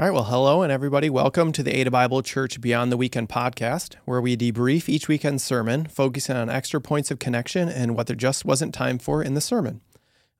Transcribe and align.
All 0.00 0.06
right, 0.06 0.14
well, 0.14 0.24
hello 0.24 0.62
and 0.62 0.72
everybody. 0.72 1.10
Welcome 1.10 1.52
to 1.52 1.62
the 1.62 1.76
Ada 1.76 1.90
Bible 1.90 2.22
Church 2.22 2.58
Beyond 2.58 2.90
the 2.90 2.96
Weekend 2.96 3.28
podcast, 3.28 3.96
where 4.06 4.22
we 4.22 4.34
debrief 4.34 4.88
each 4.88 5.08
weekend's 5.08 5.44
sermon, 5.44 5.84
focusing 5.84 6.36
on 6.36 6.48
extra 6.48 6.80
points 6.80 7.10
of 7.10 7.18
connection 7.18 7.68
and 7.68 7.94
what 7.94 8.06
there 8.06 8.16
just 8.16 8.46
wasn't 8.46 8.72
time 8.72 8.98
for 8.98 9.22
in 9.22 9.34
the 9.34 9.42
sermon. 9.42 9.82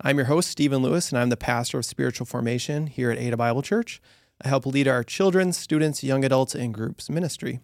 I'm 0.01 0.17
your 0.17 0.29
host, 0.29 0.49
Stephen 0.49 0.81
Lewis, 0.81 1.12
and 1.12 1.19
I'm 1.19 1.29
the 1.29 1.37
pastor 1.37 1.77
of 1.77 1.85
spiritual 1.85 2.25
formation 2.25 2.87
here 2.87 3.11
at 3.11 3.19
Ada 3.19 3.37
Bible 3.37 3.61
Church. 3.61 4.01
I 4.43 4.49
help 4.49 4.65
lead 4.65 4.88
our 4.88 5.04
children, 5.04 5.53
students, 5.53 6.03
young 6.03 6.24
adults, 6.24 6.54
and 6.54 6.72
groups 6.72 7.11
ministry. 7.11 7.61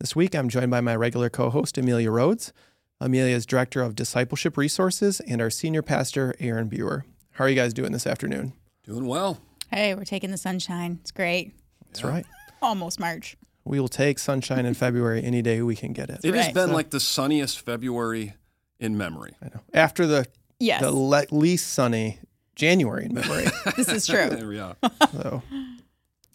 This 0.00 0.16
week, 0.16 0.34
I'm 0.34 0.48
joined 0.48 0.70
by 0.70 0.80
my 0.80 0.96
regular 0.96 1.28
co 1.28 1.50
host, 1.50 1.76
Amelia 1.76 2.10
Rhodes. 2.10 2.54
Amelia 3.02 3.36
is 3.36 3.44
director 3.44 3.82
of 3.82 3.94
discipleship 3.94 4.56
resources, 4.56 5.20
and 5.20 5.42
our 5.42 5.50
senior 5.50 5.82
pastor, 5.82 6.34
Aaron 6.40 6.68
Buer. 6.68 7.04
How 7.32 7.44
are 7.44 7.50
you 7.50 7.54
guys 7.54 7.74
doing 7.74 7.92
this 7.92 8.06
afternoon? 8.06 8.54
Doing 8.84 9.06
well. 9.06 9.42
Hey, 9.74 9.92
we're 9.96 10.04
taking 10.04 10.30
the 10.30 10.36
sunshine. 10.36 10.98
It's 11.00 11.10
great. 11.10 11.52
That's 11.86 12.04
right. 12.04 12.24
Almost 12.62 13.00
March. 13.00 13.36
We 13.64 13.80
will 13.80 13.88
take 13.88 14.20
sunshine 14.20 14.66
in 14.66 14.74
February 14.74 15.24
any 15.24 15.42
day 15.42 15.62
we 15.62 15.74
can 15.74 15.92
get 15.92 16.10
it. 16.10 16.20
It 16.22 16.32
has 16.34 16.46
Right. 16.46 16.54
been 16.54 16.72
like 16.72 16.90
the 16.90 17.00
sunniest 17.00 17.60
February 17.60 18.34
in 18.78 18.96
memory. 18.96 19.34
I 19.42 19.46
know. 19.46 19.62
After 19.72 20.06
the 20.06 20.26
Yes, 20.60 20.80
the 20.80 20.92
le- 20.92 21.24
least 21.32 21.72
sunny 21.72 22.20
January 22.54 23.06
in 23.06 23.14
memory. 23.14 23.46
this 23.76 23.88
is 23.88 24.06
true. 24.06 24.28
There 24.30 24.46
we 24.46 24.60
are. 24.60 24.76
so, 25.10 25.42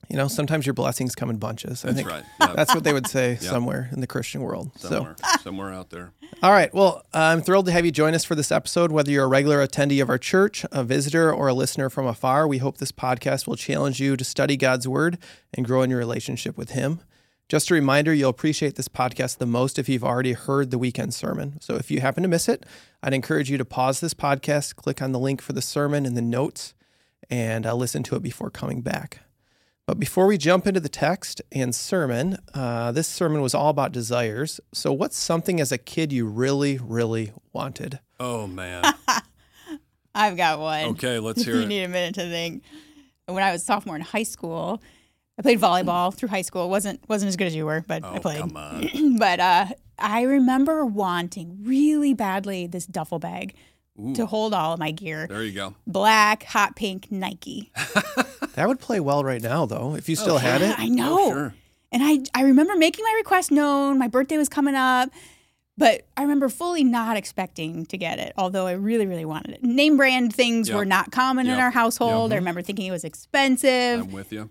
you 0.09 0.17
know, 0.17 0.27
sometimes 0.27 0.65
your 0.65 0.73
blessings 0.73 1.13
come 1.13 1.29
in 1.29 1.37
bunches. 1.37 1.85
I 1.85 1.89
That's 1.89 1.97
think 1.97 2.09
right. 2.09 2.23
Yeah, 2.41 2.53
that's 2.55 2.73
what 2.73 2.83
they 2.83 2.93
would 2.93 3.05
say 3.07 3.35
somewhere 3.35 3.89
in 3.91 4.01
the 4.01 4.07
Christian 4.07 4.41
world. 4.41 4.71
somewhere, 4.75 5.15
somewhere 5.41 5.71
out 5.71 5.91
there. 5.91 6.13
All 6.43 6.51
right. 6.51 6.73
Well, 6.73 7.03
I'm 7.13 7.41
thrilled 7.41 7.67
to 7.67 7.71
have 7.71 7.85
you 7.85 7.91
join 7.91 8.15
us 8.15 8.25
for 8.25 8.33
this 8.33 8.51
episode. 8.51 8.91
Whether 8.91 9.11
you're 9.11 9.25
a 9.25 9.27
regular 9.27 9.65
attendee 9.65 10.01
of 10.01 10.09
our 10.09 10.17
church, 10.17 10.65
a 10.71 10.83
visitor, 10.83 11.31
or 11.31 11.47
a 11.47 11.53
listener 11.53 11.89
from 11.89 12.07
afar, 12.07 12.47
we 12.47 12.57
hope 12.57 12.77
this 12.77 12.91
podcast 12.91 13.45
will 13.45 13.55
challenge 13.55 13.99
you 13.99 14.17
to 14.17 14.23
study 14.23 14.57
God's 14.57 14.87
Word 14.87 15.19
and 15.53 15.65
grow 15.65 15.83
in 15.83 15.91
your 15.91 15.99
relationship 15.99 16.57
with 16.57 16.71
Him. 16.71 17.01
Just 17.47 17.69
a 17.69 17.73
reminder, 17.73 18.13
you'll 18.13 18.29
appreciate 18.29 18.75
this 18.75 18.88
podcast 18.88 19.38
the 19.38 19.45
most 19.45 19.77
if 19.77 19.89
you've 19.89 20.03
already 20.03 20.33
heard 20.33 20.71
the 20.71 20.77
weekend 20.77 21.13
sermon. 21.13 21.59
So 21.61 21.75
if 21.75 21.91
you 21.91 21.99
happen 21.99 22.23
to 22.23 22.29
miss 22.29 22.47
it, 22.49 22.66
I'd 23.03 23.13
encourage 23.13 23.49
you 23.49 23.57
to 23.57 23.66
pause 23.66 23.99
this 23.99 24.13
podcast, 24.13 24.75
click 24.75 25.01
on 25.01 25.11
the 25.11 25.19
link 25.19 25.41
for 25.41 25.53
the 25.53 25.61
sermon 25.61 26.05
in 26.05 26.13
the 26.13 26.21
notes, 26.21 26.73
and 27.29 27.66
uh, 27.66 27.75
listen 27.75 28.01
to 28.03 28.16
it 28.16 28.23
before 28.23 28.49
coming 28.49 28.81
back. 28.81 29.21
But 29.89 29.97
before 29.97 30.27
we 30.27 30.37
jump 30.37 30.67
into 30.67 30.79
the 30.79 30.87
text 30.87 31.41
and 31.51 31.73
sermon, 31.73 32.37
uh, 32.53 32.91
this 32.91 33.07
sermon 33.07 33.41
was 33.41 33.55
all 33.55 33.69
about 33.69 33.91
desires. 33.91 34.59
So, 34.71 34.93
what's 34.93 35.17
something 35.17 35.59
as 35.59 35.71
a 35.71 35.79
kid 35.79 36.13
you 36.13 36.27
really, 36.27 36.77
really 36.77 37.33
wanted? 37.53 37.97
Oh 38.19 38.45
man. 38.45 38.83
I've 40.13 40.37
got 40.37 40.59
one. 40.59 40.85
Okay, 40.89 41.17
let's 41.27 41.43
hear 41.43 41.55
you 41.55 41.61
it. 41.61 41.63
You 41.63 41.67
need 41.69 41.83
a 41.85 41.87
minute 41.87 42.13
to 42.13 42.29
think. 42.29 42.61
When 43.25 43.41
I 43.41 43.51
was 43.51 43.63
sophomore 43.63 43.95
in 43.95 44.03
high 44.03 44.21
school, 44.21 44.79
I 45.39 45.41
played 45.41 45.59
volleyball 45.59 46.13
through 46.13 46.29
high 46.29 46.43
school. 46.43 46.69
wasn't 46.69 46.99
wasn't 47.09 47.29
as 47.29 47.35
good 47.35 47.47
as 47.47 47.55
you 47.55 47.65
were, 47.65 47.83
but 47.87 48.05
I 48.05 48.17
Oh 48.17 48.19
played. 48.19 48.41
come 48.41 48.57
on. 48.57 49.17
but 49.17 49.39
uh, 49.39 49.65
I 49.97 50.21
remember 50.21 50.85
wanting 50.85 51.63
really 51.63 52.13
badly 52.13 52.67
this 52.67 52.85
duffel 52.85 53.17
bag 53.17 53.55
to 54.13 54.27
hold 54.27 54.53
all 54.53 54.73
of 54.73 54.79
my 54.79 54.91
gear. 54.91 55.25
There 55.27 55.43
you 55.43 55.51
go. 55.51 55.73
Black, 55.87 56.43
hot 56.43 56.75
pink 56.75 57.11
Nike. 57.11 57.71
That 58.59 58.67
would 58.67 58.81
play 58.81 58.99
well 58.99 59.23
right 59.23 59.41
now, 59.41 59.65
though, 59.65 59.95
if 59.95 60.09
you 60.09 60.17
oh, 60.19 60.21
still 60.21 60.38
had 60.38 60.61
it. 60.61 60.77
I 60.77 60.89
know. 60.89 61.17
Oh, 61.17 61.31
sure. 61.31 61.53
And 61.93 62.03
I, 62.03 62.19
I 62.38 62.43
remember 62.43 62.75
making 62.75 63.05
my 63.05 63.13
request 63.16 63.51
known. 63.51 63.97
My 63.97 64.09
birthday 64.09 64.38
was 64.38 64.49
coming 64.49 64.75
up, 64.75 65.09
but 65.77 66.05
I 66.17 66.23
remember 66.23 66.49
fully 66.49 66.83
not 66.83 67.16
expecting 67.16 67.85
to 67.85 67.97
get 67.97 68.19
it, 68.19 68.33
although 68.35 68.67
I 68.67 68.73
really, 68.73 69.07
really 69.07 69.23
wanted 69.23 69.51
it. 69.51 69.63
Name 69.63 69.95
brand 69.95 70.35
things 70.35 70.67
Yep. 70.67 70.75
were 70.75 70.83
not 70.83 71.09
common 71.09 71.47
in 71.47 71.57
our 71.57 71.71
household. 71.71 72.33
I 72.33 72.35
mm-hmm. 72.35 72.41
remember 72.41 72.61
thinking 72.61 72.88
it 72.88 72.91
was 72.91 73.05
expensive. 73.05 74.01
I'm 74.01 74.11
with 74.11 74.33
you. 74.33 74.49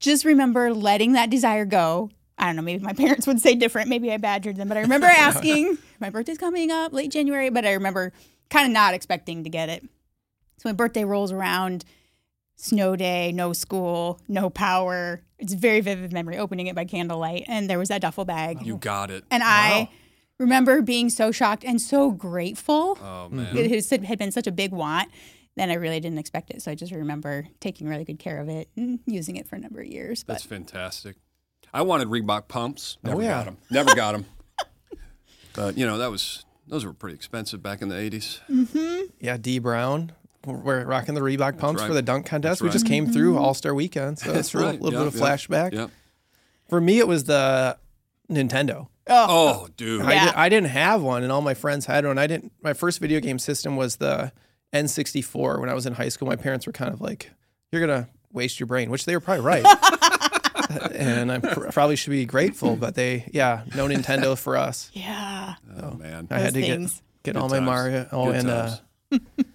Just 0.00 0.24
remember 0.24 0.72
letting 0.72 1.12
that 1.12 1.28
desire 1.28 1.66
go. 1.66 2.08
I 2.38 2.46
don't 2.46 2.56
know, 2.56 2.62
maybe 2.62 2.82
my 2.82 2.92
parents 2.94 3.26
would 3.26 3.38
say 3.42 3.54
different. 3.54 3.90
Maybe 3.90 4.10
I 4.10 4.16
badgered 4.16 4.56
them, 4.56 4.68
but 4.68 4.78
I 4.78 4.80
remember 4.80 5.06
asking, 5.10 5.76
my 6.00 6.08
birthday's 6.08 6.38
coming 6.38 6.70
up 6.70 6.94
late 6.94 7.10
January, 7.10 7.50
but 7.50 7.66
I 7.66 7.72
remember 7.72 8.14
kind 8.48 8.64
of 8.64 8.72
not 8.72 8.94
expecting 8.94 9.44
to 9.44 9.50
get 9.50 9.68
it. 9.68 9.82
So 10.56 10.70
my 10.70 10.72
birthday 10.72 11.04
rolls 11.04 11.32
around, 11.32 11.84
snow 12.62 12.94
day, 12.94 13.32
no 13.32 13.52
school, 13.52 14.20
no 14.28 14.48
power. 14.48 15.20
It's 15.38 15.52
a 15.52 15.56
very 15.56 15.80
vivid 15.80 16.12
memory 16.12 16.38
opening 16.38 16.68
it 16.68 16.76
by 16.76 16.84
candlelight, 16.84 17.44
and 17.48 17.68
there 17.68 17.78
was 17.78 17.88
that 17.88 18.00
duffel 18.00 18.24
bag. 18.24 18.64
You 18.64 18.76
got 18.76 19.10
it. 19.10 19.24
and 19.30 19.42
I 19.44 19.90
remember 20.38 20.80
being 20.80 21.10
so 21.10 21.32
shocked 21.32 21.64
and 21.64 21.80
so 21.80 22.12
grateful. 22.12 22.98
Oh 23.02 23.26
hmm. 23.28 23.36
man. 23.36 23.56
It 23.56 24.04
had 24.04 24.18
been 24.18 24.32
such 24.32 24.46
a 24.46 24.52
big 24.52 24.72
want. 24.72 25.10
Then 25.56 25.70
I 25.70 25.74
really 25.74 26.00
didn't 26.00 26.18
expect 26.18 26.50
it. 26.50 26.62
So 26.62 26.70
I 26.70 26.74
just 26.74 26.92
remember 26.92 27.46
taking 27.60 27.86
really 27.86 28.04
good 28.04 28.18
care 28.18 28.38
of 28.38 28.48
it 28.48 28.70
and 28.74 29.00
using 29.06 29.36
it 29.36 29.46
for 29.46 29.56
a 29.56 29.58
number 29.58 29.80
of 29.80 29.86
years. 29.86 30.24
But 30.24 30.34
That's 30.34 30.46
fantastic. 30.46 31.16
I 31.74 31.82
wanted 31.82 32.08
Reebok 32.08 32.48
pumps. 32.48 32.96
Oh, 33.04 33.10
Never 33.10 33.22
yeah. 33.22 33.28
got 33.28 33.44
them. 33.44 33.56
Never 33.70 33.94
got 33.94 34.12
them. 34.12 34.26
but 35.52 35.76
you 35.76 35.84
know 35.84 35.98
that 35.98 36.10
was 36.10 36.44
those 36.68 36.84
were 36.84 36.92
pretty 36.92 37.16
expensive 37.16 37.62
back 37.62 37.82
in 37.82 37.88
the 37.88 37.96
80s. 37.96 38.40
Mm-hmm. 38.48 39.06
Yeah, 39.18 39.36
D 39.36 39.58
Brown. 39.58 40.12
We're 40.44 40.84
rocking 40.84 41.14
the 41.14 41.20
Reebok 41.20 41.58
pumps 41.58 41.80
right. 41.82 41.88
for 41.88 41.94
the 41.94 42.02
dunk 42.02 42.26
contest. 42.26 42.60
That's 42.60 42.62
We 42.62 42.70
just 42.70 42.86
came 42.86 43.06
through 43.06 43.38
All 43.38 43.54
Star 43.54 43.74
Weekend, 43.74 44.18
so 44.18 44.32
That's 44.32 44.48
it's 44.48 44.54
a 44.54 44.58
little, 44.58 44.72
right. 44.72 44.80
little 44.80 45.00
Yep, 45.04 45.12
bit 45.12 45.20
of 45.22 45.28
yep, 45.28 45.38
flashback. 45.38 45.72
Yep. 45.72 45.90
For 46.68 46.80
me, 46.80 46.98
it 46.98 47.06
was 47.06 47.24
the 47.24 47.76
Nintendo. 48.30 48.88
Oh, 49.08 49.68
dude. 49.76 50.02
I, 50.02 50.12
Yeah. 50.14 50.24
did, 50.26 50.34
I 50.34 50.48
didn't 50.48 50.70
have 50.70 51.02
one, 51.02 51.22
and 51.22 51.30
all 51.32 51.42
my 51.42 51.54
friends 51.54 51.86
had 51.86 52.04
one. 52.06 52.18
I 52.18 52.26
didn't. 52.26 52.52
My 52.62 52.72
first 52.72 52.98
video 53.00 53.20
game 53.20 53.38
system 53.38 53.76
was 53.76 53.96
the 53.96 54.32
N64 54.72 55.60
when 55.60 55.68
I 55.68 55.74
was 55.74 55.86
in 55.86 55.92
high 55.94 56.08
school. 56.08 56.28
My 56.28 56.36
parents 56.36 56.66
were 56.66 56.72
kind 56.72 56.92
of 56.94 57.00
like, 57.00 57.30
"You're 57.70 57.84
gonna 57.86 58.08
waste 58.32 58.58
your 58.60 58.66
brain," 58.68 58.90
which 58.90 59.04
they 59.04 59.14
were 59.14 59.20
probably 59.20 59.44
right. 59.44 59.64
and 60.94 61.30
I 61.32 61.38
pr- 61.40 61.66
probably 61.72 61.96
should 61.96 62.10
be 62.10 62.24
grateful, 62.24 62.76
but 62.76 62.94
they, 62.94 63.28
yeah, 63.32 63.62
no 63.74 63.86
Nintendo 63.86 64.36
for 64.38 64.56
us. 64.56 64.90
yeah, 64.94 65.54
Oh 65.80 65.92
man. 65.94 66.28
I 66.30 66.38
had 66.38 66.54
to 66.54 66.60
things. 66.60 66.94
get 67.22 67.34
get 67.34 67.34
Good 67.34 67.42
all 67.42 67.48
my. 67.48 67.60
Mario. 67.60 68.08
Oh, 68.12 68.26
Good 68.26 68.36
and 68.36 68.50
uh, 68.50 68.76
times. 69.10 69.20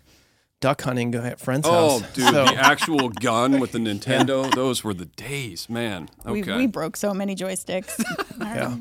duck 0.59 0.81
hunting 0.81 1.11
go 1.11 1.19
at 1.21 1.39
friend's 1.39 1.67
House. 1.67 1.75
Oh, 1.75 1.99
house. 1.99 2.13
dude, 2.13 2.25
So- 2.25 2.45
the 2.45 2.55
actual 2.55 3.09
gun 3.09 3.59
with 3.59 3.71
the 3.71 3.77
Nintendo, 3.89 4.53
those 4.53 4.83
were 4.83 4.93
the 4.93 5.05
days, 5.05 5.69
man. 5.69 6.09
we, 6.25 6.41
Okay. 6.41 6.57
we 6.57 6.67
broke 6.67 6.95
so 6.97 7.13
many 7.13 7.35
joysticks. 7.35 7.99
Yeah. 8.39 8.77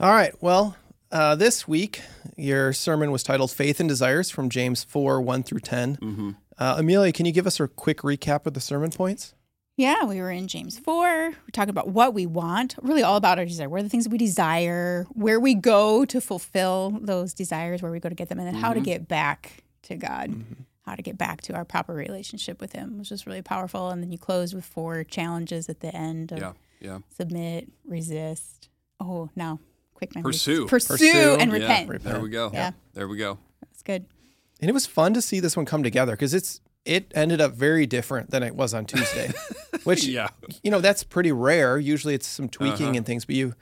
All 0.00 0.10
right. 0.10 0.32
Well, 0.42 0.76
uh, 1.12 1.36
this 1.36 1.68
week 1.68 2.00
your 2.36 2.72
sermon 2.72 3.10
was 3.12 3.22
titled 3.22 3.50
"Faith 3.52 3.78
and 3.80 3.88
Desires" 3.88 4.28
from 4.30 4.48
James 4.50 4.82
four 4.82 5.20
one 5.20 5.42
through 5.42 5.60
10 5.60 5.96
Mm-hmm. 5.96 6.30
Uh, 6.58 6.76
Amelia, 6.78 7.12
can 7.12 7.26
you 7.26 7.32
give 7.32 7.46
us 7.46 7.58
a 7.60 7.66
quick 7.68 7.98
recap 7.98 8.46
of 8.46 8.54
the 8.54 8.60
sermon 8.60 8.90
points? 8.90 9.34
Yeah, 9.76 10.04
we 10.04 10.20
were 10.20 10.30
in 10.30 10.46
James 10.46 10.78
4. 10.78 10.94
We're 11.30 11.34
talking 11.52 11.70
about 11.70 11.88
what 11.88 12.14
we 12.14 12.26
want, 12.26 12.76
really 12.80 13.02
all 13.02 13.16
about 13.16 13.40
our 13.40 13.44
desire. 13.44 13.68
What 13.68 13.80
are 13.80 13.82
the 13.82 13.88
things 13.88 14.08
we 14.08 14.18
desire, 14.18 15.04
where 15.14 15.40
we 15.40 15.56
go 15.56 16.04
to 16.04 16.20
fulfill 16.20 16.96
those 17.02 17.34
desires, 17.34 17.82
where 17.82 17.90
we 17.90 17.98
go 17.98 18.08
to 18.08 18.14
get 18.14 18.28
them, 18.28 18.38
and 18.38 18.46
then 18.46 18.54
how 18.54 18.72
to 18.72 18.78
Mm-hmm. 18.78 18.84
get 18.84 19.08
back 19.08 19.63
to 19.84 19.96
God, 19.96 20.34
how 20.82 20.94
to 20.94 21.02
get 21.02 21.16
back 21.16 21.40
to 21.42 21.54
our 21.54 21.64
proper 21.64 21.94
relationship 21.94 22.60
with 22.60 22.72
Him, 22.72 22.98
which 22.98 23.10
is 23.12 23.26
really 23.26 23.42
powerful. 23.42 23.90
And 23.90 24.02
then 24.02 24.10
you 24.12 24.18
close 24.18 24.54
with 24.54 24.64
four 24.64 25.04
challenges 25.04 25.68
at 25.68 25.80
the 25.80 25.94
end 25.94 26.32
of 26.32 26.38
Yeah, 26.38 26.52
yeah. 26.80 26.98
submit, 27.16 27.68
resist. 27.86 28.68
Oh, 29.00 29.30
now 29.36 29.60
quick 29.94 30.14
memory. 30.14 30.32
Pursue. 30.32 30.66
Pursue, 30.66 30.94
Pursue, 30.94 31.36
and 31.38 31.50
Yeah, 31.52 31.58
repent. 31.58 32.02
There 32.02 32.20
we 32.20 32.28
go. 32.28 32.50
Yeah. 32.52 32.72
There 32.92 33.08
we 33.08 33.16
go. 33.16 33.38
That's 33.62 33.82
good. 33.82 34.06
And 34.60 34.68
it 34.70 34.72
was 34.72 34.86
fun 34.86 35.14
to 35.14 35.22
see 35.22 35.40
this 35.40 35.56
one 35.56 35.66
come 35.66 35.82
together 35.82 36.12
because 36.12 36.34
it's 36.34 36.60
it 36.84 37.10
ended 37.14 37.40
up 37.40 37.54
very 37.54 37.86
different 37.86 38.30
than 38.30 38.42
it 38.42 38.54
was 38.54 38.74
on 38.74 38.84
Tuesday, 38.84 39.32
which 39.84 40.04
Yeah. 40.04 40.28
you 40.62 40.70
know 40.70 40.80
that's 40.80 41.02
pretty 41.02 41.32
rare. 41.32 41.78
Usually 41.78 42.14
it's 42.14 42.26
some 42.26 42.48
tweaking 42.48 42.88
Uh-huh. 42.88 42.96
and 42.98 43.06
things, 43.06 43.24
but 43.24 43.34
you 43.34 43.54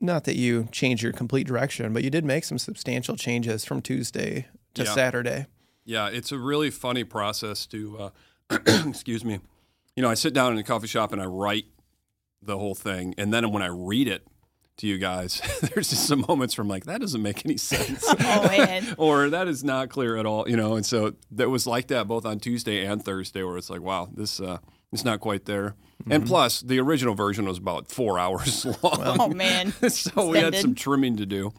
not 0.00 0.24
that 0.24 0.36
you 0.36 0.68
change 0.72 1.02
your 1.02 1.12
complete 1.12 1.46
direction, 1.46 1.92
but 1.92 2.04
you 2.04 2.10
did 2.10 2.24
make 2.24 2.44
some 2.44 2.58
substantial 2.58 3.16
changes 3.16 3.64
from 3.64 3.80
Tuesday 3.80 4.46
to 4.76 4.84
Yeah. 4.84 4.92
Saturday. 4.94 5.46
Yeah, 5.84 6.08
it's 6.08 6.32
a 6.32 6.38
really 6.38 6.70
funny 6.70 7.04
process 7.04 7.66
to, 7.66 8.10
uh, 8.50 8.58
excuse 8.86 9.24
me. 9.24 9.40
You 9.94 10.02
know, 10.02 10.10
I 10.10 10.14
sit 10.14 10.34
down 10.34 10.52
in 10.52 10.58
a 10.58 10.62
coffee 10.64 10.86
shop 10.88 11.12
and 11.12 11.20
I 11.22 11.26
write 11.26 11.66
the 12.42 12.58
whole 12.58 12.74
thing, 12.74 13.14
and 13.18 13.32
then 13.32 13.50
when 13.50 13.62
I 13.62 13.66
read 13.68 14.08
it 14.08 14.26
to 14.78 14.86
you 14.86 14.98
guys, 14.98 15.40
there's 15.74 15.88
just 15.90 16.06
some 16.06 16.24
moments 16.28 16.52
from 16.54 16.68
like 16.68 16.84
that 16.84 17.00
doesn't 17.00 17.22
make 17.22 17.44
any 17.46 17.56
sense, 17.56 18.04
Oh, 18.20 18.48
man. 18.48 18.94
or 18.98 19.30
that 19.30 19.48
is 19.48 19.64
not 19.64 19.88
clear 19.88 20.16
at 20.16 20.26
all. 20.26 20.48
You 20.48 20.56
know, 20.56 20.74
and 20.76 20.84
so 20.84 21.14
that 21.32 21.48
was 21.48 21.66
like 21.66 21.86
that 21.88 22.06
both 22.08 22.26
on 22.26 22.40
Tuesday 22.40 22.84
and 22.84 23.02
Thursday, 23.04 23.42
where 23.42 23.56
it's 23.56 23.70
like, 23.70 23.80
wow, 23.80 24.08
this 24.12 24.38
uh, 24.40 24.58
it's 24.92 25.04
not 25.04 25.20
quite 25.20 25.46
there. 25.46 25.74
And 26.10 26.26
plus, 26.26 26.60
the 26.60 26.78
original 26.78 27.14
version 27.14 27.46
was 27.46 27.58
about 27.58 27.88
four 27.90 28.18
hours 28.18 28.64
long, 28.82 29.16
Oh, 29.20 29.28
man. 29.28 29.72
so 29.88 30.28
we 30.28 30.38
had 30.38 30.54
some 30.54 30.74
trimming 30.74 31.16
to 31.16 31.26
do. 31.26 31.52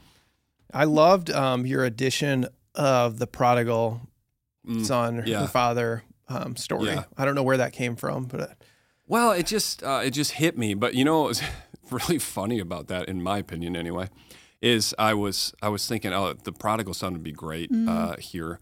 I 0.74 0.84
loved 0.86 1.30
um, 1.32 1.66
your 1.66 1.84
addition 1.84 2.48
of 2.78 3.20
the 3.20 3.28
prodigal 3.28 4.02
son 4.84 5.24
yeah. 5.26 5.44
or 5.44 5.48
father 5.48 6.04
um, 6.30 6.56
story. 6.56 6.88
Yeah. 6.88 7.04
I 7.18 7.26
don't 7.26 7.36
know 7.36 7.44
where 7.44 7.58
that 7.58 7.74
came 7.74 7.96
from, 7.96 8.26
but 8.26 8.42
uh, 8.42 8.48
Well, 9.08 9.32
it 9.32 9.48
just 9.48 9.84
uh, 9.84 10.02
it 10.04 10.12
just 10.12 10.34
hit 10.34 10.58
me. 10.58 10.74
But 10.74 10.94
you 10.94 11.04
know, 11.04 11.22
what 11.22 11.30
was 11.30 11.42
really 11.92 12.20
funny 12.20 12.60
about 12.60 12.88
that, 12.88 13.10
in 13.10 13.22
my 13.22 13.40
opinion, 13.40 13.76
anyway, 13.76 14.10
is 14.62 14.94
I 15.00 15.14
was 15.14 15.54
I 15.62 15.70
was 15.70 15.88
thinking, 15.88 16.14
oh, 16.14 16.34
the 16.34 16.52
prodigal 16.52 16.94
son 16.94 17.14
would 17.14 17.24
be 17.24 17.32
great 17.32 17.72
uh, 17.88 18.18
here, 18.18 18.60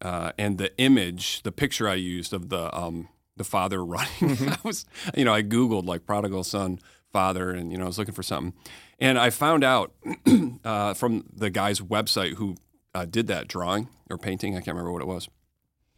uh, 0.00 0.32
and 0.38 0.58
the 0.58 0.76
image, 0.78 1.42
the 1.42 1.52
picture 1.52 1.88
I 1.88 1.94
used 1.94 2.32
of 2.32 2.48
the 2.48 2.74
um, 2.76 3.08
the 3.36 3.44
father 3.44 3.84
running. 3.84 4.48
I 4.48 4.58
was, 4.64 4.86
you 5.16 5.24
know, 5.24 5.34
I 5.34 5.42
googled 5.42 5.86
like 5.86 6.06
prodigal 6.06 6.44
son 6.44 6.78
father, 7.12 7.50
and 7.50 7.70
you 7.70 7.78
know, 7.78 7.84
I 7.84 7.88
was 7.88 7.98
looking 7.98 8.14
for 8.14 8.22
something, 8.22 8.54
and 8.98 9.18
I 9.18 9.30
found 9.30 9.64
out 9.64 9.92
uh, 10.64 10.94
from 10.94 11.24
the 11.32 11.50
guy's 11.50 11.80
website 11.80 12.34
who 12.34 12.56
uh, 12.94 13.04
did 13.04 13.26
that 13.28 13.48
drawing 13.48 13.88
or 14.10 14.18
painting. 14.18 14.54
I 14.54 14.60
can't 14.60 14.68
remember 14.76 14.92
what 14.92 15.02
it 15.02 15.08
was. 15.08 15.28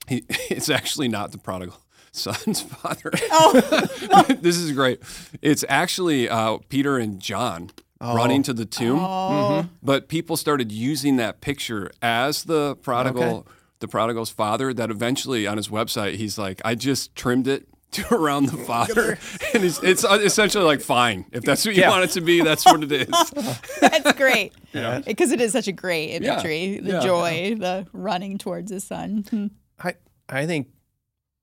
He, 0.08 0.24
it's 0.50 0.68
actually 0.68 1.08
not 1.08 1.32
the 1.32 1.38
prodigal 1.38 1.76
son's 2.12 2.60
father. 2.60 3.10
Oh, 3.30 4.26
this 4.40 4.56
is 4.56 4.72
great. 4.72 5.00
It's 5.42 5.64
actually 5.68 6.28
uh, 6.28 6.58
Peter 6.68 6.98
and 6.98 7.20
John 7.20 7.70
running 8.00 8.42
to 8.44 8.52
the 8.52 8.66
tomb. 8.66 8.98
oh. 9.00 9.66
But 9.82 10.08
people 10.08 10.36
started 10.36 10.70
using 10.70 11.16
that 11.16 11.40
picture 11.40 11.90
as 12.02 12.44
the 12.44 12.76
prodigal, 12.76 13.22
Okay. 13.22 13.48
the 13.80 13.88
prodigal's 13.88 14.30
father. 14.30 14.74
That 14.74 14.90
eventually 14.90 15.46
on 15.46 15.56
his 15.56 15.68
website, 15.68 16.14
he's 16.16 16.36
like, 16.38 16.60
I 16.64 16.74
just 16.74 17.14
trimmed 17.16 17.48
it 17.48 17.66
to 17.94 18.14
around 18.14 18.46
the 18.46 18.56
father, 18.58 19.18
and 19.54 19.64
it's, 19.64 19.82
it's 19.82 20.04
essentially 20.04 20.64
like, 20.64 20.80
fine, 20.80 21.24
if 21.32 21.42
that's 21.42 21.64
what 21.66 21.74
you 21.74 21.82
Yeah. 21.82 21.90
want 21.90 22.04
it 22.04 22.10
to 22.10 22.20
be, 22.20 22.42
that's 22.42 22.64
what 22.64 22.82
it 22.82 22.92
is. 22.92 23.08
That's 23.80 24.12
great. 24.12 24.52
Yeah. 24.72 25.00
Because 25.00 25.32
it 25.32 25.40
is 25.40 25.52
such 25.52 25.68
a 25.68 25.72
great 25.72 26.20
Yeah. 26.22 26.34
imagery. 26.34 26.78
The 26.80 26.92
Yeah. 26.92 27.00
joy, 27.00 27.56
the 27.58 27.86
running 27.92 28.38
towards 28.38 28.70
the 28.70 28.80
son. 28.80 29.24
Hmm. 29.30 29.46
I 29.78 29.94
I 30.28 30.46
think 30.46 30.68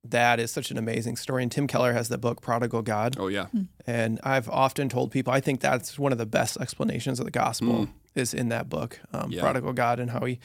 that 0.04 0.40
is 0.40 0.50
such 0.52 0.72
an 0.72 0.78
amazing 0.78 1.16
story. 1.16 1.44
And 1.44 1.52
Tim 1.52 1.68
Keller 1.68 1.94
has 1.94 2.10
the 2.10 2.18
book 2.18 2.42
Prodigal 2.42 2.82
God. 2.82 3.16
Oh 3.20 3.28
yeah, 3.28 3.48
And 3.86 4.20
I've 4.24 4.50
often 4.50 4.90
told 4.90 5.12
people 5.12 5.32
I 5.32 5.40
think 5.42 5.60
that's 5.62 6.00
one 6.00 6.12
of 6.12 6.18
the 6.18 6.26
best 6.26 6.58
explanations 6.58 7.20
of 7.20 7.26
the 7.26 7.32
gospel 7.32 7.88
is 8.16 8.34
in 8.34 8.50
that 8.50 8.68
book, 8.70 9.00
um, 9.14 9.30
Mm. 9.30 9.34
Yeah. 9.34 9.42
Prodigal 9.42 9.74
God, 9.74 10.00
and 10.00 10.10
how 10.12 10.26
he 10.26 10.40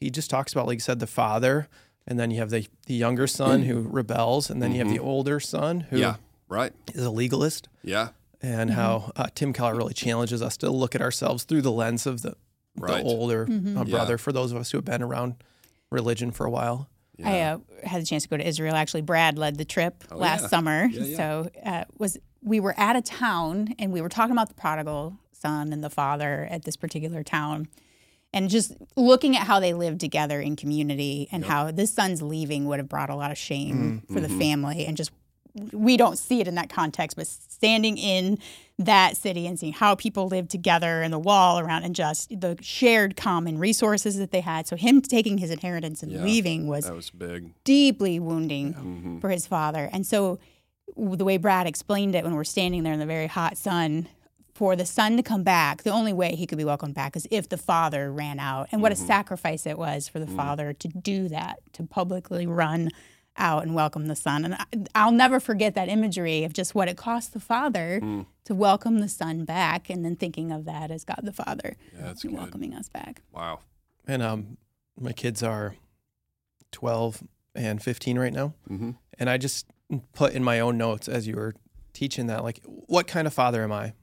he 0.00 0.10
just 0.10 0.30
talks 0.30 0.52
about, 0.52 0.66
like 0.66 0.76
you 0.76 0.80
said, 0.80 0.98
the 0.98 1.06
father, 1.06 1.68
and 2.10 2.18
then 2.18 2.30
you 2.30 2.38
have 2.40 2.50
the 2.50 2.66
the 2.86 2.94
younger 2.94 3.26
son 3.26 3.62
who 3.62 3.80
rebels, 4.00 4.50
and 4.50 4.60
then 4.62 4.72
you 4.72 4.78
have 4.80 4.90
the 4.90 4.98
older 4.98 5.40
son 5.40 5.80
who 5.88 5.96
is 5.96 6.02
Mm-hmm. 6.02 6.10
yeah, 6.10 6.16
right, 6.48 6.72
a 6.94 7.08
legalist, 7.08 7.68
yeah, 7.82 8.08
and 8.42 8.72
how 8.72 9.12
uh, 9.16 9.28
Tim 9.34 9.52
Keller 9.54 9.74
really 9.76 9.94
challenges 9.94 10.42
us 10.42 10.56
to 10.58 10.68
look 10.70 10.94
at 10.94 11.00
ourselves 11.00 11.44
through 11.44 11.62
the 11.62 11.72
lens 11.72 12.06
of 12.06 12.20
the 12.22 12.34
Right. 12.76 13.02
the 13.02 13.08
older 13.10 13.46
uh, 13.50 13.52
Yeah. 13.52 13.84
brother. 13.84 14.16
For 14.18 14.32
those 14.32 14.52
of 14.52 14.58
us 14.58 14.70
who 14.70 14.78
have 14.78 14.84
been 14.84 15.02
around 15.02 15.34
religion 15.90 16.30
for 16.30 16.46
a 16.46 16.50
while, 16.50 16.88
I 17.22 17.40
uh, 17.40 17.58
had 17.84 18.00
a 18.00 18.04
chance 18.06 18.22
to 18.22 18.28
go 18.28 18.36
to 18.36 18.46
Israel. 18.46 18.74
Actually, 18.74 19.02
Brad 19.02 19.36
led 19.36 19.58
the 19.58 19.64
trip 19.64 20.04
last 20.10 20.40
Oh, 20.40 20.44
yeah. 20.44 20.48
summer. 20.48 20.84
Yeah, 20.92 21.02
yeah. 21.04 21.16
So 21.16 21.50
uh, 21.64 21.84
was 21.98 22.16
we 22.42 22.60
were 22.60 22.74
at 22.78 22.96
a 22.96 23.02
town 23.02 23.74
and 23.78 23.92
we 23.92 24.00
were 24.00 24.08
talking 24.08 24.32
about 24.32 24.48
the 24.48 24.54
prodigal 24.54 25.18
son 25.32 25.72
and 25.72 25.82
the 25.84 25.90
father 25.90 26.46
at 26.50 26.64
this 26.64 26.76
particular 26.76 27.22
town, 27.22 27.68
and 28.32 28.48
just 28.48 28.72
looking 28.96 29.36
at 29.36 29.46
how 29.46 29.58
they 29.60 29.72
lived 29.74 30.00
together 30.00 30.40
in 30.40 30.56
community 30.56 31.28
and 31.32 31.44
how 31.44 31.70
this 31.70 31.92
son's 31.92 32.22
leaving 32.22 32.66
would 32.66 32.78
have 32.78 32.88
brought 32.88 33.10
a 33.10 33.16
lot 33.16 33.30
of 33.30 33.38
shame 33.38 34.02
Mm, 34.08 34.12
for 34.14 34.20
the 34.20 34.28
mm-hmm. 34.28 34.38
family 34.38 34.86
and 34.86 34.96
just 34.96 35.10
we 35.72 35.96
don't 35.96 36.16
see 36.16 36.40
it 36.40 36.46
in 36.46 36.54
that 36.54 36.70
context, 36.70 37.16
but 37.16 37.26
standing 37.26 37.98
in 37.98 38.38
that 38.78 39.16
city 39.16 39.48
and 39.48 39.58
seeing 39.58 39.72
how 39.72 39.96
people 39.96 40.28
lived 40.28 40.48
together 40.48 41.02
and 41.02 41.12
the 41.12 41.18
wall 41.18 41.58
around 41.58 41.82
and 41.82 41.94
just 41.96 42.30
the 42.40 42.56
shared 42.62 43.16
common 43.16 43.58
resources 43.58 44.16
that 44.18 44.30
they 44.30 44.40
had. 44.40 44.68
So 44.68 44.76
him 44.76 45.02
taking 45.02 45.38
his 45.38 45.50
inheritance 45.50 46.04
and 46.04 46.12
Yeah. 46.12 46.22
leaving 46.22 46.68
was 46.68 46.84
that 46.84 46.94
was 46.94 47.10
big. 47.10 47.50
deeply 47.64 48.20
wounding 48.20 48.74
Mm-hmm. 48.74 49.18
for 49.18 49.28
his 49.30 49.44
father. 49.46 49.90
And 49.92 50.06
so 50.06 50.38
the 50.96 51.24
way 51.24 51.36
Brad 51.36 51.66
explained 51.66 52.14
it 52.14 52.22
when 52.24 52.34
we're 52.36 52.44
standing 52.44 52.84
there 52.84 52.92
in 52.92 53.00
the 53.00 53.06
very 53.06 53.26
hot 53.26 53.56
sun, 53.58 54.06
for 54.60 54.76
the 54.76 54.84
son 54.84 55.16
to 55.16 55.22
come 55.22 55.42
back, 55.42 55.84
the 55.84 55.90
only 55.90 56.12
way 56.12 56.34
he 56.36 56.46
could 56.46 56.58
be 56.58 56.64
welcomed 56.66 56.94
back 56.94 57.16
is 57.16 57.26
if 57.30 57.48
the 57.48 57.56
father 57.56 58.12
ran 58.12 58.38
out. 58.38 58.68
And 58.70 58.82
what 58.82 58.92
a 58.92 58.94
sacrifice 58.96 59.64
it 59.64 59.78
was 59.78 60.06
for 60.06 60.18
the 60.18 60.26
father 60.26 60.74
to 60.74 60.88
do 60.88 61.28
that, 61.28 61.60
to 61.72 61.84
publicly 61.84 62.46
run 62.46 62.90
out 63.38 63.62
and 63.62 63.74
welcome 63.74 64.04
the 64.06 64.14
son. 64.14 64.44
And 64.44 64.54
I, 64.56 64.64
I'll 64.94 65.12
never 65.12 65.40
forget 65.40 65.74
that 65.76 65.88
imagery 65.88 66.44
of 66.44 66.52
just 66.52 66.74
what 66.74 66.88
it 66.88 66.98
cost 66.98 67.32
the 67.32 67.40
father 67.40 68.02
to 68.44 68.54
welcome 68.54 68.98
the 69.00 69.08
son 69.08 69.46
back 69.46 69.88
and 69.88 70.04
then 70.04 70.14
thinking 70.14 70.52
of 70.52 70.66
that 70.66 70.90
as 70.90 71.04
God 71.04 71.20
the 71.22 71.32
Father 71.32 71.76
Yeah, 71.94 72.02
that's 72.02 72.22
and 72.24 72.34
good. 72.34 72.40
welcoming 72.40 72.74
us 72.74 72.90
back. 72.90 73.22
Wow. 73.32 73.60
and 74.06 74.22
um, 74.22 74.58
my 75.00 75.12
kids 75.12 75.42
are 75.42 75.74
twelve 76.70 77.22
and 77.54 77.82
fifteen 77.82 78.18
right 78.18 78.32
now. 78.34 78.52
Mm-hmm. 78.68 78.90
And 79.18 79.30
I 79.30 79.38
just 79.38 79.64
put 80.12 80.34
in 80.34 80.44
my 80.44 80.60
own 80.60 80.76
notes 80.76 81.08
as 81.08 81.26
you 81.26 81.36
were 81.36 81.54
teaching 81.94 82.26
that, 82.26 82.44
like, 82.44 82.60
what 82.64 83.06
kind 83.06 83.26
of 83.26 83.32
father 83.32 83.62
am 83.64 83.72
I? 83.72 83.94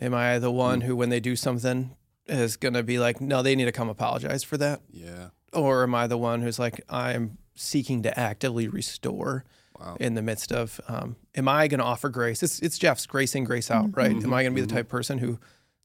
Am 0.00 0.14
I 0.14 0.38
the 0.38 0.50
one 0.50 0.80
Mm. 0.80 0.84
who, 0.84 0.96
when 0.96 1.08
they 1.10 1.20
do 1.20 1.36
something, 1.36 1.94
is 2.26 2.56
going 2.56 2.74
to 2.74 2.82
be 2.82 2.98
like, 2.98 3.20
no, 3.20 3.42
they 3.42 3.54
need 3.56 3.64
to 3.66 3.72
come 3.72 3.88
apologize 3.88 4.42
for 4.42 4.56
that? 4.56 4.80
Yeah. 4.90 5.28
Or 5.52 5.82
am 5.82 5.94
I 5.94 6.06
the 6.06 6.16
one 6.16 6.40
who's 6.42 6.58
like, 6.58 6.80
I'm 6.88 7.36
seeking 7.54 8.02
to 8.04 8.18
actively 8.18 8.68
restore 8.68 9.44
Wow. 9.78 9.96
in 10.00 10.14
the 10.14 10.22
midst 10.22 10.52
of, 10.52 10.80
um, 10.88 11.16
am 11.34 11.48
I 11.48 11.66
going 11.68 11.78
to 11.80 11.84
offer 11.84 12.08
grace? 12.08 12.42
It's, 12.42 12.60
it's 12.60 12.78
Jeff's 12.78 13.04
grace 13.06 13.34
in, 13.34 13.44
grace 13.44 13.70
out, 13.70 13.94
right? 13.96 14.12
Am 14.12 14.32
I 14.32 14.42
going 14.42 14.52
to 14.54 14.60
be 14.60 14.64
the 14.66 14.72
type 14.72 14.86
of 14.86 14.88
person 14.88 15.18
who 15.18 15.38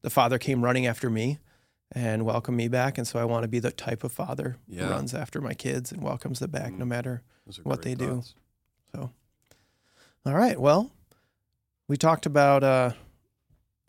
the 0.03 0.09
father 0.09 0.37
came 0.37 0.63
running 0.63 0.85
after 0.85 1.09
me 1.09 1.39
and 1.91 2.23
welcomed 2.23 2.57
me 2.57 2.67
back? 2.67 2.97
And 2.99 3.07
so 3.07 3.17
I 3.19 3.25
want 3.25 3.43
to 3.43 3.47
be 3.47 3.59
the 3.59 3.71
type 3.71 4.03
of 4.03 4.11
father 4.11 4.57
Yeah. 4.67 4.85
who 4.85 4.91
runs 4.91 5.13
after 5.15 5.41
my 5.41 5.53
kids 5.55 5.91
and 5.91 6.01
welcomes 6.03 6.39
them 6.39 6.51
back 6.51 6.73
no 6.73 6.85
matter 6.85 7.23
what 7.63 7.81
great 7.81 7.81
they 7.81 7.95
do. 7.95 8.23
So, 8.93 9.11
All 10.25 10.35
right. 10.35 10.59
Well, 10.59 10.91
we 11.87 11.97
talked 11.97 12.25
about 12.25 12.63
uh, 12.63 12.91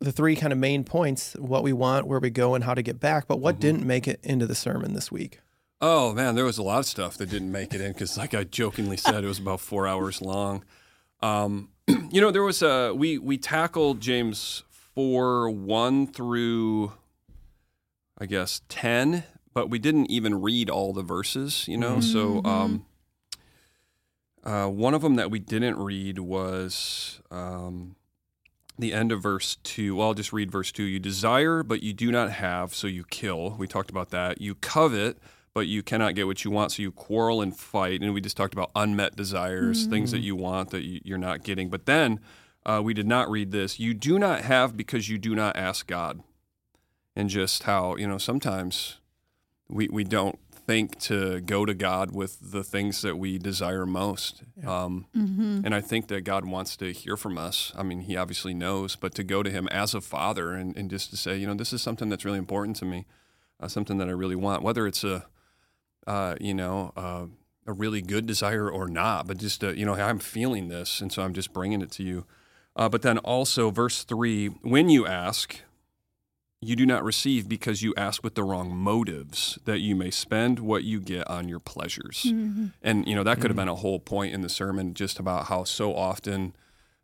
the 0.01 0.13
three 0.13 0.37
kind 0.37 0.53
of 0.53 0.59
main 0.59 0.85
points 0.85 1.35
what 1.39 1.63
we 1.63 1.73
want, 1.73 2.07
where 2.07 2.21
we 2.21 2.31
go, 2.31 2.55
and 2.55 2.65
how 2.65 2.75
to 2.75 2.83
get 2.83 3.01
back. 3.01 3.27
But 3.27 3.41
what 3.41 3.57
Mhm. 3.57 3.61
didn't 3.61 3.87
make 3.87 4.07
it 4.07 4.21
into 4.23 4.47
the 4.47 4.55
sermon 4.55 4.95
this 4.95 5.11
week? 5.11 5.41
Oh 5.81 6.13
man, 6.13 6.35
there 6.35 6.45
was 6.45 6.59
a 6.59 6.63
lot 6.63 6.79
of 6.81 6.87
stuff 6.87 7.17
that 7.19 7.31
didn't 7.31 7.53
make 7.53 7.73
it 7.75 7.81
in 7.81 7.93
because, 7.93 8.17
like 8.19 8.35
I 8.35 8.45
jokingly 8.45 8.97
said, 8.97 9.25
it 9.25 9.29
was 9.29 9.39
about 9.39 9.61
four 9.61 9.87
hours 9.87 10.21
long. 10.23 10.65
Um, 11.21 11.71
you 12.11 12.21
know, 12.21 12.31
there 12.31 12.43
was 12.43 12.63
a 12.63 12.93
we 12.95 13.19
we 13.19 13.39
tackled 13.39 14.01
James 14.01 14.65
four 14.71 15.49
one 15.51 16.07
through, 16.07 16.93
I 18.19 18.27
guess 18.27 18.61
ten, 18.69 19.25
but 19.55 19.71
we 19.71 19.79
didn't 19.79 20.11
even 20.11 20.41
read 20.41 20.69
all 20.71 20.93
the 20.93 21.03
verses. 21.03 21.67
You 21.69 21.77
know, 21.79 22.01
so 22.01 22.41
um, 22.45 22.85
uh, 24.45 24.67
one 24.69 24.95
of 24.95 25.03
them 25.03 25.17
that 25.17 25.31
we 25.31 25.39
didn't 25.39 25.79
read 25.79 26.19
was 26.19 27.21
um, 27.31 27.95
the 28.79 28.93
end 28.93 29.13
of 29.13 29.23
verse 29.23 29.57
two. 29.63 29.97
Well, 29.97 30.09
I'll 30.09 30.15
just 30.15 30.33
read 30.33 30.51
verse 30.51 30.73
two. 30.73 30.85
You 30.85 30.99
desire, 30.99 31.63
but 31.63 31.83
you 31.83 31.93
do 31.93 32.13
not 32.13 32.31
have, 32.31 32.75
so 32.75 32.87
you 32.87 33.05
kill. 33.11 33.57
We 33.59 33.67
talked 33.67 33.91
about 33.91 34.11
that. 34.11 34.41
You 34.41 34.55
covet, 34.55 35.19
but 35.53 35.67
you 35.67 35.83
cannot 35.83 36.15
get 36.15 36.27
what 36.27 36.45
you 36.45 36.51
want, 36.51 36.73
so 36.73 36.83
you 36.83 36.93
quarrel 36.93 37.41
and 37.41 37.57
fight. 37.57 38.01
And 38.01 38.15
we 38.15 38.21
just 38.21 38.37
talked 38.37 38.55
about 38.55 38.71
unmet 38.77 39.17
desires, 39.17 39.87
things 39.87 40.13
that 40.13 40.21
you 40.21 40.37
want 40.37 40.71
that 40.71 40.85
you, 40.85 41.01
you're 41.05 41.19
not 41.19 41.43
getting. 41.43 41.69
But 41.69 41.87
then 41.87 42.21
uh, 42.65 42.81
we 42.85 42.95
did 42.95 43.07
not 43.07 43.29
read 43.31 43.51
this. 43.51 43.81
You 43.81 43.95
do 43.95 44.19
not 44.19 44.43
have 44.43 44.77
because 44.77 45.09
you 45.09 45.19
do 45.19 45.35
not 45.35 45.57
ask 45.57 45.87
God. 45.87 46.23
And 47.17 47.29
just 47.29 47.65
how, 47.65 47.97
you 47.97 48.07
know, 48.07 48.19
sometimes 48.19 48.99
we, 49.69 49.89
we 49.89 50.05
don't 50.05 50.39
think 50.69 50.99
to 50.99 51.41
go 51.41 51.65
to 51.65 51.73
God 51.73 52.11
with 52.15 52.53
the 52.53 52.63
things 52.63 53.01
that 53.01 53.17
we 53.17 53.39
desire 53.39 53.87
most. 53.87 54.43
Um, 54.67 55.07
And 55.65 55.75
I 55.75 55.81
think 55.81 56.09
that 56.09 56.25
God 56.25 56.45
wants 56.45 56.77
to 56.77 56.93
hear 56.93 57.17
from 57.17 57.39
us. 57.39 57.73
I 57.75 57.83
mean, 57.83 58.01
He 58.01 58.19
obviously 58.19 58.53
knows, 58.53 58.95
but 58.97 59.15
to 59.15 59.25
go 59.25 59.43
to 59.43 59.51
Him 59.51 59.67
as 59.69 59.95
a 59.95 60.01
father 60.03 60.53
and, 60.53 60.77
and 60.77 60.91
just 60.91 61.11
to 61.11 61.17
say, 61.17 61.39
you 61.41 61.47
know, 61.47 61.57
this 61.57 61.73
is 61.73 61.81
something 61.81 62.11
that's 62.11 62.27
really 62.27 62.39
important 62.39 62.77
to 62.81 62.85
me, 62.85 63.07
uh, 63.61 63.69
something 63.69 63.99
that 63.99 64.09
I 64.09 64.13
really 64.13 64.37
want, 64.37 64.63
whether 64.63 64.87
it's 64.87 65.05
a, 65.05 65.27
uh, 66.07 66.35
you 66.39 66.55
know, 66.55 66.93
uh, 66.97 67.27
a 67.67 67.73
really 67.73 68.03
good 68.03 68.27
desire 68.27 68.71
or 68.71 68.89
not, 68.89 69.27
but 69.27 69.39
just, 69.39 69.65
uh, 69.65 69.71
you 69.71 69.87
know, 69.87 69.95
I'm 69.95 70.19
feeling 70.19 70.69
this, 70.69 71.01
and 71.01 71.11
so 71.11 71.23
I'm 71.23 71.33
just 71.33 71.53
bringing 71.53 71.83
it 71.83 71.91
to 71.93 72.03
you. 72.03 72.27
Uh, 72.77 72.91
but 72.91 73.01
then 73.01 73.19
also, 73.19 73.71
verse 73.71 74.05
three, 74.05 74.49
when 74.63 74.91
you 74.91 75.07
ask, 75.07 75.63
you 76.61 76.75
do 76.75 76.85
not 76.85 77.05
receive 77.05 77.49
because 77.49 77.83
you 77.83 77.95
ask 77.97 78.25
with 78.25 78.35
the 78.35 78.43
wrong 78.43 78.75
motives, 78.75 79.59
that 79.65 79.79
you 79.79 79.95
may 79.95 80.11
spend 80.11 80.59
what 80.59 80.83
you 80.83 81.01
get 81.01 81.29
on 81.31 81.49
your 81.49 81.61
pleasures. 81.61 82.25
And, 82.83 83.07
you 83.07 83.15
know, 83.15 83.23
that 83.23 83.41
could 83.41 83.51
have 83.51 83.57
been 83.57 83.69
a 83.69 83.77
whole 83.77 84.01
point 84.01 84.35
in 84.35 84.41
the 84.41 84.49
sermon 84.49 84.95
just 84.95 85.21
about 85.21 85.47
how 85.47 85.63
so 85.65 85.95
often 85.95 86.57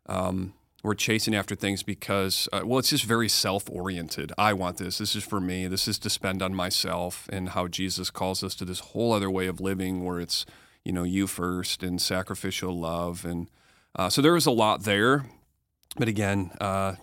um, 0.07 0.53
we're 0.83 0.93
chasing 0.93 1.33
after 1.33 1.55
things 1.55 1.83
because, 1.83 2.49
uh, 2.51 2.61
well, 2.65 2.79
it's 2.79 2.89
just 2.89 3.05
very 3.05 3.29
self 3.29 3.69
oriented. 3.69 4.33
I 4.37 4.51
want 4.51 4.77
this. 4.77 4.97
This 4.97 5.15
is 5.15 5.23
for 5.23 5.39
me. 5.39 5.67
This 5.67 5.87
is 5.87 5.97
to 5.99 6.09
spend 6.09 6.41
on 6.41 6.53
myself. 6.53 7.29
And 7.31 7.49
how 7.49 7.67
Jesus 7.69 8.09
calls 8.09 8.43
us 8.43 8.55
to 8.55 8.65
this 8.65 8.79
whole 8.79 9.13
other 9.13 9.31
way 9.31 9.47
of 9.47 9.61
living 9.61 10.03
where 10.03 10.19
it's, 10.19 10.45
you 10.83 10.91
know, 10.91 11.03
you 11.03 11.27
first 11.27 11.81
and 11.81 12.01
sacrificial 12.01 12.77
love. 12.77 13.23
And 13.23 13.49
uh, 13.95 14.09
so 14.09 14.21
there 14.21 14.33
was 14.33 14.45
a 14.45 14.51
lot 14.51 14.83
there. 14.83 15.25
But 15.97 16.09
again, 16.09 16.51
uh, 16.59 16.95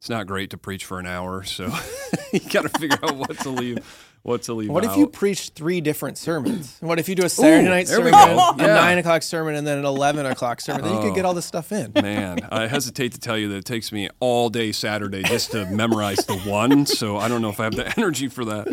it's 0.00 0.08
not 0.08 0.26
great 0.26 0.48
to 0.50 0.56
preach 0.56 0.86
for 0.86 0.98
an 0.98 1.06
hour, 1.06 1.44
so 1.44 1.64
you 2.32 2.40
got 2.40 2.62
to 2.62 2.70
figure 2.70 2.96
out 3.02 3.16
what 3.16 3.38
to 3.40 3.50
leave, 3.50 3.78
what 4.22 4.40
to 4.44 4.54
leave. 4.54 4.70
What 4.70 4.82
if 4.82 4.96
you 4.96 5.06
preach 5.06 5.50
three 5.50 5.82
different 5.82 6.16
sermons? 6.16 6.78
What 6.80 6.98
if 6.98 7.06
you 7.06 7.14
do 7.14 7.26
a 7.26 7.28
Saturday 7.28 7.66
Ooh, 7.66 7.70
night 7.70 7.86
there 7.86 8.00
we 8.00 8.10
sermon, 8.10 8.36
go. 8.36 8.50
a 8.50 8.54
Yeah. 8.58 8.74
nine 8.76 8.96
o'clock 8.96 9.22
sermon, 9.22 9.56
and 9.56 9.66
then 9.66 9.76
an 9.76 9.84
eleven 9.84 10.24
o'clock 10.24 10.62
sermon? 10.62 10.84
Then 10.84 10.94
you 10.94 11.00
could 11.00 11.10
Oh. 11.10 11.14
get 11.14 11.24
all 11.26 11.34
this 11.34 11.44
stuff 11.44 11.70
in. 11.70 11.92
Man, 11.94 12.38
I 12.50 12.66
hesitate 12.66 13.12
to 13.12 13.20
tell 13.20 13.36
you 13.36 13.50
that 13.50 13.56
it 13.58 13.64
takes 13.66 13.92
me 13.92 14.08
all 14.20 14.48
day 14.48 14.72
Saturday 14.72 15.22
just 15.22 15.50
to 15.50 15.66
memorize 15.66 16.24
the 16.24 16.38
one. 16.38 16.86
So 16.86 17.18
I 17.18 17.28
don't 17.28 17.42
know 17.42 17.50
if 17.50 17.60
I 17.60 17.64
have 17.64 17.76
the 17.76 17.92
energy 17.98 18.28
for 18.28 18.46
that. 18.46 18.68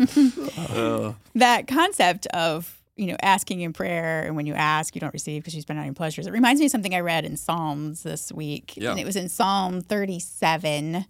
Uh, 0.74 1.12
that 1.34 1.66
concept 1.68 2.26
of 2.28 2.77
you 2.98 3.06
know, 3.06 3.16
asking 3.22 3.60
in 3.60 3.72
prayer, 3.72 4.24
and 4.26 4.36
when 4.36 4.44
you 4.46 4.54
ask, 4.54 4.94
you 4.94 5.00
don't 5.00 5.14
receive 5.14 5.42
because 5.42 5.54
you 5.54 5.62
spend 5.62 5.78
on 5.78 5.84
your 5.86 5.94
pleasures. 5.94 6.26
It 6.26 6.32
reminds 6.32 6.58
me 6.60 6.66
of 6.66 6.72
something 6.72 6.94
I 6.94 7.00
read 7.00 7.24
in 7.24 7.36
Psalms 7.36 8.02
this 8.02 8.30
week, 8.32 8.74
Yeah. 8.76 8.90
and 8.90 8.98
it 9.00 9.06
was 9.06 9.16
in 9.16 9.28
Psalm 9.28 9.80
37, 9.80 11.06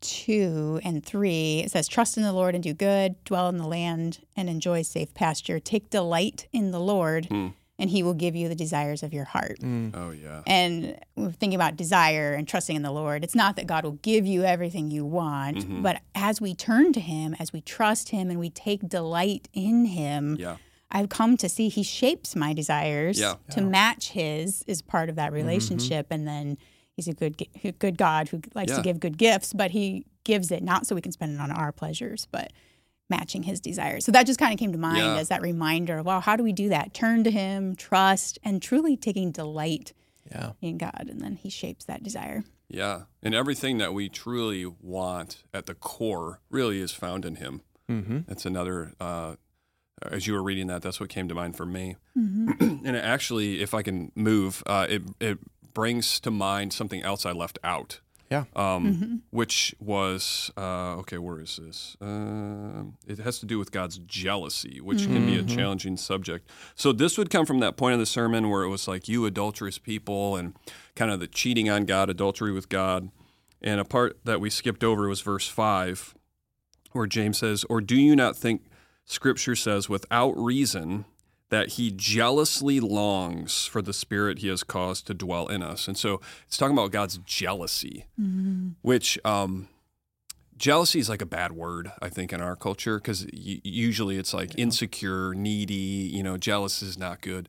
2 0.00 0.80
and 0.84 1.04
3. 1.04 1.60
It 1.60 1.70
says, 1.70 1.88
Trust 1.88 2.16
in 2.16 2.22
the 2.22 2.32
Lord 2.32 2.54
and 2.54 2.62
do 2.62 2.74
good, 2.74 3.22
dwell 3.24 3.48
in 3.48 3.56
the 3.56 3.66
land 3.66 4.20
and 4.36 4.48
enjoy 4.50 4.82
safe 4.82 5.14
pasture. 5.14 5.58
Take 5.58 5.90
delight 5.90 6.46
in 6.52 6.70
the 6.72 6.80
Lord, 6.80 7.26
Hmm. 7.26 7.48
and 7.78 7.90
he 7.90 8.02
will 8.02 8.14
give 8.14 8.36
you 8.36 8.48
the 8.48 8.54
desires 8.54 9.02
of 9.02 9.12
your 9.14 9.24
heart. 9.24 9.58
Oh 9.94 10.10
yeah. 10.10 10.42
And 10.46 10.98
thinking 11.16 11.54
about 11.54 11.76
desire 11.76 12.34
and 12.34 12.46
trusting 12.46 12.76
in 12.76 12.82
the 12.82 12.92
Lord. 12.92 13.24
It's 13.24 13.34
not 13.34 13.56
that 13.56 13.66
God 13.66 13.84
will 13.84 13.98
give 14.02 14.26
you 14.26 14.44
everything 14.44 14.90
you 14.90 15.04
want, 15.04 15.58
Mm-hmm. 15.58 15.82
but 15.82 16.00
as 16.14 16.40
we 16.40 16.54
turn 16.54 16.92
to 16.92 17.00
Him, 17.00 17.34
as 17.38 17.52
we 17.52 17.60
trust 17.62 18.10
Him, 18.10 18.30
and 18.30 18.38
we 18.38 18.50
take 18.50 18.86
delight 18.88 19.48
in 19.54 19.86
Him, 19.86 20.36
Yeah. 20.38 20.56
I've 20.94 21.08
come 21.10 21.36
to 21.38 21.48
see 21.48 21.68
He 21.68 21.82
shapes 21.82 22.34
my 22.36 22.52
desires 22.54 23.18
Yeah. 23.18 23.34
to 23.50 23.60
match 23.60 24.10
His 24.10 24.62
is 24.66 24.80
part 24.80 25.08
of 25.10 25.16
that 25.16 25.32
relationship, 25.32 26.06
and 26.10 26.26
then 26.26 26.56
He's 26.96 27.08
a 27.08 27.12
good 27.12 27.36
good 27.80 27.98
God 27.98 28.28
who 28.28 28.40
likes 28.54 28.70
Yeah. 28.70 28.76
to 28.76 28.82
give 28.82 29.00
good 29.00 29.18
gifts, 29.18 29.52
but 29.52 29.72
He 29.72 30.06
gives 30.22 30.50
it 30.50 30.62
not 30.62 30.86
so 30.86 30.94
we 30.94 31.00
can 31.02 31.12
spend 31.12 31.34
it 31.34 31.40
on 31.40 31.50
our 31.50 31.72
pleasures, 31.72 32.26
but 32.30 32.52
matching 33.10 33.42
His 33.42 33.60
desires. 33.60 34.04
So 34.04 34.12
that 34.12 34.24
just 34.26 34.38
kind 34.38 34.52
of 34.54 34.58
came 34.58 34.72
to 34.72 34.78
mind 34.78 34.98
Yeah. 34.98 35.16
as 35.18 35.28
that 35.28 35.42
reminder. 35.42 35.98
of, 35.98 36.06
Wow, 36.06 36.20
how 36.20 36.36
do 36.36 36.42
we 36.44 36.52
do 36.52 36.68
that? 36.70 36.94
Turn 36.94 37.24
to 37.24 37.30
Him, 37.30 37.74
trust, 37.76 38.38
and 38.44 38.62
truly 38.62 38.96
taking 38.96 39.32
delight 39.32 39.92
Yeah. 40.30 40.52
in 40.62 40.78
God, 40.78 41.08
and 41.10 41.20
then 41.20 41.36
He 41.36 41.50
shapes 41.50 41.84
that 41.86 42.02
desire. 42.02 42.44
Yeah. 42.68 43.02
And 43.22 43.34
everything 43.34 43.76
that 43.78 43.92
we 43.92 44.08
truly 44.08 44.64
want 44.64 45.42
at 45.52 45.66
the 45.66 45.74
core 45.74 46.40
really 46.48 46.80
is 46.80 46.92
found 46.92 47.24
in 47.26 47.36
Him. 47.36 47.60
Mm-hmm. 47.90 48.20
That's 48.26 48.46
another. 48.46 48.94
Uh, 48.98 49.34
as 50.10 50.26
you 50.26 50.34
were 50.34 50.42
reading 50.42 50.66
that, 50.68 50.82
that's 50.82 51.00
what 51.00 51.08
came 51.08 51.28
to 51.28 51.34
mind 51.34 51.56
for 51.56 51.66
me. 51.66 51.96
Mm-hmm. 52.16 52.86
and 52.86 52.96
it 52.96 53.04
actually, 53.04 53.62
if 53.62 53.74
I 53.74 53.82
can 53.82 54.12
move, 54.14 54.62
uh, 54.66 54.86
it 54.88 55.02
it 55.20 55.38
brings 55.72 56.20
to 56.20 56.30
mind 56.30 56.72
something 56.72 57.02
else 57.02 57.26
I 57.26 57.32
left 57.32 57.58
out. 57.64 58.00
Yeah. 58.30 58.44
Um, 58.56 58.84
Mm-hmm. 58.86 59.16
Which 59.30 59.74
was 59.78 60.50
uh, 60.56 60.96
okay. 61.00 61.18
Where 61.18 61.40
is 61.40 61.56
this? 61.62 61.96
Um 62.00 62.96
it 63.06 63.18
has 63.18 63.38
to 63.40 63.46
do 63.46 63.58
with 63.58 63.70
God's 63.70 63.98
jealousy, 63.98 64.80
which 64.80 65.04
can 65.06 65.26
be 65.26 65.38
a 65.38 65.42
challenging 65.42 65.96
subject. 65.96 66.48
So 66.74 66.92
this 66.92 67.18
would 67.18 67.30
come 67.30 67.46
from 67.46 67.60
that 67.60 67.76
point 67.76 67.94
of 67.94 68.00
the 68.00 68.06
sermon 68.06 68.48
where 68.48 68.62
it 68.62 68.68
was 68.68 68.88
like 68.88 69.08
you 69.08 69.26
adulterous 69.26 69.78
people 69.78 70.36
and 70.36 70.54
kind 70.96 71.10
of 71.10 71.20
the 71.20 71.26
cheating 71.26 71.68
on 71.68 71.84
God, 71.84 72.08
adultery 72.08 72.52
with 72.52 72.68
God. 72.68 73.10
And 73.62 73.80
a 73.80 73.84
part 73.84 74.18
that 74.24 74.40
we 74.40 74.50
skipped 74.50 74.82
over 74.84 75.08
was 75.08 75.20
verse 75.20 75.48
five, 75.48 76.14
where 76.92 77.06
James 77.06 77.38
says, 77.38 77.64
"Or 77.68 77.80
do 77.80 77.96
you 77.96 78.16
not 78.16 78.36
think 78.36 78.62
Scripture 79.04 79.56
says 79.56 79.88
without 79.88 80.32
reason?" 80.36 81.04
that 81.50 81.72
he 81.72 81.92
jealously 81.94 82.80
longs 82.80 83.66
for 83.66 83.80
the 83.80 83.92
spirit 83.92 84.38
he 84.38 84.48
has 84.48 84.64
caused 84.64 85.06
to 85.06 85.14
dwell 85.14 85.46
in 85.46 85.62
us. 85.62 85.86
And 85.86 85.96
so 85.96 86.20
it's 86.48 86.56
talking 86.56 86.76
about 86.76 86.90
God's 86.90 87.18
jealousy, 87.18 88.06
which 88.82 89.18
um, 89.24 89.68
jealousy 90.56 90.98
is 90.98 91.08
like 91.08 91.22
a 91.22 91.26
bad 91.26 91.52
word, 91.52 91.92
I 92.02 92.08
think, 92.08 92.32
in 92.32 92.40
our 92.40 92.56
culture, 92.56 92.98
because 92.98 93.26
usually 93.32 94.16
it's 94.16 94.34
like 94.34 94.58
insecure, 94.58 95.32
needy, 95.34 95.74
you 95.74 96.24
know, 96.24 96.36
jealous 96.38 96.82
is 96.82 96.98
not 96.98 97.20
good. 97.20 97.48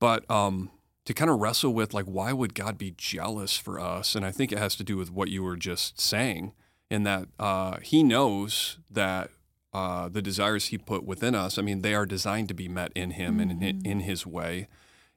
But 0.00 0.28
um, 0.28 0.70
to 1.04 1.14
kind 1.14 1.30
of 1.30 1.38
wrestle 1.38 1.72
with, 1.72 1.94
like, 1.94 2.06
why 2.06 2.32
would 2.32 2.54
God 2.54 2.76
be 2.76 2.94
jealous 2.96 3.56
for 3.56 3.78
us? 3.78 4.16
And 4.16 4.24
I 4.24 4.32
think 4.32 4.50
it 4.50 4.58
has 4.58 4.74
to 4.76 4.82
do 4.82 4.96
with 4.96 5.12
what 5.12 5.28
you 5.28 5.44
were 5.44 5.56
just 5.56 6.00
saying, 6.00 6.54
in 6.90 7.04
that 7.04 7.28
uh, 7.38 7.76
he 7.82 8.02
knows 8.02 8.78
that 8.90 9.30
uh, 9.74 10.08
the 10.08 10.22
desires 10.22 10.66
he 10.66 10.78
put 10.78 11.04
within 11.04 11.34
us, 11.34 11.58
I 11.58 11.62
mean, 11.62 11.82
they 11.82 11.94
are 11.94 12.06
designed 12.06 12.48
to 12.48 12.54
be 12.54 12.68
met 12.68 12.92
in 12.94 13.10
him 13.12 13.40
and 13.40 13.62
in, 13.62 13.84
in 13.84 14.00
his 14.00 14.24
way. 14.26 14.68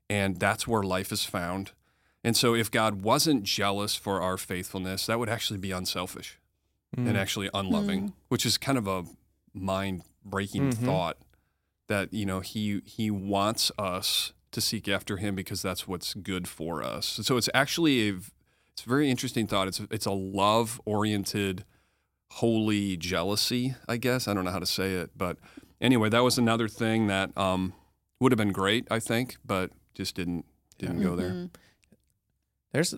And 0.09 0.39
that's 0.39 0.67
where 0.67 0.83
life 0.83 1.11
is 1.11 1.23
found. 1.25 1.71
And 2.23 2.35
so 2.35 2.55
if 2.55 2.71
God 2.71 3.03
wasn't 3.03 3.43
jealous 3.43 3.95
for 3.95 4.21
our 4.21 4.37
faithfulness, 4.37 5.05
that 5.05 5.19
would 5.19 5.29
actually 5.29 5.59
be 5.59 5.71
unselfish 5.71 6.39
Mm. 6.95 7.09
and 7.09 7.17
actually 7.17 7.49
unloving, 7.53 8.13
which 8.29 8.45
is 8.45 8.57
kind 8.57 8.77
of 8.77 8.87
a 8.87 9.03
mind 9.53 10.03
breaking 10.23 10.69
Mhm. 10.71 10.85
thought 10.85 11.17
that, 11.87 12.13
you 12.13 12.25
know, 12.25 12.39
he 12.39 12.81
he 12.85 13.11
wants 13.11 13.71
us 13.77 14.31
to 14.51 14.61
seek 14.61 14.87
after 14.87 15.17
him 15.17 15.35
because 15.35 15.61
that's 15.61 15.85
what's 15.85 16.13
good 16.13 16.47
for 16.47 16.81
us. 16.81 17.05
So 17.23 17.35
it's 17.35 17.49
actually 17.53 18.09
a 18.09 18.13
it's 18.71 18.85
a 18.85 18.89
very 18.89 19.11
interesting 19.11 19.47
thought. 19.47 19.67
It's 19.67 19.81
it's 19.91 20.05
a 20.05 20.11
love 20.11 20.79
oriented 20.85 21.65
holy 22.29 22.97
jealousy, 22.97 23.75
I 23.87 23.97
guess. 23.97 24.27
I 24.27 24.33
don't 24.33 24.45
know 24.45 24.51
how 24.51 24.59
to 24.59 24.65
say 24.65 24.93
it, 24.93 25.11
but 25.15 25.37
anyway, 25.81 26.09
that 26.09 26.23
was 26.23 26.37
another 26.37 26.67
thing 26.67 27.07
that 27.07 27.35
um, 27.37 27.73
would 28.19 28.31
have 28.31 28.37
been 28.37 28.51
great, 28.51 28.87
I 28.91 28.99
think, 28.99 29.37
but 29.45 29.71
just 29.93 30.15
didn't 30.15 30.45
didn't 30.77 31.01
go 31.01 31.15
there. 31.15 31.31
Mhm. 31.31 31.49
There's, 32.71 32.93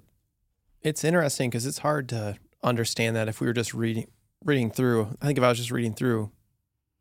it's 0.81 1.03
interesting 1.05 1.49
because 1.49 1.65
it's 1.65 1.77
hard 1.79 2.09
to 2.09 2.37
understand 2.61 3.15
that 3.15 3.29
if 3.29 3.39
we 3.39 3.47
were 3.47 3.53
just 3.53 3.73
reading 3.73 4.07
reading 4.43 4.71
through. 4.71 5.17
I 5.21 5.25
think 5.25 5.37
if 5.37 5.43
I 5.43 5.49
was 5.49 5.57
just 5.57 5.71
reading 5.71 5.93
through 5.93 6.31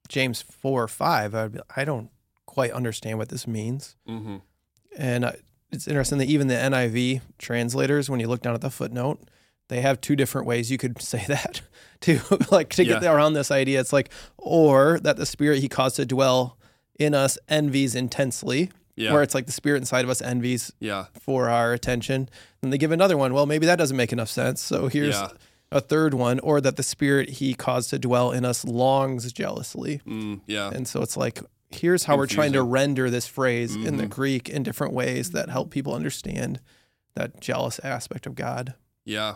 James 0.09 0.43
four 0.43 0.83
or 0.83 0.89
five, 0.89 1.35
I'd 1.35 1.53
be, 1.53 1.61
I 1.77 1.85
don't 1.85 2.11
quite 2.47 2.73
understand 2.73 3.19
what 3.19 3.29
this 3.29 3.47
means. 3.47 3.97
Mm-hmm. 4.09 4.37
And 4.97 5.33
it's 5.71 5.87
interesting 5.87 6.19
that 6.19 6.29
even 6.29 6.49
the 6.49 6.55
NIV 6.55 7.21
translators, 7.39 8.11
when 8.11 8.21
you 8.21 8.27
look 8.27 8.43
down 8.43 8.55
at 8.55 8.61
the 8.61 8.71
footnote, 8.71 9.21
they 9.69 9.81
have 9.81 10.01
two 10.01 10.17
different 10.17 10.47
ways 10.47 10.71
you 10.71 10.79
could 10.79 11.01
say 11.13 11.25
that 11.29 11.61
to 12.03 12.21
like 12.51 12.71
to 12.71 12.85
get 12.85 13.03
Yeah. 13.03 13.13
around 13.13 13.33
this 13.35 13.51
idea. 13.51 13.81
It's 13.81 13.93
like, 13.93 14.11
or 14.37 14.99
that 15.01 15.17
the 15.17 15.27
spirit 15.27 15.61
he 15.61 15.69
caused 15.69 15.97
to 15.97 16.07
dwell 16.07 16.57
in 16.99 17.15
us 17.15 17.39
envies 17.49 17.95
intensely, 17.95 18.71
Yeah, 18.97 19.13
where 19.13 19.23
it's 19.23 19.35
like 19.35 19.47
the 19.47 19.53
spirit 19.53 19.79
inside 19.79 20.05
of 20.05 20.11
us 20.11 20.21
envies 20.21 20.73
yeah, 20.81 21.07
for 21.21 21.49
our 21.49 21.73
attention. 21.73 22.29
And 22.63 22.73
they 22.73 22.79
give 22.79 22.91
another 22.93 23.17
one. 23.17 23.33
Well, 23.35 23.47
maybe 23.47 23.67
that 23.67 23.77
doesn't 23.77 23.97
make 23.97 24.13
enough 24.13 24.29
sense. 24.31 24.61
So 24.61 24.89
here's 24.89 25.15
Yeah. 25.15 25.29
a 25.71 25.81
third 25.81 26.15
one, 26.15 26.41
or 26.41 26.61
that 26.61 26.77
the 26.77 26.83
spirit 26.83 27.29
he 27.29 27.55
caused 27.55 27.91
to 27.91 27.99
dwell 27.99 28.33
in 28.33 28.45
us 28.45 28.65
longs 28.65 29.31
jealously. 29.33 30.01
mm, 30.07 30.41
yeah, 30.47 30.71
And 30.75 30.89
so 30.89 31.03
it's 31.03 31.17
like, 31.17 31.41
here's 31.71 32.05
how 32.05 32.17
we're 32.17 32.27
trying 32.27 32.55
to 32.55 32.63
render 32.63 33.11
this 33.11 33.27
phrase 33.27 33.77
in 33.77 33.99
the 33.99 34.07
Mhm. 34.07 34.11
Greek 34.11 34.49
in 34.49 34.63
different 34.63 34.95
ways 34.95 35.33
that 35.33 35.51
help 35.51 35.71
people 35.71 35.93
understand 35.95 36.59
that 37.15 37.41
jealous 37.41 37.79
aspect 37.85 38.27
of 38.27 38.35
God. 38.35 38.75
yeah, 39.05 39.35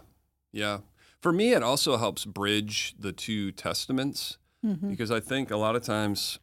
yeah. 0.53 0.79
For 1.21 1.33
me, 1.33 1.53
it 1.53 1.63
also 1.63 1.97
helps 1.99 2.25
bridge 2.25 2.95
the 2.99 3.13
two 3.13 3.53
testaments 3.53 4.39
Mhm. 4.65 4.89
because 4.91 5.11
I 5.11 5.21
think 5.21 5.51
a 5.51 5.57
lot 5.57 5.77
of 5.77 5.83
times 5.83 6.39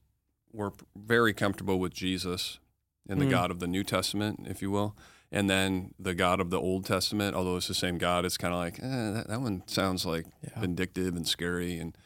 we're 0.54 0.72
very 0.96 1.34
comfortable 1.34 1.80
with 1.80 1.94
Jesus 1.94 2.60
and 3.08 3.20
the 3.22 3.26
Mm. 3.26 3.30
God 3.32 3.52
of 3.52 3.60
the 3.60 3.68
New 3.68 3.84
Testament, 3.84 4.46
if 4.48 4.62
you 4.62 4.72
will, 4.72 4.96
and 5.32 5.50
then 5.50 5.94
the 6.00 6.16
God 6.16 6.40
of 6.40 6.50
the 6.50 6.60
Old 6.60 6.86
Testament. 6.86 7.36
Although 7.36 7.58
it's 7.58 7.68
the 7.68 7.74
same 7.74 7.98
God, 7.98 8.26
it's 8.26 8.38
kind 8.38 8.54
of 8.54 8.60
like 8.60 8.80
eh, 8.80 9.12
that, 9.12 9.28
that 9.28 9.42
one 9.42 9.64
sounds 9.68 10.06
like 10.06 10.26
Yeah. 10.44 10.60
vindictive 10.62 11.16
and 11.16 11.28
scary, 11.28 11.78
and 11.78 11.98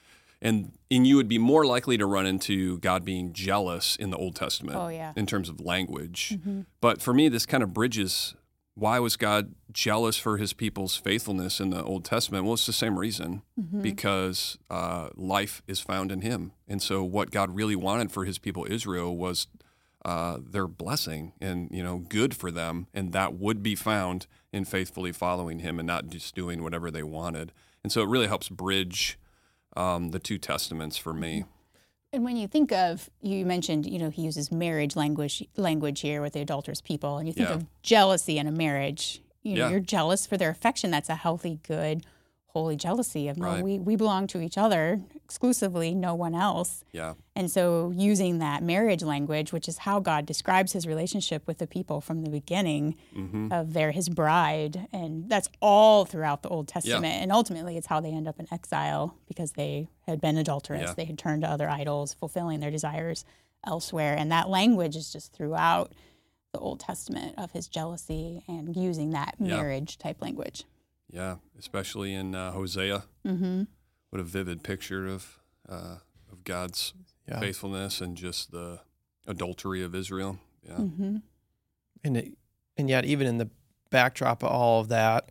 and 0.42 0.74
and 0.92 1.08
you 1.08 1.16
would 1.16 1.30
be 1.30 1.38
more 1.38 1.66
likely 1.66 1.98
to 1.98 2.06
run 2.06 2.26
into 2.26 2.78
God 2.80 3.06
being 3.06 3.32
jealous 3.34 3.96
in 3.96 4.10
the 4.10 4.18
Old 4.18 4.36
Testament 4.36 4.76
Oh 4.78 4.90
yeah. 4.90 5.14
in 5.16 5.26
terms 5.26 5.48
of 5.48 5.62
language. 5.62 6.34
Mhm. 6.38 6.66
But 6.82 7.02
for 7.02 7.14
me, 7.14 7.30
this 7.30 7.46
kind 7.46 7.64
of 7.64 7.74
bridges 7.74 8.36
why 8.76 9.00
was 9.00 9.16
God 9.18 9.54
jealous 9.72 10.18
for 10.18 10.38
his 10.38 10.54
people's 10.54 10.96
faithfulness 10.96 11.60
in 11.60 11.70
the 11.70 11.84
Old 11.84 12.04
Testament? 12.06 12.46
Well, 12.46 12.54
it's 12.56 12.66
the 12.66 12.74
same 12.74 12.98
reason 12.98 13.44
Mhm. 13.60 13.82
because 13.82 14.58
uh, 14.70 15.10
life 15.16 15.62
is 15.68 15.80
found 15.80 16.12
in 16.12 16.22
him. 16.22 16.54
And 16.68 16.82
so, 16.82 17.04
what 17.04 17.30
God 17.32 17.56
really 17.56 17.76
wanted 17.76 18.12
for 18.12 18.26
his 18.26 18.40
people 18.40 18.66
Israel 18.70 19.16
was 19.16 19.48
uh, 20.06 20.38
their 20.46 20.68
blessing 20.68 21.32
and 21.40 21.70
you 21.72 21.82
know 21.82 22.00
good 22.00 22.36
for 22.36 22.52
them, 22.52 22.88
and 22.94 23.14
that 23.14 23.36
would 23.36 23.64
be 23.64 23.76
found 23.76 24.28
in 24.52 24.66
faithfully 24.66 25.12
following 25.14 25.60
him 25.60 25.80
and 25.80 25.88
not 25.88 26.08
just 26.08 26.36
doing 26.36 26.62
whatever 26.62 26.92
they 26.92 27.04
wanted. 27.04 27.54
And 27.84 27.92
so, 27.92 28.02
it 28.02 28.10
really 28.10 28.28
helps 28.28 28.50
bridge 28.50 29.18
um, 29.78 30.10
the 30.10 30.20
two 30.20 30.38
testaments 30.38 30.98
for 30.98 31.14
me. 31.14 31.46
And 32.14 32.24
when 32.24 32.38
you 32.38 32.48
think 32.48 32.72
of, 32.72 33.10
you 33.24 33.44
mentioned, 33.44 33.88
you 33.88 33.98
know, 33.98 34.12
he 34.12 34.22
uses 34.22 34.52
marriage 34.52 34.96
language 34.96 35.44
language 35.58 36.02
here 36.02 36.22
with 36.22 36.34
the 36.34 36.42
adulterous 36.42 36.80
people, 36.80 37.18
and 37.18 37.28
you 37.28 37.34
think 37.34 37.50
Yeah. 37.50 37.56
of 37.56 37.66
jealousy 37.82 38.38
in 38.38 38.46
a 38.46 38.52
marriage. 38.52 39.20
You 39.42 39.56
know, 39.56 39.62
Yeah. 39.66 39.70
you're 39.72 39.80
jealous 39.80 40.26
for 40.28 40.38
their 40.38 40.52
affection. 40.52 40.92
That's 40.92 41.10
a 41.10 41.16
healthy, 41.16 41.60
good, 41.64 42.06
holy 42.54 42.76
jealousy 42.76 43.28
of 43.28 43.38
no, 43.38 43.48
Right. 43.48 43.64
we 43.64 43.80
we 43.80 43.96
belong 43.96 44.28
to 44.28 44.40
each 44.40 44.58
other 44.58 45.02
exclusively, 45.16 45.96
no 45.96 46.14
one 46.14 46.36
else. 46.36 46.84
Yeah, 46.92 47.16
And 47.36 47.50
so, 47.50 47.92
using 47.96 48.38
that 48.40 48.62
marriage 48.62 49.02
language, 49.02 49.52
which 49.52 49.68
is 49.68 49.80
how 49.80 50.00
God 50.00 50.28
describes 50.28 50.72
his 50.74 50.86
relationship 50.86 51.48
with 51.48 51.58
the 51.58 51.66
people 51.66 52.00
from 52.00 52.22
the 52.22 52.30
beginning 52.30 52.96
hmm 53.14 53.52
of 53.52 53.74
they're 53.74 53.92
his 53.92 54.08
bride, 54.10 54.88
and 54.94 55.28
that's 55.28 55.50
all 55.62 56.06
throughout 56.06 56.44
the 56.44 56.50
Old 56.50 56.68
Testament. 56.68 57.16
And 57.24 57.32
ultimately, 57.32 57.76
it's 57.78 57.88
how 57.88 58.00
they 58.00 58.12
end 58.12 58.28
up 58.28 58.40
in 58.40 58.48
exile 58.52 59.16
because 59.28 59.54
they 59.54 59.88
had 60.06 60.22
been 60.22 60.38
adulterous. 60.38 60.82
Yeah. 60.90 60.94
They 60.94 61.06
had 61.06 61.18
turned 61.18 61.42
to 61.42 61.50
other 61.50 61.68
idols, 61.70 62.14
fulfilling 62.14 62.60
their 62.60 62.72
desires 62.72 63.26
elsewhere. 63.66 64.16
And 64.16 64.32
that 64.32 64.48
language 64.50 64.96
is 64.96 65.12
just 65.12 65.34
throughout 65.34 65.94
the 66.52 66.60
Old 66.60 66.80
Testament 66.80 67.34
of 67.40 67.52
his 67.52 67.68
jealousy 67.68 68.44
and 68.48 68.76
using 68.76 69.10
that 69.12 69.34
Yeah. 69.40 69.56
marriage 69.58 69.98
type 69.98 70.22
language. 70.22 70.66
Yeah, 71.14 71.36
especially 71.60 72.14
in 72.14 72.34
uh, 72.36 72.52
Hosea. 72.52 73.04
Mm-hmm. 73.26 73.64
What 74.10 74.20
a 74.20 74.24
vivid 74.24 74.64
picture 74.64 75.08
of 75.08 75.40
uh, 75.70 75.98
of 76.32 76.44
God's 76.44 76.94
Yeah. 77.28 77.40
faithfulness 77.40 78.02
and 78.02 78.18
just 78.18 78.52
the 78.52 78.80
adultery 79.28 79.82
of 79.84 79.94
Israel. 79.96 80.40
Yeah. 80.68 80.78
hmm 80.78 81.18
And 82.04 82.18
it, 82.18 82.38
and 82.78 82.90
yet, 82.90 83.06
even 83.06 83.28
in 83.28 83.38
the 83.38 83.50
backdrop 83.92 84.44
of 84.44 84.50
all 84.50 84.82
of 84.82 84.88
that, 84.90 85.30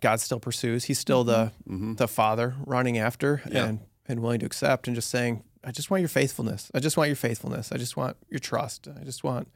God 0.00 0.20
still 0.20 0.40
pursues. 0.40 0.84
He's 0.84 0.98
still 0.98 1.24
the 1.24 1.52
hmm 1.66 1.94
the 1.94 2.08
Father 2.08 2.54
running 2.66 2.98
after 2.98 3.42
Yeah. 3.50 3.66
and 3.66 3.80
and 4.06 4.20
willing 4.20 4.40
to 4.40 4.46
accept 4.46 4.86
and 4.86 4.94
just 4.94 5.08
saying, 5.10 5.42
I 5.62 5.70
just 5.72 5.90
want 5.90 6.02
your 6.02 6.08
faithfulness. 6.10 6.70
I 6.74 6.78
just 6.80 6.96
want 6.96 7.08
your 7.08 7.16
faithfulness. 7.16 7.72
I 7.72 7.78
just 7.78 7.96
want 7.96 8.16
your 8.28 8.38
trust. 8.40 8.86
I 9.00 9.02
just 9.04 9.24
want 9.24 9.48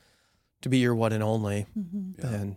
to 0.62 0.68
be 0.70 0.78
your 0.78 0.94
one 0.94 1.12
and 1.12 1.22
only. 1.22 1.66
hmm 1.74 2.12
Yeah. 2.18 2.26
And 2.34 2.56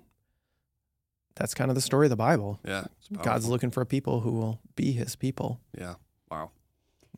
that's 1.35 1.53
kind 1.53 1.69
of 1.71 1.75
the 1.75 1.81
story 1.81 2.05
of 2.05 2.09
the 2.09 2.15
Bible. 2.15 2.59
Yeah. 2.65 2.85
God's 3.21 3.47
looking 3.47 3.71
for 3.71 3.83
people 3.85 4.21
who 4.21 4.31
will 4.31 4.59
be 4.75 4.91
His 4.91 5.15
people. 5.15 5.59
Yeah. 5.77 5.95
Wow. 6.29 6.51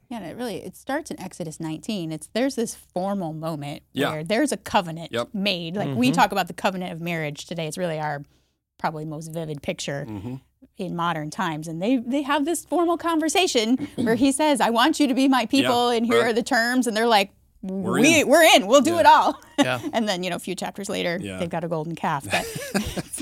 Yeah, 0.10 0.18
and 0.18 0.26
it 0.28 0.38
really 0.38 0.58
it 0.58 0.76
starts 0.76 1.10
in 1.12 1.20
Exodus 1.20 1.60
19. 1.60 2.12
It's 2.12 2.28
there's 2.34 2.56
this 2.56 2.76
formal 2.76 3.34
moment 3.34 3.84
Yeah. 3.94 4.12
where 4.12 4.24
there's 4.24 4.52
a 4.52 4.58
covenant 4.58 5.12
Yep. 5.12 5.30
made. 5.34 5.76
Like 5.76 5.96
we 5.96 6.12
Mhm. 6.12 6.14
talk 6.14 6.32
about 6.32 6.48
the 6.48 6.54
covenant 6.54 6.92
of 6.94 7.02
marriage 7.02 7.46
today. 7.46 7.68
It's 7.68 7.78
really 7.78 8.00
our 8.00 8.24
probably 8.78 9.06
most 9.06 9.32
vivid 9.32 9.62
picture 9.62 10.06
hmm 10.06 10.36
in 10.78 10.96
modern 10.96 11.30
times. 11.30 11.68
And 11.68 11.82
they 11.82 11.98
they 11.98 12.24
have 12.24 12.46
this 12.46 12.66
formal 12.66 12.98
conversation 12.98 13.78
where 13.96 14.16
he 14.16 14.32
says, 14.32 14.60
"I 14.62 14.70
want 14.72 15.00
you 15.00 15.08
to 15.08 15.14
be 15.14 15.28
my 15.28 15.46
people, 15.46 15.90
and 15.90 16.06
here 16.06 16.20
right. 16.22 16.30
are 16.30 16.34
the 16.34 16.42
terms." 16.44 16.88
And 16.88 16.96
they're 16.98 17.08
like, 17.08 17.32
We're 17.64 18.00
"We 18.02 18.22
in." 18.22 18.28
we're 18.28 18.44
in. 18.44 18.68
We'll 18.68 18.82
do 18.82 18.94
Yeah. 18.94 19.00
it 19.00 19.06
all." 19.06 19.42
Yeah. 19.58 19.80
and 19.94 20.08
then 20.08 20.22
you 20.24 20.30
know 20.30 20.36
a 20.36 20.40
few 20.40 20.54
chapters 20.56 20.90
later, 20.90 21.18
Yeah. 21.22 21.38
they've 21.38 21.50
got 21.50 21.64
a 21.64 21.68
golden 21.68 21.96
calf 21.96 22.24
that 22.26 22.46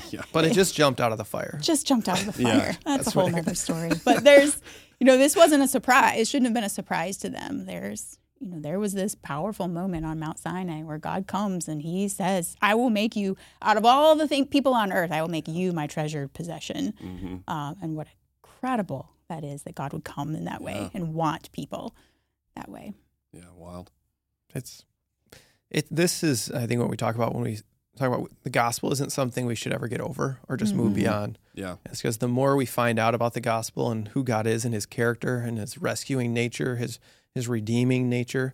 Yeah. 0.11 0.23
But 0.33 0.43
it 0.45 0.53
just 0.53 0.75
jumped 0.75 0.99
out 0.99 1.11
of 1.11 1.17
the 1.17 1.25
fire. 1.25 1.57
just 1.61 1.85
jumped 1.87 2.09
out 2.09 2.19
of 2.19 2.25
the 2.25 2.33
fire. 2.33 2.43
Yeah. 2.43 2.65
That's, 2.65 2.83
That's 2.83 3.07
a 3.07 3.11
whole 3.11 3.23
right. 3.29 3.35
nother 3.35 3.55
story. 3.55 3.91
But 4.03 4.23
there's, 4.25 4.59
you 4.99 5.05
know, 5.05 5.17
this 5.17 5.35
wasn't 5.35 5.63
a 5.63 5.67
surprise. 5.67 6.19
It 6.19 6.27
shouldn't 6.27 6.47
have 6.47 6.53
been 6.53 6.63
a 6.65 6.69
surprise 6.69 7.17
to 7.19 7.29
them. 7.29 7.65
There's, 7.65 8.17
you 8.39 8.47
know, 8.47 8.59
there 8.59 8.79
was 8.79 8.93
this 8.93 9.13
powerful 9.15 9.67
moment 9.67 10.05
on 10.05 10.19
Mount 10.19 10.39
Sinai 10.39 10.81
where 10.81 10.97
God 10.97 11.27
comes 11.27 11.67
and 11.69 11.81
He 11.81 12.07
says, 12.09 12.55
"I 12.61 12.73
will 12.75 12.89
make 12.89 13.15
you 13.15 13.37
out 13.61 13.77
of 13.77 13.85
all 13.85 14.15
the 14.15 14.27
thing, 14.27 14.47
people 14.47 14.73
on 14.73 14.91
earth. 14.91 15.11
I 15.11 15.21
will 15.21 15.29
make 15.29 15.47
you 15.47 15.71
my 15.71 15.85
treasured 15.87 16.33
possession." 16.33 16.93
hmm 16.99 17.35
Uh, 17.47 17.75
and 17.81 17.95
what 17.95 18.07
incredible 18.43 19.09
that 19.29 19.43
is 19.43 19.63
that 19.63 19.75
God 19.75 19.93
would 19.93 20.03
come 20.03 20.35
in 20.35 20.45
that 20.45 20.61
way 20.61 20.73
Yeah. 20.75 20.89
and 20.93 21.13
want 21.13 21.51
people 21.51 21.95
that 22.55 22.67
way. 22.69 22.93
Yeah. 23.31 23.43
Wild. 23.55 23.91
It's 24.53 24.83
it. 25.69 25.87
This 25.89 26.23
is, 26.23 26.51
I 26.51 26.65
think, 26.67 26.79
what 26.81 26.89
we 26.89 26.97
talk 26.97 27.15
about 27.15 27.33
when 27.33 27.43
we 27.43 27.59
talk 27.97 28.07
about 28.07 28.31
the 28.43 28.49
gospel 28.49 28.91
isn't 28.93 29.11
something 29.11 29.45
we 29.45 29.55
should 29.55 29.73
ever 29.73 29.87
get 29.87 30.01
over 30.01 30.39
or 30.47 30.57
just 30.57 30.73
move 30.73 30.91
Mhm. 30.93 30.95
beyond. 30.95 31.39
Yeah. 31.53 31.75
It's 31.85 32.01
because 32.01 32.17
the 32.17 32.27
more 32.27 32.55
we 32.55 32.65
find 32.65 32.97
out 32.99 33.13
about 33.13 33.33
the 33.33 33.41
gospel 33.41 33.91
and 33.91 34.07
who 34.09 34.23
God 34.23 34.47
is 34.47 34.63
and 34.65 34.73
His 34.73 34.85
character 34.85 35.37
and 35.39 35.57
His 35.57 35.77
rescuing 35.77 36.33
nature, 36.33 36.77
His 36.77 36.99
His 37.35 37.47
redeeming 37.47 38.09
nature, 38.09 38.53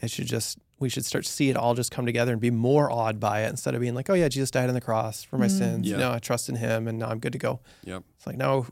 it 0.00 0.10
should 0.10 0.26
just 0.26 0.58
we 0.80 0.88
should 0.88 1.04
start 1.04 1.24
to 1.24 1.30
see 1.30 1.50
it 1.50 1.56
all 1.56 1.74
just 1.74 1.90
come 1.92 2.04
together 2.04 2.32
and 2.32 2.40
be 2.40 2.50
more 2.50 2.90
awed 2.90 3.20
by 3.20 3.42
it 3.42 3.48
instead 3.48 3.74
of 3.74 3.80
being 3.80 3.94
like, 3.94 4.10
oh 4.10 4.14
yeah, 4.14 4.28
Jesus 4.28 4.50
died 4.50 4.68
on 4.68 4.74
the 4.74 4.80
cross 4.80 5.22
for 5.22 5.38
my 5.38 5.46
Mm. 5.46 5.58
sins. 5.58 5.88
Yeah. 5.88 5.96
No, 5.98 6.12
I 6.12 6.18
trust 6.18 6.48
in 6.48 6.56
Him 6.56 6.88
and 6.88 6.98
now 6.98 7.08
I'm 7.10 7.20
good 7.20 7.32
to 7.32 7.38
go. 7.38 7.60
Yep. 7.84 8.02
It's 8.16 8.26
like 8.26 8.36
no, 8.36 8.66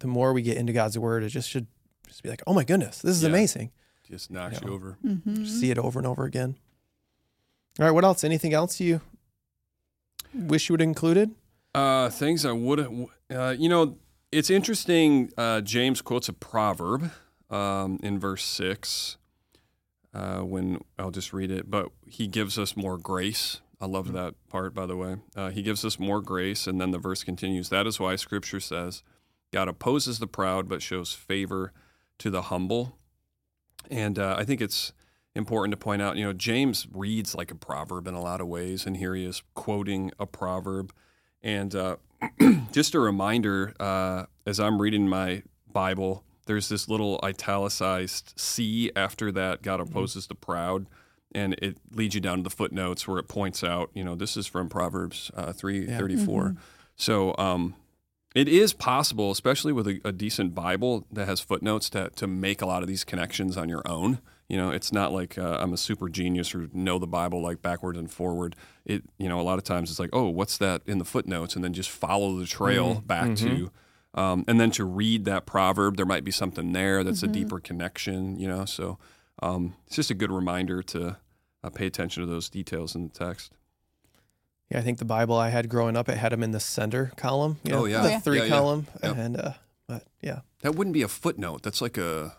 the 0.00 0.06
more 0.06 0.32
we 0.32 0.42
get 0.42 0.56
into 0.58 0.72
God's 0.72 0.98
word, 0.98 1.22
it 1.22 1.30
just 1.30 1.48
should 1.48 1.66
just 2.06 2.22
be 2.22 2.28
like, 2.28 2.42
oh 2.46 2.52
my 2.52 2.62
goodness, 2.64 2.98
this 3.00 3.16
is 3.16 3.22
Yeah. 3.22 3.30
amazing. 3.30 3.70
Just 4.08 4.30
knocks 4.30 4.58
Yeah. 4.60 4.68
you 4.68 4.74
over. 4.74 4.98
Mm-hmm. 5.04 5.44
Just 5.44 5.60
see 5.60 5.70
it 5.70 5.78
over 5.78 5.98
and 5.98 6.06
over 6.06 6.24
again. 6.24 6.56
All 7.78 7.84
right, 7.86 7.92
what 7.92 8.04
else? 8.04 8.24
Anything 8.24 8.54
else 8.54 8.80
you 8.80 9.00
wish 10.34 10.68
you 10.68 10.72
would 10.74 10.80
have 10.80 10.88
included? 10.88 11.34
Uh, 11.74 12.08
things 12.08 12.46
I 12.46 12.52
would 12.52 12.78
have, 12.78 12.92
uh, 13.30 13.54
you 13.58 13.68
know, 13.68 13.98
it's 14.32 14.48
interesting. 14.50 15.30
Uh, 15.36 15.60
James 15.60 16.00
quotes 16.00 16.28
a 16.28 16.32
proverb 16.32 17.10
um, 17.50 17.98
in 18.02 18.18
verse 18.18 18.44
six. 18.44 19.18
Uh, 20.14 20.38
when 20.40 20.80
I'll 20.98 21.10
just 21.10 21.34
read 21.34 21.50
it, 21.50 21.70
but 21.70 21.90
he 22.06 22.26
gives 22.26 22.58
us 22.58 22.74
more 22.74 22.96
grace. 22.96 23.60
I 23.78 23.84
love 23.84 24.12
that 24.14 24.34
part, 24.48 24.72
by 24.72 24.86
the 24.86 24.96
way. 24.96 25.16
Uh, 25.36 25.50
he 25.50 25.60
gives 25.60 25.84
us 25.84 25.98
more 25.98 26.22
grace, 26.22 26.66
and 26.66 26.80
then 26.80 26.90
the 26.90 26.98
verse 26.98 27.22
continues. 27.22 27.68
That 27.68 27.86
is 27.86 28.00
why 28.00 28.16
Scripture 28.16 28.60
says, 28.60 29.02
"God 29.52 29.68
opposes 29.68 30.18
the 30.18 30.26
proud, 30.26 30.70
but 30.70 30.80
shows 30.80 31.12
favor 31.12 31.74
to 32.18 32.30
the 32.30 32.42
humble." 32.42 32.96
And 33.90 34.18
uh, 34.18 34.34
I 34.38 34.44
think 34.44 34.60
it's 34.60 34.92
important 35.34 35.72
to 35.72 35.76
point 35.76 36.00
out, 36.02 36.16
you 36.16 36.24
know, 36.24 36.32
James 36.32 36.86
reads 36.92 37.34
like 37.34 37.50
a 37.50 37.54
proverb 37.54 38.06
in 38.06 38.14
a 38.14 38.20
lot 38.22 38.40
of 38.40 38.48
ways, 38.48 38.86
and 38.86 38.96
here 38.96 39.14
he 39.14 39.24
is 39.24 39.42
quoting 39.54 40.10
a 40.18 40.26
proverb. 40.26 40.92
And 41.42 41.74
uh, 41.74 41.96
just 42.72 42.94
a 42.94 43.00
reminder, 43.00 43.74
uh, 43.78 44.24
as 44.46 44.58
I'm 44.58 44.80
reading 44.80 45.08
my 45.08 45.42
Bible, 45.70 46.24
there's 46.46 46.68
this 46.68 46.88
little 46.88 47.20
italicized 47.22 48.32
C 48.36 48.90
after 48.96 49.30
that. 49.32 49.62
God 49.62 49.80
opposes 49.80 50.26
the 50.26 50.34
proud, 50.34 50.86
and 51.32 51.54
it 51.54 51.76
leads 51.92 52.14
you 52.14 52.20
down 52.20 52.38
to 52.38 52.42
the 52.44 52.50
footnotes 52.50 53.06
where 53.06 53.18
it 53.18 53.28
points 53.28 53.62
out, 53.62 53.90
you 53.94 54.04
know, 54.04 54.14
this 54.14 54.36
is 54.36 54.46
from 54.46 54.68
Proverbs 54.68 55.30
uh, 55.36 55.52
three 55.52 55.86
Yeah. 55.86 55.98
thirty 55.98 56.16
four. 56.16 56.42
Mhm. 56.50 56.56
So 56.96 57.34
um, 57.36 57.74
it 58.36 58.48
is 58.48 58.72
possible, 58.72 59.30
especially 59.30 59.72
with 59.72 59.86
a, 59.88 60.00
a 60.04 60.12
decent 60.12 60.54
Bible 60.54 61.06
that 61.12 61.26
has 61.26 61.40
footnotes, 61.40 61.88
to 61.90 62.10
to 62.16 62.26
make 62.26 62.60
a 62.62 62.66
lot 62.66 62.82
of 62.82 62.88
these 62.88 63.04
connections 63.04 63.56
on 63.56 63.68
your 63.68 63.82
own. 63.86 64.18
You 64.48 64.56
know, 64.56 64.70
it's 64.70 64.92
not 64.92 65.12
like 65.12 65.36
uh, 65.38 65.58
I'm 65.60 65.72
a 65.72 65.76
super 65.76 66.08
genius 66.08 66.54
or 66.54 66.68
know 66.72 66.98
the 67.00 67.06
Bible 67.06 67.42
like 67.42 67.62
backward 67.62 67.96
and 67.96 68.08
forward. 68.10 68.54
It, 68.84 69.02
you 69.18 69.28
know, 69.28 69.40
a 69.40 69.42
lot 69.42 69.58
of 69.58 69.64
times 69.64 69.90
it's 69.90 69.98
like, 69.98 70.10
oh, 70.12 70.28
what's 70.28 70.56
that 70.58 70.82
in 70.86 70.98
the 70.98 71.04
footnotes, 71.04 71.56
and 71.56 71.64
then 71.64 71.72
just 71.72 71.90
follow 71.90 72.36
the 72.36 72.46
trail 72.46 72.96
Mhm. 72.96 73.06
back 73.08 73.34
to, 73.36 73.70
um, 74.14 74.44
and 74.46 74.60
then 74.60 74.70
to 74.72 74.84
read 74.84 75.24
that 75.24 75.46
proverb, 75.46 75.96
there 75.96 76.06
might 76.06 76.22
be 76.24 76.30
something 76.30 76.72
there 76.72 77.02
that's 77.02 77.22
Mhm. 77.22 77.28
a 77.28 77.32
deeper 77.32 77.58
connection. 77.58 78.38
You 78.38 78.46
know, 78.48 78.64
so 78.66 78.98
um, 79.42 79.74
it's 79.86 79.96
just 79.96 80.10
a 80.10 80.14
good 80.14 80.30
reminder 80.30 80.82
to 80.82 81.16
uh, 81.64 81.70
pay 81.70 81.86
attention 81.86 82.22
to 82.22 82.26
those 82.30 82.48
details 82.48 82.94
in 82.94 83.08
the 83.08 83.12
text. 83.12 83.52
Yeah, 84.70 84.78
I 84.78 84.82
think 84.82 84.98
the 84.98 85.04
Bible 85.04 85.36
I 85.36 85.50
had 85.50 85.68
growing 85.68 85.96
up, 85.96 86.08
it 86.08 86.16
had 86.18 86.32
them 86.32 86.42
in 86.42 86.50
the 86.50 86.60
center 86.60 87.12
column. 87.16 87.58
you 87.64 87.72
know, 87.72 87.82
Oh, 87.82 87.84
yeah. 87.84 88.02
the 88.02 88.08
Oh, 88.08 88.10
yeah. 88.10 88.20
three 88.20 88.38
Yeah, 88.38 88.44
yeah. 88.44 88.50
column, 88.50 88.86
Yep. 89.02 89.16
and 89.16 89.36
uh, 89.40 89.52
but 89.86 90.02
yeah, 90.20 90.40
That 90.62 90.74
wouldn't 90.74 90.94
be 90.94 91.02
a 91.02 91.08
footnote. 91.08 91.62
That's 91.62 91.80
like 91.80 91.96
a 91.96 92.34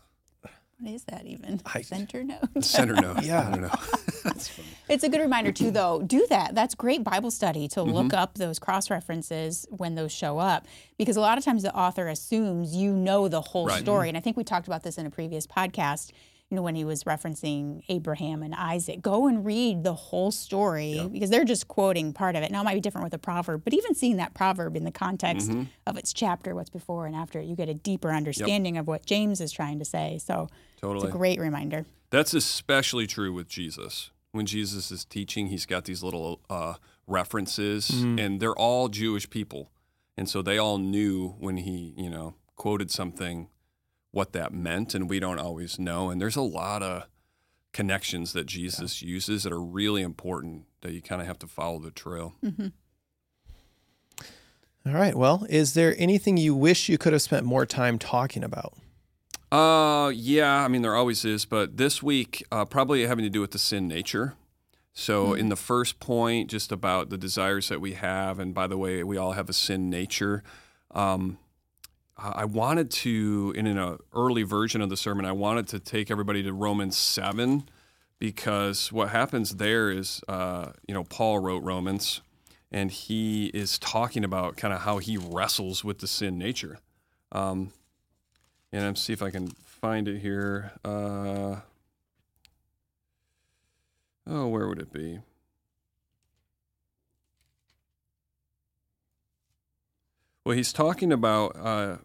What 0.80 0.92
is 0.94 1.04
that 1.06 1.26
even? 1.26 1.62
I- 1.66 1.82
Center 1.82 2.24
note. 2.24 2.50
center 2.64 2.94
note. 2.94 3.24
Yeah. 3.24 3.48
I 3.48 3.52
don't 3.52 3.62
know. 3.62 3.70
That's 4.26 4.50
funny. 4.50 4.68
It's 4.90 5.04
a 5.06 5.10
good 5.10 5.22
reminder 5.22 5.52
too, 5.54 5.72
though. 5.72 6.02
Do 6.02 6.28
that. 6.30 6.54
That's 6.54 6.76
great 6.76 7.04
Bible 7.04 7.32
study 7.32 7.68
to 7.70 7.82
look 7.82 8.08
Mm-hmm. 8.08 8.18
up 8.18 8.36
those 8.36 8.60
cross 8.60 8.90
references 8.90 9.66
when 9.70 9.96
those 9.96 10.12
show 10.12 10.38
up, 10.38 10.68
because 10.98 11.16
a 11.18 11.22
lot 11.22 11.38
of 11.38 11.46
times 11.46 11.64
the 11.64 11.74
author 11.74 12.08
assumes 12.10 12.76
you 12.76 12.92
know 12.92 13.28
the 13.30 13.42
whole 13.42 13.68
Right. 13.68 13.80
story. 13.80 14.10
And 14.10 14.18
I 14.18 14.22
think 14.22 14.36
we 14.38 14.44
talked 14.44 14.68
about 14.68 14.84
this 14.84 14.98
in 14.98 15.06
a 15.06 15.10
previous 15.10 15.48
podcast. 15.48 16.12
You 16.50 16.56
know, 16.56 16.62
when 16.62 16.76
he 16.76 16.86
was 16.86 17.04
referencing 17.04 17.84
Abraham 17.90 18.42
and 18.42 18.56
Isaac, 18.56 19.02
go 19.02 19.28
and 19.28 19.46
read 19.46 19.84
the 19.84 19.94
whole 19.94 20.32
story 20.32 20.94
Yeah. 20.94 21.08
because 21.08 21.30
they're 21.30 21.44
just 21.44 21.68
quoting 21.68 22.14
part 22.14 22.38
of 22.38 22.44
it. 22.44 22.52
Now 22.52 22.62
it 22.62 22.64
might 22.64 22.76
be 22.76 22.80
different 22.80 23.04
with 23.04 23.14
a 23.14 23.18
proverb, 23.18 23.64
but 23.66 23.74
even 23.74 23.94
seeing 23.94 24.16
that 24.16 24.34
proverb 24.34 24.78
in 24.78 24.86
the 24.86 24.92
context 24.92 25.50
Mhm. 25.50 25.68
of 25.86 25.98
its 25.98 26.14
chapter, 26.14 26.56
what's 26.56 26.70
before 26.70 27.06
and 27.06 27.18
after, 27.18 27.40
it, 27.42 27.48
you 27.48 27.56
get 27.58 27.68
a 27.68 27.74
deeper 27.74 28.12
understanding 28.14 28.78
of 28.78 28.88
what 28.88 29.06
James 29.06 29.42
is 29.42 29.52
trying 29.52 29.78
to 29.80 29.84
say. 29.86 30.20
So 30.20 30.48
Totally. 30.80 31.08
it's 31.08 31.14
a 31.14 31.18
great 31.18 31.38
reminder. 31.42 31.86
That's 32.12 32.34
especially 32.34 33.08
true 33.08 33.34
with 33.34 33.50
Jesus. 33.50 34.12
When 34.32 34.46
Jesus 34.46 34.90
is 34.90 35.04
teaching, 35.04 35.48
he's 35.48 35.66
got 35.66 35.84
these 35.84 36.02
little 36.02 36.40
uh, 36.50 36.76
references, 37.08 37.90
Mhm. 37.90 38.20
and 38.26 38.40
they're 38.40 38.56
all 38.56 38.88
Jewish 38.88 39.30
people, 39.30 39.70
and 40.18 40.30
so 40.30 40.42
they 40.42 40.58
all 40.58 40.78
knew 40.78 41.36
when 41.40 41.58
he, 41.58 41.94
you 41.98 42.10
know, 42.10 42.36
quoted 42.56 42.90
something, 42.90 43.50
what 44.18 44.34
that 44.34 44.52
meant, 44.52 44.96
and 44.96 45.08
we 45.08 45.20
don't 45.20 45.38
always 45.38 45.78
know. 45.78 46.10
And 46.10 46.20
there's 46.20 46.36
a 46.36 46.42
lot 46.42 46.82
of 46.82 47.04
connections 47.72 48.34
that 48.34 48.48
Jesus 48.48 49.04
uses 49.04 49.44
that 49.44 49.54
are 49.54 49.62
really 49.62 50.02
important 50.02 50.66
that 50.82 50.92
you 50.94 51.04
kind 51.04 51.22
of 51.22 51.28
have 51.28 51.38
to 51.38 51.48
follow 51.48 51.78
the 51.78 51.92
trail. 51.92 52.34
hmm 52.42 52.70
all 54.86 54.94
right. 54.94 55.16
Well, 55.16 55.46
is 55.50 55.74
there 55.74 55.94
anything 55.98 56.38
you 56.38 56.56
wish 56.56 56.88
you 56.88 56.98
could 56.98 57.12
have 57.12 57.22
spent 57.22 57.46
more 57.46 57.66
time 57.66 58.00
talking 58.00 58.42
about? 58.42 58.74
Uh, 59.52 60.14
yeah. 60.16 60.64
I 60.64 60.70
mean, 60.70 60.82
there 60.82 60.96
always 60.96 61.26
is, 61.26 61.44
but 61.44 61.76
this 61.76 62.02
week, 62.02 62.46
uh, 62.54 62.64
probably 62.64 63.06
having 63.06 63.24
to 63.24 63.30
do 63.30 63.42
with 63.42 63.52
the 63.52 63.60
sin 63.60 63.90
nature. 63.90 64.36
So, 64.94 65.34
in 65.34 65.50
the 65.50 65.58
first 65.58 66.00
point, 66.00 66.50
just 66.50 66.72
about 66.72 67.10
the 67.10 67.18
desires 67.18 67.68
that 67.68 67.82
we 67.82 67.94
have, 67.94 68.40
and 68.40 68.54
by 68.54 68.66
the 68.66 68.78
way, 68.78 69.04
we 69.04 69.18
all 69.18 69.34
have 69.34 69.50
a 69.50 69.54
sin 69.54 69.90
nature. 69.90 70.42
Um, 70.92 71.38
I 72.20 72.46
wanted 72.46 72.90
to, 72.92 73.54
in 73.56 73.68
an 73.68 73.98
early 74.12 74.42
version 74.42 74.82
of 74.82 74.90
the 74.90 74.98
sermon, 74.98 75.24
I 75.26 75.34
wanted 75.34 75.68
to 75.68 75.80
take 75.80 76.10
everybody 76.10 76.42
to 76.44 76.52
Romans 76.52 76.98
seven, 76.98 77.70
because 78.18 78.92
what 78.92 79.10
happens 79.10 79.58
there 79.58 79.92
is, 79.92 80.22
uh, 80.28 80.72
you 80.88 80.96
know, 80.96 81.04
Paul 81.04 81.38
wrote 81.38 81.62
Romans, 81.64 82.22
and 82.72 82.90
he 82.90 83.48
is 83.48 83.78
talking 83.78 84.24
about 84.24 84.58
kind 84.58 84.74
of 84.74 84.82
how 84.82 84.98
he 84.98 85.16
wrestles 85.16 85.84
with 85.84 86.00
the 86.00 86.08
sin 86.08 86.40
nature. 86.40 86.80
Um, 87.32 87.72
and 88.72 88.84
I'm 88.84 88.96
see 88.96 89.14
if 89.14 89.22
I 89.22 89.30
can 89.30 89.50
find 89.50 90.08
it 90.08 90.18
here. 90.18 90.72
Uh, 90.84 91.58
oh, 94.26 94.48
where 94.48 94.68
would 94.68 94.80
it 94.80 94.92
be? 94.92 95.20
Well, 100.44 100.56
he's 100.56 100.74
talking 100.74 101.12
about 101.12 101.56
uh, 101.56 101.98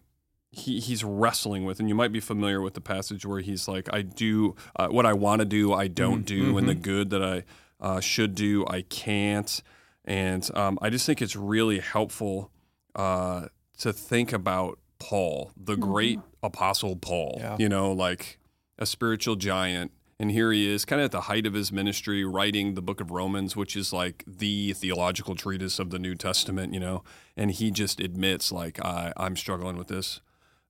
he, 0.53 0.79
he's 0.79 1.03
wrestling 1.03 1.65
with, 1.65 1.79
and 1.79 1.89
you 1.89 1.95
might 1.95 2.11
be 2.11 2.19
familiar 2.19 2.61
with 2.61 2.75
the 2.75 2.81
passage 2.81 3.25
where 3.25 3.39
he's 3.39 3.67
like, 3.67 3.89
"I 3.91 4.03
do 4.03 4.55
uh, 4.75 4.87
what 4.87 5.05
I 5.05 5.13
want 5.13 5.39
to 5.39 5.45
do, 5.45 5.73
I 5.73 5.87
don't 5.87 6.23
do, 6.23 6.57
and 6.57 6.69
the 6.69 6.75
good 6.75 7.09
that 7.09 7.23
I 7.23 7.43
uh, 7.81 7.99
should 7.99 8.35
do, 8.35 8.65
I 8.67 8.83
can't." 8.83 9.61
And 10.05 10.47
um, 10.53 10.77
I 10.81 10.89
just 10.89 11.05
think 11.05 11.21
it's 11.21 11.35
really 11.35 11.79
helpful 11.79 12.51
uh, 12.95 13.47
to 13.79 13.91
think 13.91 14.31
about 14.31 14.79
Paul, 14.99 15.51
the 15.57 15.75
great 15.75 16.19
apostle 16.43 16.95
Paul. 16.95 17.37
Yeah. 17.39 17.57
You 17.59 17.69
know, 17.69 17.91
like 17.91 18.39
a 18.77 18.85
spiritual 18.85 19.35
giant. 19.35 19.91
And 20.19 20.31
here 20.31 20.51
he 20.51 20.71
is, 20.71 20.85
kind 20.85 21.01
of 21.01 21.05
at 21.05 21.11
the 21.11 21.21
height 21.21 21.45
of 21.45 21.53
his 21.53 21.71
ministry, 21.71 22.23
writing 22.23 22.75
the 22.75 22.81
book 22.81 23.01
of 23.01 23.11
Romans, 23.11 23.55
which 23.55 23.75
is 23.75 23.91
like 23.91 24.23
the 24.27 24.71
theological 24.73 25.35
treatise 25.35 25.79
of 25.79 25.89
the 25.89 25.99
New 25.99 26.15
Testament, 26.15 26.73
you 26.73 26.79
know. 26.79 27.03
And 27.35 27.49
he 27.51 27.71
just 27.71 27.99
admits, 27.99 28.51
like, 28.51 28.79
I, 28.85 29.11
I'm 29.17 29.35
struggling 29.35 29.75
with 29.75 29.87
this 29.87 30.21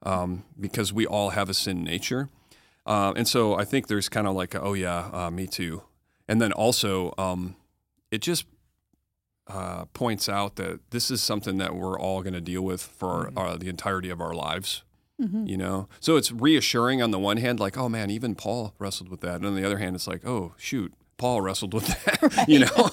um, 0.04 0.44
because 0.60 0.94
we 0.94 1.06
all 1.06 1.32
have 1.32 1.50
a 1.50 1.54
sin 1.54 1.84
nature. 1.84 2.30
Uh, 2.86 3.14
and 3.16 3.28
so 3.28 3.56
I 3.56 3.64
think 3.66 3.88
there's 3.88 4.10
kind 4.10 4.28
of 4.28 4.36
like, 4.36 4.54
a, 4.54 4.62
oh, 4.62 4.74
yeah, 4.74 5.10
uh, 5.14 5.32
me 5.32 5.48
too. 5.48 5.84
And 6.28 6.42
then 6.42 6.52
also, 6.52 7.14
um, 7.18 7.56
it 8.12 8.22
just 8.22 8.46
uh, 9.48 9.86
points 9.94 10.28
out 10.30 10.56
that 10.58 10.80
this 10.92 11.10
is 11.12 11.22
something 11.22 11.58
that 11.58 11.76
we're 11.76 12.00
all 12.00 12.22
going 12.22 12.34
to 12.34 12.42
deal 12.42 12.62
with 12.62 12.82
for 12.82 13.32
uh, 13.38 13.56
the 13.58 13.70
entirety 13.70 14.10
of 14.10 14.22
our 14.22 14.34
lives. 14.34 14.84
You 15.46 15.56
know, 15.56 15.88
so 16.02 16.18
it's 16.18 16.34
reassuring 16.34 17.02
on 17.02 17.12
the 17.12 17.20
one 17.20 17.38
hand, 17.38 17.58
like, 17.60 17.78
oh 17.78 17.88
man, 17.88 18.10
even 18.10 18.36
Paul 18.36 18.74
wrestled 18.78 19.08
with 19.10 19.22
that, 19.22 19.36
and 19.36 19.46
on 19.46 19.56
the 19.56 19.64
other 19.64 19.78
hand, 19.78 19.96
it's 19.96 20.08
like, 20.08 20.26
oh 20.26 20.54
shoot, 20.58 20.92
Paul 21.18 21.40
wrestled 21.40 21.74
with 21.74 21.88
that. 21.88 22.46
You 22.50 22.60
know, 22.60 22.90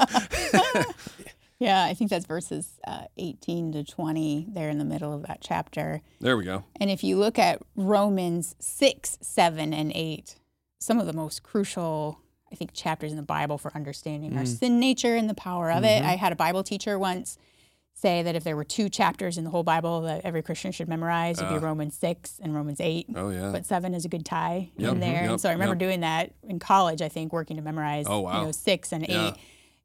Yeah, 1.61 1.85
I 1.85 1.93
think 1.93 2.09
that's 2.09 2.25
verses 2.25 2.81
uh, 2.87 3.03
18 3.19 3.73
to 3.73 3.85
20 3.85 4.47
there 4.49 4.71
in 4.71 4.79
the 4.79 4.85
middle 4.85 5.13
of 5.13 5.27
that 5.27 5.41
chapter. 5.43 6.01
There 6.19 6.37
we 6.39 6.45
go. 6.45 6.65
And 6.81 6.91
if 6.91 7.05
you 7.05 7.19
look 7.19 7.39
at 7.39 7.61
Romans 7.77 8.57
6, 8.59 9.19
7, 9.21 9.75
and 9.75 9.93
8, 9.95 10.37
some 10.81 10.99
of 10.99 11.07
the 11.07 11.13
most 11.13 11.43
crucial, 11.43 12.19
I 12.51 12.55
think, 12.55 12.73
chapters 12.73 13.11
in 13.11 13.19
the 13.19 13.23
Bible 13.23 13.59
for 13.59 13.71
understanding 13.75 14.33
mm. 14.33 14.39
our 14.39 14.47
sin 14.47 14.81
nature 14.81 15.15
and 15.15 15.29
the 15.29 15.35
power 15.35 15.71
of 15.71 15.85
mm-hmm. 15.85 16.03
it. 16.03 16.09
I 16.09 16.17
had 16.17 16.33
a 16.33 16.37
Bible 16.37 16.65
teacher 16.65 16.99
once 16.99 17.37
say 17.93 18.23
that 18.23 18.35
if 18.35 18.43
there 18.43 18.57
were 18.57 18.65
two 18.65 18.89
chapters 18.89 19.37
in 19.37 19.45
the 19.45 19.51
whole 19.51 19.63
Bible 19.63 20.01
that 20.03 20.23
every 20.25 20.41
Christian 20.41 20.73
should 20.73 20.89
memorize, 20.89 21.37
it'd 21.37 21.51
uh, 21.51 21.59
be 21.59 21.63
Romans 21.63 21.95
6 21.99 22.41
and 22.43 22.55
Romans 22.55 22.81
8. 22.81 23.09
Oh, 23.15 23.29
yeah. 23.29 23.51
But 23.53 23.67
7 23.67 23.93
is 23.93 24.07
a 24.07 24.09
good 24.09 24.25
tie 24.25 24.71
yep, 24.79 24.93
in 24.93 25.01
there. 25.01 25.25
Yep, 25.25 25.31
and 25.31 25.41
so 25.43 25.51
I 25.51 25.53
remember 25.53 25.75
yep. 25.75 25.81
doing 25.81 26.01
that 26.01 26.33
in 26.43 26.59
college, 26.59 27.03
I 27.03 27.11
think, 27.11 27.35
working 27.35 27.57
to 27.57 27.63
memorize 27.63 28.07
oh, 28.09 28.21
wow. 28.21 28.41
you 28.41 28.47
know, 28.47 28.53
6 28.53 28.93
and 28.93 29.07
yeah. 29.07 29.33
8 29.33 29.35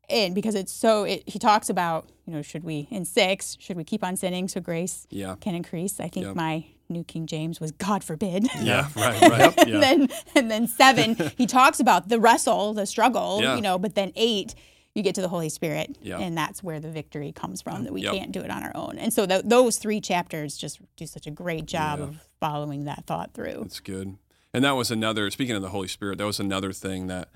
in 0.10 0.34
because 0.34 0.56
it's 0.56 0.72
so 0.72 1.04
it, 1.04 1.24
he 1.26 1.40
talks 1.40 1.70
about 1.70 2.10
you 2.26 2.34
know 2.34 2.42
should 2.42 2.64
we 2.64 2.88
in 2.92 3.06
six 3.06 3.58
should 3.60 3.78
we 3.78 3.84
keep 3.84 4.04
on 4.04 4.16
sinning 4.16 4.48
so 4.48 4.60
grace 4.60 5.08
yeah. 5.10 5.36
can 5.40 5.56
increase 5.56 6.00
i 6.00 6.08
think 6.08 6.26
yep. 6.26 6.36
my 6.36 6.66
new 6.90 7.04
king 7.04 7.26
james 7.26 7.60
was 7.60 7.72
god 7.72 8.04
forbid 8.04 8.48
yeah 8.62 8.88
right 8.96 9.22
right 9.30 9.58
and 9.68 9.82
then 9.82 10.08
and 10.36 10.52
then 10.52 10.68
seven 10.68 11.16
he 11.38 11.46
talks 11.46 11.80
about 11.80 12.10
the 12.10 12.20
wrestle 12.20 12.74
the 12.74 12.86
struggle 12.86 13.42
yeah. 13.42 13.56
you 13.56 13.62
know 13.62 13.78
but 13.78 13.96
then 13.96 14.12
eight 14.16 14.54
you 14.94 15.04
get 15.04 15.16
to 15.16 15.22
the 15.22 15.28
holy 15.28 15.50
spirit 15.50 15.98
yeah. 16.02 16.20
and 16.20 16.38
that's 16.38 16.64
where 16.64 16.80
the 16.80 16.90
victory 16.90 17.32
comes 17.32 17.62
from 17.62 17.84
that 17.84 17.92
we 17.92 18.02
yep. 18.02 18.14
can't 18.14 18.32
do 18.32 18.40
it 18.40 18.50
on 18.50 18.64
our 18.64 18.72
own 18.76 18.98
and 18.98 19.12
so 19.12 19.26
th- 19.26 19.44
those 19.44 19.78
three 19.78 20.00
chapters 20.00 20.58
just 20.58 20.80
do 20.96 21.06
such 21.06 21.28
a 21.28 21.32
great 21.32 21.66
job 21.66 22.00
of 22.00 22.28
following 22.40 22.86
that 22.86 23.06
thought 23.06 23.34
through 23.34 23.64
it's 23.66 23.80
good 23.80 24.18
and 24.54 24.64
that 24.64 24.72
was 24.72 24.92
another 24.92 25.30
speaking 25.32 25.56
of 25.56 25.62
the 25.62 25.70
holy 25.70 25.88
spirit 25.88 26.18
that 26.18 26.26
was 26.26 26.40
another 26.40 26.72
thing 26.72 27.08
that 27.08 27.30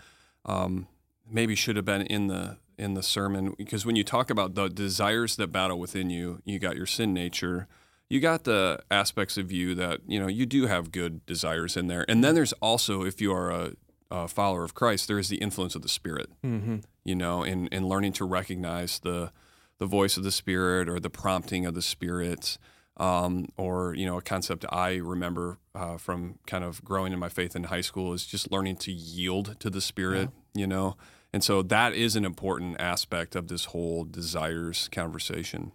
um, 0.45 0.87
maybe 1.31 1.55
should 1.55 1.75
have 1.75 1.85
been 1.85 2.01
in 2.01 2.27
the 2.27 2.57
in 2.77 2.93
the 2.93 3.03
sermon 3.03 3.53
because 3.57 3.85
when 3.85 3.95
you 3.95 4.03
talk 4.03 4.29
about 4.29 4.55
the 4.55 4.69
desires 4.69 5.35
that 5.35 5.47
battle 5.47 5.79
within 5.79 6.09
you, 6.09 6.41
you 6.45 6.59
got 6.59 6.77
your 6.77 6.85
sin 6.85 7.13
nature, 7.13 7.67
you 8.09 8.19
got 8.19 8.45
the 8.45 8.79
aspects 8.89 9.37
of 9.37 9.51
you 9.51 9.75
that 9.75 10.01
you 10.07 10.19
know 10.19 10.27
you 10.27 10.45
do 10.45 10.67
have 10.67 10.91
good 10.91 11.25
desires 11.25 11.75
in 11.75 11.87
there, 11.87 12.05
and 12.07 12.23
then 12.23 12.35
there's 12.35 12.53
also 12.53 13.03
if 13.03 13.21
you 13.21 13.33
are 13.33 13.51
a, 13.51 13.73
a 14.09 14.27
follower 14.27 14.63
of 14.63 14.73
Christ, 14.73 15.07
there 15.07 15.19
is 15.19 15.29
the 15.29 15.37
influence 15.37 15.75
of 15.75 15.81
the 15.81 15.89
Spirit. 15.89 16.29
Mm-hmm. 16.43 16.77
You 17.03 17.15
know, 17.15 17.43
in 17.43 17.67
in 17.67 17.87
learning 17.87 18.13
to 18.13 18.25
recognize 18.25 18.99
the 18.99 19.31
the 19.77 19.85
voice 19.85 20.17
of 20.17 20.23
the 20.23 20.31
Spirit 20.31 20.89
or 20.89 20.99
the 20.99 21.09
prompting 21.09 21.65
of 21.65 21.73
the 21.73 21.81
Spirit 21.81 22.57
um, 22.99 23.47
or 23.57 23.93
you 23.95 24.05
know 24.05 24.17
a 24.17 24.21
concept 24.21 24.65
I 24.69 24.95
remember 24.95 25.57
uh, 25.73 25.97
from 25.97 26.37
kind 26.45 26.63
of 26.63 26.83
growing 26.83 27.13
in 27.13 27.19
my 27.19 27.29
faith 27.29 27.55
in 27.55 27.65
high 27.65 27.81
school 27.81 28.13
is 28.13 28.25
just 28.25 28.51
learning 28.51 28.75
to 28.77 28.91
yield 28.91 29.59
to 29.61 29.69
the 29.69 29.81
Spirit, 29.81 30.29
you 30.53 30.67
know, 30.67 30.97
and 31.33 31.43
so 31.43 31.61
that 31.63 31.93
is 31.93 32.15
an 32.15 32.25
important 32.25 32.79
aspect 32.79 33.35
of 33.35 33.47
this 33.47 33.65
whole 33.65 34.03
desires 34.05 34.89
conversation. 34.91 35.71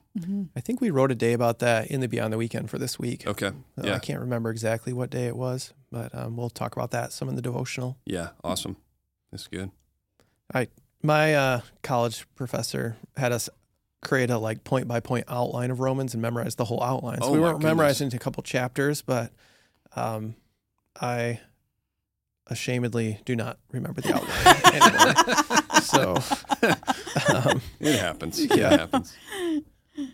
I 0.57 0.61
think 0.61 0.81
we 0.81 0.91
wrote 0.91 1.11
a 1.11 1.15
day 1.15 1.33
about 1.33 1.59
that 1.61 1.89
in 1.89 2.01
the 2.01 2.09
Beyond 2.09 2.33
the 2.33 2.39
Weekend 2.39 2.71
for 2.71 2.79
this 2.79 2.99
week. 2.99 3.27
Okay, 3.27 3.49
Uh, 3.49 3.83
yeah, 3.83 3.95
I 3.95 3.99
can't 3.99 4.21
remember 4.21 4.51
exactly 4.51 4.93
what 4.93 5.11
day 5.11 5.27
it 5.27 5.37
was, 5.37 5.73
but 5.91 6.15
um, 6.15 6.37
we'll 6.37 6.51
talk 6.51 6.77
about 6.77 6.91
that 6.93 7.13
some 7.13 7.29
in 7.29 7.35
the 7.37 7.43
devotional. 7.43 7.99
yeah, 8.07 8.31
awesome, 8.43 8.77
that's 9.31 9.47
good. 9.49 9.71
I 10.53 10.69
My 11.03 11.35
uh, 11.35 11.61
college 11.83 12.27
professor 12.35 12.97
had 13.17 13.33
us 13.33 13.49
create 14.03 14.29
a 14.31 14.37
like 14.39 14.65
point 14.65 14.87
by 14.87 15.01
point 15.01 15.25
outline 15.29 15.71
of 15.71 15.81
Romans 15.81 16.13
and 16.15 16.21
memorize 16.23 16.57
the 16.57 16.65
whole 16.67 16.83
outline. 16.83 17.21
So 17.23 17.29
Oh 17.29 17.33
we 17.33 17.39
weren't 17.41 17.55
goodness. 17.61 17.71
memorizing 17.71 18.15
a 18.15 18.19
couple 18.19 18.43
chapters, 18.43 19.01
but 19.03 19.33
um, 19.97 20.35
I 21.01 21.41
ashamedly 22.51 23.25
do 23.25 23.35
not 23.37 23.59
remember 23.73 24.01
the 24.01 24.15
outline 24.15 24.75
anymore. 25.73 25.81
So 25.83 27.35
um, 27.35 27.61
It 27.81 27.99
happens. 27.99 28.45
Yeah. 28.45 28.75
It 28.75 28.81
happens. 28.81 29.17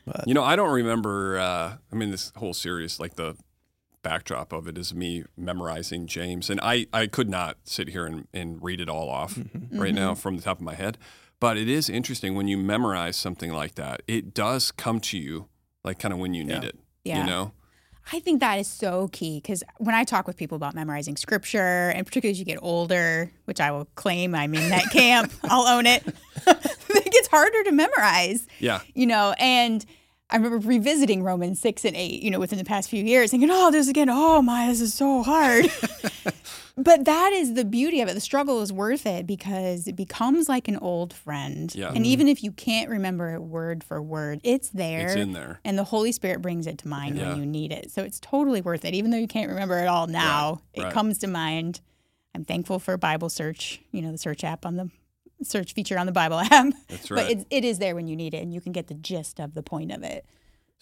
But- 0.07 0.27
you 0.27 0.35
know, 0.35 0.45
I 0.45 0.57
don't 0.57 0.71
remember. 0.73 1.39
Uh, 1.39 1.77
I 1.93 1.97
mean, 1.97 2.11
this 2.11 2.33
whole 2.37 2.53
series, 2.55 3.01
like 3.01 3.17
the 3.17 3.35
backdrop 4.03 4.53
of 4.53 4.69
it, 4.69 4.77
is 4.77 4.95
me 4.95 5.25
memorizing 5.37 6.07
James, 6.07 6.51
and 6.51 6.61
I, 6.63 6.87
I 6.93 7.07
could 7.07 7.29
not 7.31 7.57
sit 7.65 7.89
here 7.89 8.05
and, 8.07 8.27
and 8.35 8.63
read 8.63 8.81
it 8.81 8.89
all 8.89 9.09
off 9.09 9.35
Mm-hmm. 9.37 9.79
right 9.81 9.95
now 9.95 10.15
from 10.15 10.37
the 10.37 10.43
top 10.43 10.59
of 10.59 10.65
my 10.65 10.75
head. 10.75 10.99
But 11.41 11.57
it 11.57 11.69
is 11.69 11.89
interesting 11.89 12.35
when 12.35 12.47
you 12.49 12.59
memorize 12.59 13.17
something 13.17 13.53
like 13.53 13.77
that. 13.77 14.03
It 14.07 14.35
does 14.35 14.71
come 14.71 15.01
to 15.01 15.19
you, 15.19 15.49
like 15.83 15.99
kind 15.99 16.13
of 16.13 16.21
when 16.21 16.35
you 16.35 16.45
need 16.45 16.63
Yeah. 16.63 16.69
it. 16.69 16.79
Yeah. 17.05 17.21
You 17.21 17.27
know. 17.27 17.53
I 18.13 18.19
think 18.21 18.41
that 18.41 18.59
is 18.59 18.67
so 18.67 19.09
key 19.09 19.37
because 19.39 19.63
when 19.79 19.95
I 19.95 20.05
talk 20.05 20.27
with 20.27 20.37
people 20.37 20.57
about 20.57 20.75
memorizing 20.75 21.17
scripture, 21.17 21.91
and 21.95 22.05
particularly 22.07 22.33
as 22.33 22.39
you 22.39 22.45
get 22.45 22.59
older, 22.61 23.31
which 23.45 23.61
I 23.61 23.71
will 23.71 23.87
claim 23.95 24.35
I'm 24.35 24.55
in 24.55 24.69
that 24.71 24.85
camp, 24.93 25.33
I'll 25.45 25.67
own 25.69 25.87
it. 25.87 26.03
it 26.47 27.13
gets 27.13 27.29
harder 27.29 27.63
to 27.65 27.73
memorize, 27.73 28.47
Yeah. 28.59 28.81
you 28.95 29.07
know. 29.07 29.35
And 29.39 29.85
I 30.33 30.37
remember 30.37 30.59
revisiting 30.59 31.23
Romans 31.23 31.61
six 31.61 31.85
and 31.85 31.97
eight, 31.97 32.23
you 32.23 32.31
know, 32.31 32.39
within 32.39 32.59
the 32.59 32.65
past 32.65 32.89
few 32.89 33.03
years, 33.05 33.31
thinking, 33.31 33.51
"Oh, 33.51 33.71
this 33.71 33.89
again. 33.89 34.09
Oh 34.09 34.41
my, 34.43 34.69
this 34.69 34.81
is 34.81 34.95
so 34.95 35.23
hard." 35.23 35.67
but 36.77 37.05
that 37.05 37.33
is 37.33 37.55
the 37.55 37.65
beauty 37.65 38.01
of 38.01 38.09
it. 38.09 38.15
The 38.15 38.21
struggle 38.21 38.63
is 38.63 38.73
worth 38.73 39.07
it 39.07 39.27
because 39.27 39.87
it 39.87 39.97
becomes 39.97 40.49
like 40.49 40.69
an 40.69 40.77
old 40.77 41.13
friend. 41.13 41.75
Yeah. 41.75 41.93
And 41.95 42.07
even 42.07 42.29
if 42.29 42.43
you 42.45 42.53
can't 42.53 42.89
remember 42.89 43.35
it 43.35 43.41
word 43.43 43.83
for 43.85 44.01
word, 44.01 44.41
it's 44.45 44.71
there 44.71 45.07
It's 45.09 45.17
in 45.17 45.33
there. 45.33 45.61
and 45.65 45.79
the 45.79 45.85
Holy 45.85 46.13
Spirit 46.13 46.41
brings 46.43 46.67
it 46.67 46.79
to 46.79 46.89
mind 46.89 47.17
Yeah. 47.17 47.31
when 47.31 47.39
you 47.41 47.47
need 47.47 47.73
it. 47.73 47.91
So 47.91 48.03
it's 48.03 48.21
totally 48.21 48.61
worth 48.61 48.85
it. 48.85 48.95
Even 48.95 49.11
though 49.11 49.19
you 49.19 49.29
can't 49.29 49.51
remember 49.51 49.79
it 49.79 49.87
all 49.87 50.07
now, 50.07 50.63
it 50.75 50.83
right. 50.85 50.93
comes 50.93 51.19
to 51.19 51.27
mind. 51.27 51.81
I'm 52.35 52.45
thankful 52.45 52.79
for 52.79 52.97
Bible 52.97 53.29
search, 53.29 53.81
you 53.91 54.01
know, 54.01 54.13
the 54.13 54.19
search 54.19 54.45
app 54.45 54.65
on 54.65 54.77
the 54.77 54.91
search 55.43 55.73
feature 55.73 55.99
on 55.99 56.07
the 56.07 56.13
Bible 56.13 56.39
app. 56.51 56.73
That's 56.89 57.11
right. 57.11 57.27
But 57.27 57.31
it, 57.31 57.47
it 57.51 57.65
is 57.65 57.79
there 57.79 57.95
when 57.95 58.07
you 58.09 58.17
need 58.17 58.35
it 58.35 58.39
and 58.43 58.53
you 58.53 58.61
can 58.61 58.73
get 58.73 58.87
the 58.89 58.95
gist 58.95 59.41
of 59.41 59.55
the 59.55 59.63
point 59.63 59.93
of 59.93 60.03
it. 60.03 60.25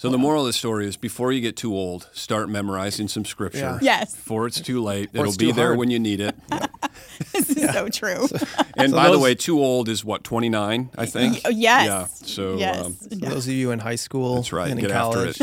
So 0.00 0.10
the 0.10 0.18
moral 0.18 0.42
of 0.42 0.46
the 0.46 0.52
story 0.52 0.86
is: 0.86 0.96
before 0.96 1.32
you 1.32 1.40
get 1.40 1.56
too 1.56 1.74
old, 1.74 2.08
start 2.12 2.48
memorizing 2.48 3.08
some 3.08 3.24
scripture. 3.24 3.80
Yeah. 3.82 3.98
Yes, 3.98 4.14
Before 4.14 4.46
it's 4.46 4.60
too 4.60 4.80
late, 4.80 5.08
Or 5.08 5.18
it'll 5.18 5.26
it's 5.26 5.36
be 5.36 5.46
too 5.46 5.54
there 5.54 5.66
hard. 5.68 5.78
when 5.78 5.90
you 5.90 5.98
need 5.98 6.20
it. 6.20 6.36
this 7.32 7.50
is 7.50 7.72
so 7.72 7.88
true. 7.88 8.28
And 8.76 8.90
So 8.92 8.96
by 8.96 9.10
the 9.10 9.18
way, 9.18 9.34
too 9.34 9.58
old 9.58 9.88
is 9.88 10.04
what 10.04 10.22
twenty 10.22 10.48
nine, 10.48 10.90
I 10.96 11.06
think. 11.06 11.40
Oh, 11.44 11.48
yes. 11.48 11.86
Yeah. 11.86 12.04
So 12.06 12.56
yes. 12.58 12.86
um, 12.86 12.94
for 12.94 13.08
those 13.16 13.48
of 13.48 13.54
you 13.54 13.72
in 13.72 13.80
high 13.80 13.96
school 13.96 14.36
That's 14.36 14.52
right. 14.52 14.70
and 14.70 14.78
in 14.78 14.86
Get 14.86 14.94
after 14.94 15.26
it. 15.26 15.40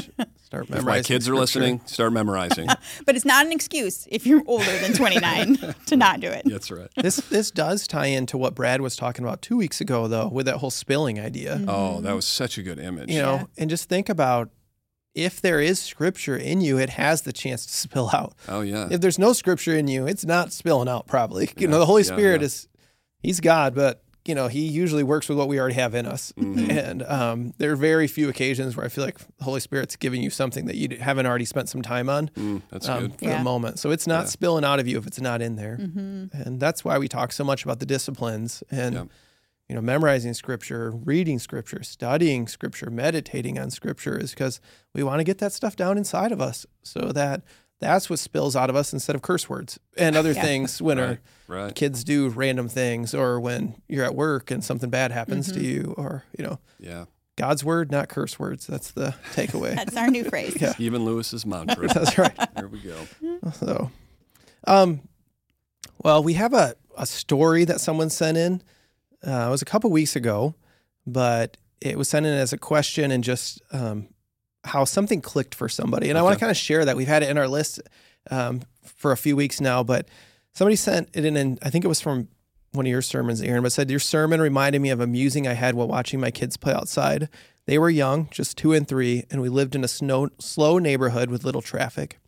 Start 0.64 0.80
if 0.80 0.86
my 0.86 1.02
kids 1.02 1.28
are 1.28 1.36
listening, 1.36 1.82
start 1.86 2.14
memorizing. 2.14 2.68
but 3.06 3.16
it's 3.16 3.26
not 3.26 3.46
an 3.46 3.52
excuse 3.52 4.08
if 4.10 4.26
you're 4.26 4.44
older 4.48 4.78
than 4.80 4.94
29 4.94 5.76
to 5.88 5.96
not 5.96 6.20
do 6.20 6.30
it. 6.30 6.44
That's 6.46 6.72
right. 6.72 6.90
This 6.96 7.18
this 7.18 7.52
does 7.52 7.88
tie 7.88 8.08
into 8.08 8.38
what 8.38 8.56
Brad 8.56 8.82
was 8.82 8.96
talking 8.96 9.24
about 9.26 9.42
two 9.42 9.58
weeks 9.58 9.82
ago, 9.82 10.08
though, 10.08 10.28
with 10.28 10.46
that 10.46 10.58
whole 10.58 10.72
spilling 10.72 11.20
idea. 11.20 11.56
Mm-hmm. 11.56 11.70
Oh, 11.70 12.02
that 12.02 12.14
was 12.14 12.26
such 12.26 12.58
a 12.58 12.64
good 12.64 12.80
image. 12.80 13.12
You 13.12 13.22
know, 13.22 13.34
Yeah. 13.36 13.46
and 13.58 13.70
just 13.70 13.90
think 13.90 14.10
about 14.10 14.50
if 15.14 15.42
there 15.42 15.62
is 15.62 15.80
scripture 15.80 16.36
in 16.36 16.62
you, 16.62 16.78
it 16.78 16.92
has 16.92 17.22
the 17.22 17.32
chance 17.34 17.66
to 17.66 17.74
spill 17.74 18.10
out. 18.14 18.34
Oh 18.48 18.62
yeah. 18.62 18.88
If 18.92 19.02
there's 19.02 19.20
no 19.20 19.34
scripture 19.34 19.76
in 19.76 19.88
you, 19.88 20.08
it's 20.08 20.26
not 20.26 20.52
spilling 20.52 20.90
out. 20.90 21.08
Probably, 21.08 21.50
you 21.58 21.68
know, 21.68 21.80
the 21.80 21.86
Holy 21.86 22.04
yeah, 22.04 22.14
Spirit 22.14 22.42
yeah. 22.42 22.46
is 22.46 22.68
He's 23.26 23.40
God, 23.40 23.74
but 23.74 24.04
you 24.26 24.34
know, 24.36 24.48
He 24.48 24.68
usually 24.68 25.04
works 25.04 25.30
with 25.30 25.38
what 25.38 25.48
we 25.48 25.60
already 25.60 25.76
have 25.76 25.94
in 25.96 26.06
us. 26.06 26.34
Mm-hmm. 26.38 26.72
And 26.72 27.04
um, 27.04 27.54
there 27.58 27.72
are 27.72 27.76
very 27.76 28.08
few 28.08 28.28
occasions 28.30 28.76
where 28.76 28.86
I 28.86 28.90
feel 28.90 29.04
like 29.04 29.20
the 29.38 29.44
Holy 29.44 29.60
Spirit's 29.60 29.96
giving 29.96 30.22
you 30.24 30.30
something 30.30 30.66
that 30.66 30.76
you 30.76 30.98
haven't 31.00 31.26
already 31.26 31.46
spent 31.46 31.70
some 31.70 31.82
time 31.82 32.10
on. 32.10 32.30
Mm, 32.30 32.62
that's 32.72 32.90
um, 32.90 33.02
good. 33.08 33.20
for 33.20 33.26
Yeah. 33.26 33.38
the 33.38 33.44
moment. 33.44 33.80
So 33.80 33.92
it's 33.92 34.08
not 34.08 34.22
Yeah. 34.22 34.30
spilling 34.30 34.66
out 34.66 34.80
of 34.80 34.88
you 34.88 34.98
if 34.98 35.06
it's 35.08 35.22
not 35.22 35.42
in 35.42 35.56
there. 35.56 35.78
Mm-hmm. 35.80 36.26
And 36.42 36.60
that's 36.60 36.84
why 36.84 36.98
we 36.98 37.08
talk 37.08 37.32
so 37.32 37.44
much 37.44 37.64
about 37.64 37.80
the 37.80 37.86
disciplines. 37.86 38.64
And 38.72 38.96
Yeah. 38.96 39.04
you 39.70 39.76
know, 39.76 39.82
memorizing 39.82 40.34
scripture, 40.34 40.92
reading 40.92 41.40
scripture, 41.40 41.82
studying 41.84 42.48
scripture, 42.48 42.90
meditating 42.92 43.58
on 43.58 43.70
scripture 43.72 44.18
is 44.18 44.32
because 44.32 44.60
we 44.94 45.02
want 45.04 45.20
to 45.20 45.24
get 45.24 45.40
that 45.40 45.54
stuff 45.54 45.76
down 45.76 45.98
inside 45.98 46.32
of 46.32 46.40
us 46.42 46.66
so 46.84 47.12
that 47.14 47.42
that's 47.80 48.10
what 48.10 48.20
spills 48.20 48.56
out 48.56 48.70
of 48.70 48.76
us 48.76 48.94
instead 48.94 49.16
of 49.16 49.22
curse 49.22 49.50
words 49.50 49.80
and 49.98 50.16
other 50.16 50.32
Yeah. 50.32 50.42
things 50.42 50.82
when 50.82 50.98
our 51.00 51.08
Right. 51.08 51.20
Right. 51.48 51.76
kids 51.76 52.04
do 52.04 52.30
random 52.30 52.68
things 52.70 53.14
or 53.14 53.40
when 53.40 53.76
you're 53.88 54.06
at 54.06 54.16
work 54.16 54.50
and 54.52 54.64
something 54.64 54.90
bad 54.90 55.12
happens 55.12 55.52
to 55.52 55.60
you 55.62 55.94
or, 55.98 56.24
you 56.38 56.44
know, 56.46 56.60
Yeah. 56.80 57.06
God's 57.38 57.66
word, 57.66 57.92
not 57.92 58.08
curse 58.08 58.40
words. 58.40 58.66
That's 58.66 58.92
the 58.92 59.14
takeaway. 59.34 59.76
That's 59.76 59.98
our 59.98 60.08
new 60.08 60.24
phrase. 60.24 60.56
Yeah. 60.60 60.72
Stephen 60.74 61.04
Lewis's 61.04 61.46
mantra. 61.46 61.88
That's 61.94 62.18
right. 62.18 62.32
Here 62.56 62.68
we 62.70 62.80
go. 62.80 62.96
So, 63.52 63.92
um, 64.66 65.02
well, 66.02 66.24
we 66.24 66.34
have 66.34 66.54
a, 66.54 66.76
a 66.98 67.06
story 67.06 67.66
that 67.66 67.82
someone 67.82 68.10
sent 68.10 68.38
in. 68.38 68.62
Uh, 69.26 69.48
it 69.48 69.52
was 69.52 69.62
a 69.62 69.66
couple 69.66 69.90
weeks 69.90 70.16
ago, 70.16 70.56
but 71.06 71.58
it 71.82 71.98
was 71.98 72.08
sent 72.08 72.26
in 72.26 72.34
as 72.34 72.54
a 72.54 72.58
question 72.58 73.12
and 73.12 73.24
just 73.24 73.62
um, 73.74 74.08
how 74.66 74.84
something 74.84 75.22
clicked 75.22 75.56
for 75.56 75.70
somebody. 75.70 76.10
And 76.10 76.18
I 76.18 76.22
want 76.22 76.34
to 76.34 76.40
kind 76.40 76.52
of 76.52 76.58
share 76.58 76.86
that. 76.86 76.98
We've 76.98 77.08
had 77.08 77.24
it 77.24 77.30
in 77.30 77.38
our 77.38 77.48
list 77.48 77.80
um, 78.30 78.62
for 78.84 79.12
a 79.12 79.18
few 79.18 79.36
weeks 79.36 79.62
now, 79.62 79.84
but 79.84 80.08
somebody 80.54 80.76
sent 80.76 81.10
it 81.14 81.26
in, 81.26 81.38
and 81.38 81.60
I 81.64 81.70
think 81.70 81.86
it 81.86 81.90
was 81.90 82.02
from 82.02 82.28
one 82.72 82.86
of 82.86 82.90
your 82.90 83.02
sermons, 83.02 83.42
Aaron, 83.42 83.64
but 83.64 83.72
said, 83.72 83.90
Your 83.90 84.00
sermon 84.00 84.42
reminded 84.42 84.82
me 84.82 84.90
of 84.90 85.00
a 85.00 85.08
musing 85.08 85.48
I 85.48 85.54
had 85.54 85.76
while 85.76 85.88
watching 85.88 86.20
my 86.20 86.32
kids 86.32 86.58
play 86.58 86.74
outside. 86.74 87.30
They 87.66 87.80
were 87.80 87.90
young, 87.90 88.30
just 88.32 88.58
two 88.58 88.74
and 88.74 88.88
three, 88.88 89.26
and 89.32 89.42
we 89.42 89.50
lived 89.50 89.76
in 89.76 89.84
a 89.84 89.88
snow, 89.88 90.30
slow 90.40 90.78
neighborhood 90.78 91.30
with 91.30 91.44
little 91.44 91.62
traffic. 91.62 92.20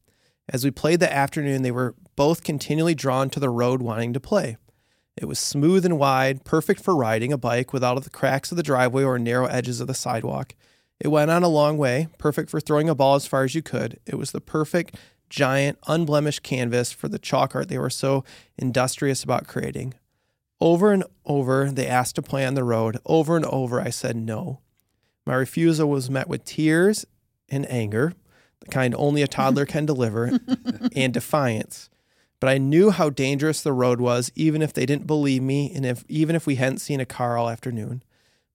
As 0.50 0.64
we 0.64 0.72
played 0.72 1.00
that 1.02 1.12
afternoon, 1.12 1.62
they 1.62 1.72
were 1.72 1.96
both 2.16 2.44
continually 2.44 2.96
drawn 2.96 3.30
to 3.32 3.40
the 3.40 3.50
road 3.50 3.82
wanting 3.82 4.14
to 4.14 4.20
play. 4.20 4.58
It 5.18 5.26
was 5.26 5.40
smooth 5.40 5.86
and 5.86 6.00
wide, 6.00 6.46
perfect 6.46 6.82
for 6.82 6.96
riding 6.96 7.34
a 7.34 7.38
bike 7.38 7.74
without 7.74 8.02
the 8.04 8.10
cracks 8.10 8.52
of 8.52 8.58
the 8.58 8.64
driveway 8.64 9.04
or 9.04 9.20
narrow 9.20 9.48
edges 9.48 9.82
of 9.82 9.88
the 9.88 9.94
sidewalk. 9.94 10.54
It 11.00 11.10
went 11.10 11.32
on 11.32 11.44
a 11.44 11.48
long 11.48 11.78
way, 11.78 12.08
perfect 12.18 12.50
for 12.50 12.60
throwing 12.60 12.90
a 12.90 12.96
ball 12.96 13.16
as 13.16 13.28
far 13.28 13.44
as 13.44 13.54
you 13.54 13.62
could. 13.62 14.00
It 14.06 14.16
was 14.16 14.32
the 14.32 14.42
perfect, 14.42 14.96
giant, 15.30 15.78
unblemished 15.88 16.44
canvas 16.44 16.92
for 16.92 17.08
the 17.08 17.20
chalk 17.20 17.56
art 17.56 17.70
they 17.70 17.78
were 17.78 17.90
so 17.90 18.24
industrious 18.58 19.24
about 19.24 19.48
creating. 19.48 19.94
Over 20.60 20.92
and 20.92 21.04
over, 21.26 21.70
they 21.72 21.88
asked 21.88 22.16
to 22.16 22.22
play 22.22 22.46
on 22.46 22.56
the 22.56 22.64
road. 22.64 22.98
Over 23.06 23.36
and 23.36 23.46
over, 23.46 23.80
I 23.80 23.92
said 23.92 24.16
no. 24.16 24.62
My 25.26 25.36
refusal 25.36 25.90
was 25.90 26.10
met 26.10 26.28
with 26.28 26.46
tears 26.46 27.06
and 27.50 27.70
anger, 27.72 28.14
the 28.62 28.68
kind 28.68 28.96
only 28.98 29.22
a 29.22 29.28
toddler 29.28 29.66
can 29.66 29.86
deliver, 29.88 30.40
and 30.96 31.14
defiance. 31.14 31.90
But 32.40 32.50
I 32.50 32.58
knew 32.58 32.92
how 32.92 33.10
dangerous 33.10 33.62
the 33.62 33.74
road 33.74 34.00
was, 34.00 34.32
even 34.36 34.62
if 34.62 34.74
they 34.74 34.86
didn't 34.86 35.08
believe 35.08 35.42
me, 35.42 35.72
and 35.74 35.86
if 35.86 36.04
even 36.08 36.36
if 36.36 36.48
we 36.48 36.56
hadn't 36.56 36.80
seen 36.80 37.00
a 37.00 37.06
car 37.06 37.38
all 37.38 37.50
afternoon. 37.50 38.04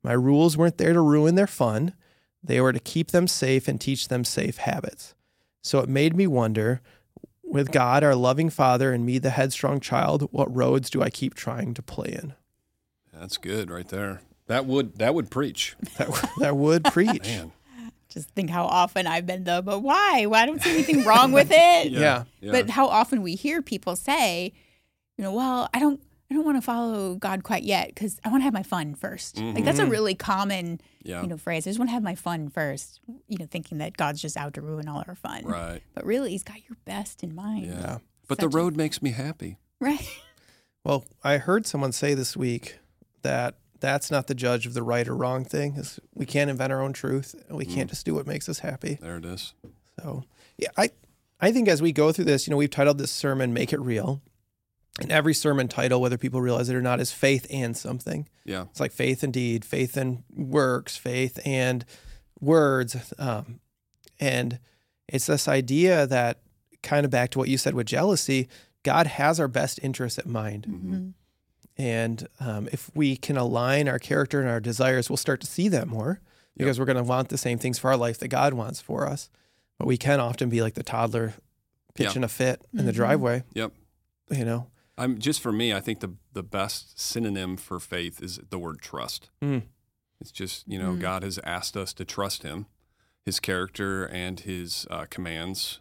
My 0.04 0.12
rules 0.12 0.56
weren't 0.56 0.78
there 0.78 0.92
to 0.92 1.00
ruin 1.00 1.36
their 1.36 1.46
fun; 1.46 1.94
they 2.42 2.60
were 2.60 2.72
to 2.72 2.80
keep 2.80 3.10
them 3.10 3.26
safe 3.28 3.68
and 3.68 3.80
teach 3.80 4.08
them 4.08 4.24
safe 4.24 4.58
habits. 4.58 5.14
So 5.62 5.78
it 5.78 5.88
made 5.88 6.16
me 6.16 6.26
wonder, 6.26 6.80
with 7.44 7.70
God, 7.70 8.02
our 8.02 8.14
loving 8.14 8.50
Father, 8.50 8.92
and 8.92 9.06
me, 9.06 9.18
the 9.18 9.30
headstrong 9.30 9.78
child, 9.80 10.28
what 10.32 10.54
roads 10.54 10.90
do 10.90 11.02
I 11.02 11.10
keep 11.10 11.34
trying 11.34 11.74
to 11.74 11.82
play 11.82 12.18
in? 12.20 12.34
That's 13.12 13.36
good 13.36 13.70
right 13.70 13.88
there. 13.88 14.22
That 14.46 14.66
would 14.66 14.98
that 14.98 15.14
would 15.14 15.30
preach. 15.30 15.76
That, 15.98 16.30
that 16.38 16.56
would 16.56 16.84
preach. 16.84 17.22
Man. 17.22 17.52
Just 18.08 18.30
think 18.30 18.50
how 18.50 18.64
often 18.64 19.06
I've 19.06 19.24
been 19.24 19.44
the, 19.44 19.62
but 19.64 19.80
why? 19.80 20.26
Why 20.26 20.42
I 20.42 20.46
don't 20.46 20.60
see 20.62 20.70
anything 20.70 21.04
wrong 21.04 21.32
with 21.32 21.48
it? 21.50 21.92
Yeah. 21.92 22.24
But 22.42 22.68
how 22.70 22.86
often 22.88 23.22
we 23.22 23.36
hear 23.36 23.62
people 23.62 23.96
say, 23.96 24.52
you 25.16 25.24
know, 25.24 25.32
well, 25.32 25.70
I 25.72 25.78
don't, 25.78 26.00
I 26.32 26.34
don't 26.34 26.46
want 26.46 26.56
to 26.56 26.62
follow 26.62 27.14
God 27.16 27.42
quite 27.42 27.62
yet 27.62 27.88
because 27.88 28.18
I 28.24 28.30
want 28.30 28.40
to 28.40 28.44
have 28.44 28.54
my 28.54 28.62
fun 28.62 28.94
1st 28.94 29.54
Like 29.54 29.66
that's 29.66 29.78
a 29.78 29.82
mm-hmm. 29.82 29.90
really 29.90 30.14
common, 30.14 30.80
yeah. 31.02 31.20
you 31.20 31.28
know, 31.28 31.36
phrase. 31.36 31.66
I 31.66 31.70
just 31.70 31.78
want 31.78 31.90
to 31.90 31.92
have 31.92 32.02
my 32.02 32.14
fun 32.14 32.48
first. 32.48 33.00
You 33.28 33.36
know, 33.36 33.44
thinking 33.44 33.76
that 33.78 33.98
God's 33.98 34.22
just 34.22 34.38
out 34.38 34.54
to 34.54 34.62
ruin 34.62 34.88
all 34.88 35.04
our 35.06 35.14
fun. 35.14 35.44
right. 35.44 35.82
But 35.92 36.06
really, 36.06 36.30
He's 36.30 36.42
got 36.42 36.66
your 36.66 36.78
best 36.86 37.22
in 37.22 37.34
mind. 37.34 37.66
Yeah. 37.66 37.80
Yeah. 37.80 37.98
But 38.28 38.38
the 38.38 38.44
Such 38.44 38.54
a- 38.54 38.56
road 38.56 38.78
makes 38.78 39.02
me 39.02 39.10
happy. 39.10 39.58
Right. 39.78 40.08
Well, 40.84 41.04
I 41.22 41.36
heard 41.36 41.66
someone 41.66 41.92
say 41.92 42.14
this 42.14 42.34
week 42.34 42.78
that 43.20 43.56
that's 43.80 44.10
not 44.10 44.26
the 44.26 44.34
judge 44.34 44.64
of 44.64 44.72
the 44.72 44.82
right 44.82 45.06
or 45.06 45.14
wrong 45.14 45.44
thing. 45.44 45.74
Is 45.76 46.00
we 46.14 46.24
can't 46.24 46.48
invent 46.48 46.72
our 46.72 46.80
own 46.80 46.94
truth. 46.94 47.34
and 47.46 47.58
We 47.58 47.66
can't 47.66 47.88
mm. 47.88 47.92
just 47.92 48.06
do 48.06 48.14
what 48.14 48.26
makes 48.26 48.48
us 48.48 48.60
happy. 48.60 48.96
There 49.02 49.18
it 49.18 49.26
is. 49.26 49.52
So, 50.00 50.24
yeah, 50.56 50.70
I 50.78 50.88
I 51.42 51.52
think 51.52 51.68
as 51.68 51.82
we 51.82 51.92
go 51.92 52.10
through 52.10 52.24
this, 52.24 52.46
you 52.46 52.52
know, 52.52 52.56
we've 52.56 52.70
titled 52.70 52.96
this 52.96 53.10
sermon 53.10 53.52
"Make 53.52 53.74
It 53.74 53.80
Real," 53.80 54.22
and 55.00 55.10
every 55.10 55.34
sermon 55.34 55.68
title, 55.68 56.00
whether 56.00 56.18
people 56.18 56.40
realize 56.40 56.68
it 56.68 56.74
or 56.76 56.82
not, 56.82 57.00
is 57.00 57.12
faith 57.12 57.46
and 57.50 57.76
something. 57.76 58.28
Yeah. 58.44 58.62
It's 58.70 58.80
like 58.80 58.92
faith 58.92 59.22
and 59.22 59.32
deed, 59.32 59.64
faith 59.64 59.96
and 59.96 60.22
works, 60.34 60.96
faith 60.96 61.38
and 61.46 61.84
words. 62.40 63.12
Um, 63.18 63.60
and 64.20 64.58
it's 65.08 65.26
this 65.26 65.48
idea 65.48 66.06
that 66.06 66.40
kind 66.82 67.04
of 67.04 67.10
back 67.10 67.30
to 67.30 67.38
what 67.38 67.48
you 67.48 67.56
said 67.58 67.74
with 67.74 67.86
jealousy, 67.86 68.48
God 68.82 69.06
has 69.06 69.40
our 69.40 69.48
best 69.48 69.78
interests 69.82 70.18
at 70.18 70.26
mind. 70.26 70.66
Mm-hmm. 70.68 71.08
And 71.78 72.28
um, 72.38 72.68
if 72.70 72.90
we 72.94 73.16
can 73.16 73.36
align 73.38 73.88
our 73.88 73.98
character 73.98 74.40
and 74.40 74.48
our 74.50 74.60
desires, 74.60 75.08
we'll 75.08 75.16
start 75.16 75.40
to 75.40 75.46
see 75.46 75.68
that 75.68 75.88
more 75.88 76.20
because 76.56 76.78
we're 76.78 76.84
going 76.84 76.96
to 76.98 77.02
want 77.02 77.30
the 77.30 77.38
same 77.38 77.58
things 77.58 77.78
for 77.78 77.90
our 77.90 77.96
life 77.96 78.18
that 78.18 78.28
God 78.28 78.52
wants 78.52 78.80
for 78.80 79.06
us. 79.08 79.30
But 79.78 79.86
we 79.86 79.96
can 79.96 80.20
often 80.20 80.50
be 80.50 80.60
like 80.60 80.74
the 80.74 80.82
toddler 80.82 81.32
pitching 81.94 82.24
a 82.24 82.28
fit 82.28 82.60
in 82.76 82.84
the 82.84 82.92
Mhm. 82.92 82.96
driveway, 82.96 83.44
Yep. 83.54 83.72
you 84.30 84.44
know? 84.44 84.66
I'm 84.98 85.18
just 85.18 85.40
for 85.40 85.52
me, 85.52 85.72
I 85.72 85.80
think 85.80 86.00
the 86.00 86.14
the 86.32 86.42
best 86.42 86.98
synonym 87.00 87.56
for 87.56 87.80
faith 87.80 88.22
is 88.22 88.40
the 88.50 88.58
word 88.58 88.80
trust. 88.80 89.30
Mm. 89.42 89.62
It's 90.20 90.30
just, 90.32 90.68
you 90.68 90.78
know, 90.78 90.92
Mm. 90.92 91.00
God 91.00 91.22
has 91.22 91.38
asked 91.44 91.76
us 91.76 91.92
to 91.94 92.04
trust 92.04 92.42
him, 92.42 92.66
his 93.24 93.40
character 93.40 94.04
and 94.06 94.38
his 94.40 94.86
uh, 94.90 95.06
commands. 95.10 95.80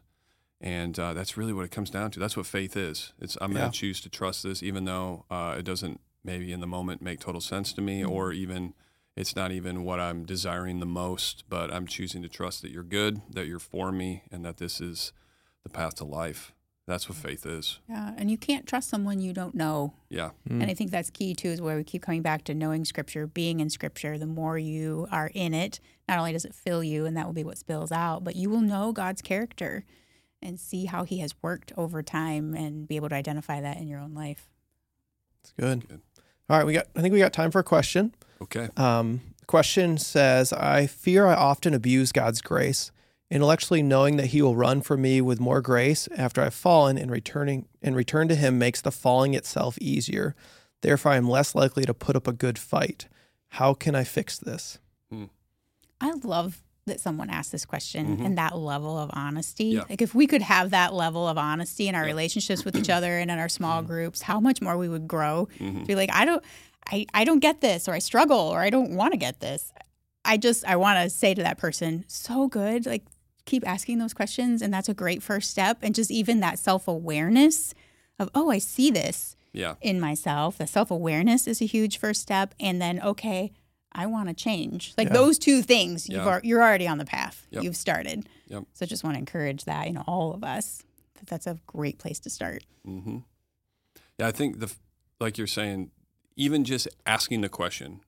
And 0.60 0.98
uh, 1.00 1.14
that's 1.14 1.38
really 1.38 1.54
what 1.54 1.66
it 1.66 1.72
comes 1.72 1.90
down 1.90 2.12
to. 2.12 2.20
That's 2.20 2.38
what 2.38 2.46
faith 2.46 2.78
is. 2.78 3.14
It's 3.20 3.38
I'm 3.42 3.52
Yeah. 3.52 3.60
going 3.60 3.72
to 3.72 3.78
choose 3.80 4.00
to 4.02 4.10
trust 4.10 4.44
this, 4.44 4.62
even 4.64 4.86
though 4.86 5.26
uh, 5.30 5.56
it 5.60 5.64
doesn't 5.64 6.00
maybe 6.24 6.52
in 6.54 6.60
the 6.60 6.68
moment 6.68 7.02
make 7.02 7.20
total 7.20 7.42
sense 7.42 7.74
to 7.74 7.82
me, 7.82 8.02
Mm. 8.02 8.10
or 8.12 8.32
even 8.32 8.74
it's 9.16 9.36
not 9.36 9.52
even 9.52 9.84
what 9.84 10.00
I'm 10.00 10.24
desiring 10.26 10.80
the 10.80 10.86
most. 10.86 11.44
But 11.50 11.74
I'm 11.74 11.86
choosing 11.88 12.22
to 12.24 12.30
trust 12.30 12.62
that 12.62 12.72
you're 12.72 12.84
good, 12.84 13.22
that 13.32 13.48
you're 13.48 13.60
for 13.60 13.92
me, 13.92 14.24
and 14.32 14.46
that 14.46 14.58
this 14.58 14.80
is 14.80 15.12
the 15.64 15.70
path 15.70 15.96
to 15.96 16.06
life. 16.06 16.54
That's 16.92 17.08
what 17.08 17.18
faith 17.18 17.46
is. 17.46 17.80
Yeah. 17.88 18.14
And 18.18 18.30
you 18.30 18.38
can't 18.38 18.68
trust 18.68 18.90
someone 18.90 19.22
you 19.22 19.32
don't 19.32 19.56
know. 19.56 19.94
Yeah. 20.10 20.32
And 20.50 20.64
I 20.64 20.74
think 20.74 20.92
that's 20.92 21.10
key 21.10 21.34
too, 21.34 21.48
is 21.48 21.62
where 21.62 21.78
we 21.78 21.86
keep 21.86 22.02
coming 22.02 22.22
back 22.22 22.44
to 22.44 22.54
knowing 22.54 22.84
Scripture, 22.84 23.28
being 23.28 23.62
in 23.62 23.70
Scripture. 23.70 24.18
The 24.18 24.26
more 24.26 24.58
you 24.58 25.08
are 25.10 25.32
in 25.34 25.54
it, 25.54 25.80
not 26.10 26.20
only 26.20 26.34
does 26.34 26.44
it 26.44 26.54
fill 26.54 26.84
you, 26.84 27.06
and 27.06 27.16
that 27.16 27.26
will 27.26 27.34
be 27.34 27.46
what 27.46 27.58
spills 27.58 27.94
out, 27.94 28.26
but 28.26 28.36
you 28.36 28.50
will 28.50 28.60
know 28.60 28.92
God's 28.92 29.22
character 29.22 29.86
and 30.42 30.60
see 30.60 30.84
how 30.84 31.06
He 31.06 31.20
has 31.20 31.34
worked 31.42 31.72
over 31.78 32.04
time, 32.04 32.54
and 32.56 32.90
be 32.90 32.98
able 32.98 33.08
to 33.08 33.16
identify 33.16 33.62
that 33.62 33.78
in 33.78 33.88
your 33.88 34.00
own 34.02 34.14
life. 34.14 34.50
It's 35.44 35.54
good. 35.58 35.88
Good. 35.88 36.02
All 36.50 36.58
right, 36.58 36.66
we 36.66 36.74
got. 36.74 36.88
I 36.94 37.02
think 37.02 37.14
we 37.14 37.20
got 37.20 37.32
time 37.32 37.52
for 37.52 37.60
a 37.60 37.64
question. 37.64 38.14
Okay. 38.42 38.68
Um, 38.76 39.22
question 39.48 39.98
says, 39.98 40.52
"I 40.52 40.88
fear 40.88 41.26
I 41.26 41.36
often 41.36 41.74
abuse 41.74 42.12
God's 42.12 42.42
grace, 42.42 42.92
intellectually 43.32 43.82
knowing 43.82 44.18
that 44.18 44.28
He 44.28 44.42
will 44.42 44.56
run 44.56 44.82
for 44.82 44.98
me 44.98 45.22
with 45.22 45.40
more 45.40 45.62
grace 45.62 46.08
after 46.16 46.42
I've 46.42 46.54
fallen, 46.54 46.98
and 46.98 47.10
returning 47.10 47.68
and 47.82 47.96
return 47.96 48.28
to 48.28 48.36
Him 48.36 48.60
makes 48.60 48.82
the 48.82 48.92
falling 48.92 49.34
itself 49.34 49.78
easier. 49.82 50.36
Therefore, 50.82 51.14
I 51.14 51.18
am 51.18 51.30
less 51.30 51.56
likely 51.56 51.86
to 51.86 51.94
put 51.94 52.16
up 52.16 52.28
a 52.28 52.34
good 52.34 52.60
fight. 52.60 53.08
How 53.50 53.74
can 53.74 53.96
I 53.96 54.04
fix 54.04 54.38
this?" 54.38 54.78
I 56.04 56.12
love 56.24 56.64
that 56.88 57.00
someone 57.00 57.30
asked 57.30 57.52
this 57.52 57.64
question 57.66 58.18
Mhm. 58.18 58.26
and 58.26 58.38
that 58.40 58.58
level 58.58 58.98
of 58.98 59.12
honesty. 59.14 59.66
Yeah. 59.66 59.84
Like 59.88 60.02
if 60.02 60.16
we 60.16 60.26
could 60.26 60.42
have 60.42 60.72
that 60.72 60.96
level 60.96 61.28
of 61.28 61.38
honesty 61.38 61.88
in 61.88 61.94
our 61.94 62.02
Yeah. 62.02 62.08
relationships 62.08 62.66
with 62.66 62.76
each 62.80 62.90
other 62.90 63.20
and 63.20 63.30
in 63.30 63.38
our 63.38 63.50
small 63.50 63.84
groups, 63.84 64.24
how 64.24 64.40
much 64.40 64.62
more 64.64 64.76
we 64.78 64.90
would 64.90 65.08
grow. 65.08 65.48
Mhm. 65.60 65.86
Be 65.86 65.94
like, 65.96 66.10
I 66.12 66.26
don't 66.26 66.44
I, 66.88 67.06
I 67.14 67.24
don't 67.24 67.40
get 67.40 67.62
this 67.62 67.88
or 67.88 67.94
I 67.94 68.00
struggle 68.00 68.40
or 68.40 68.60
I 68.62 68.72
don't 68.72 68.96
want 68.96 69.12
to 69.14 69.18
get 69.18 69.40
this. 69.42 69.72
I 70.26 70.38
just 70.38 70.66
I 70.66 70.76
want 70.76 70.98
to 71.04 71.12
say 71.12 71.36
to 71.36 71.44
that 71.44 71.60
person, 71.60 72.04
so 72.08 72.48
good. 72.48 72.88
Like 72.88 73.04
keep 73.46 73.68
asking 73.68 73.98
those 74.00 74.14
questions 74.14 74.62
and 74.62 74.74
that's 74.74 74.90
a 74.90 74.94
great 74.94 75.22
first 75.24 75.50
step. 75.50 75.80
And 75.82 75.94
just 75.96 76.12
even 76.12 76.40
that 76.42 76.60
self-awareness 76.60 77.74
of, 78.20 78.30
oh, 78.36 78.50
I 78.52 78.60
see 78.60 78.92
this 78.92 79.36
Yeah. 79.54 79.76
in 79.82 80.00
myself. 80.00 80.58
The 80.58 80.68
self 80.68 80.92
awareness 80.92 81.48
is 81.48 81.62
a 81.62 81.66
huge 81.66 81.98
first 81.98 82.22
step, 82.22 82.54
and 82.60 82.82
then 82.82 83.00
okay, 83.02 83.52
I 83.92 84.06
want 84.06 84.30
to 84.30 84.34
change. 84.34 84.94
Like 84.98 85.08
Yeah. 85.10 85.14
those 85.16 85.38
two 85.40 85.62
things, 85.62 86.08
you've 86.08 86.22
Yeah. 86.24 86.28
ar- 86.30 86.42
you're 86.44 86.62
already 86.62 86.88
on 86.88 86.98
the 86.98 87.06
path. 87.06 87.46
Yep. 87.52 87.64
You've 87.64 87.76
started. 87.76 88.28
Yep. 88.48 88.64
So 88.74 88.86
just 88.86 89.04
want 89.04 89.16
to 89.16 89.20
encourage 89.20 89.66
that 89.66 89.88
in 89.88 89.98
all 89.98 90.34
of 90.34 90.44
us. 90.44 90.84
That 91.16 91.28
that's 91.28 91.48
a 91.48 91.60
great 91.68 91.98
place 91.98 92.20
to 92.22 92.30
start. 92.30 92.64
hmm 92.86 93.18
Yeah, 94.20 94.28
I 94.28 94.32
think 94.32 94.60
the 94.60 94.72
like 95.20 95.38
you're 95.38 95.48
saying, 95.48 95.92
even 96.36 96.64
just 96.64 96.88
asking 97.06 97.42
the 97.42 97.50
question, 97.50 98.02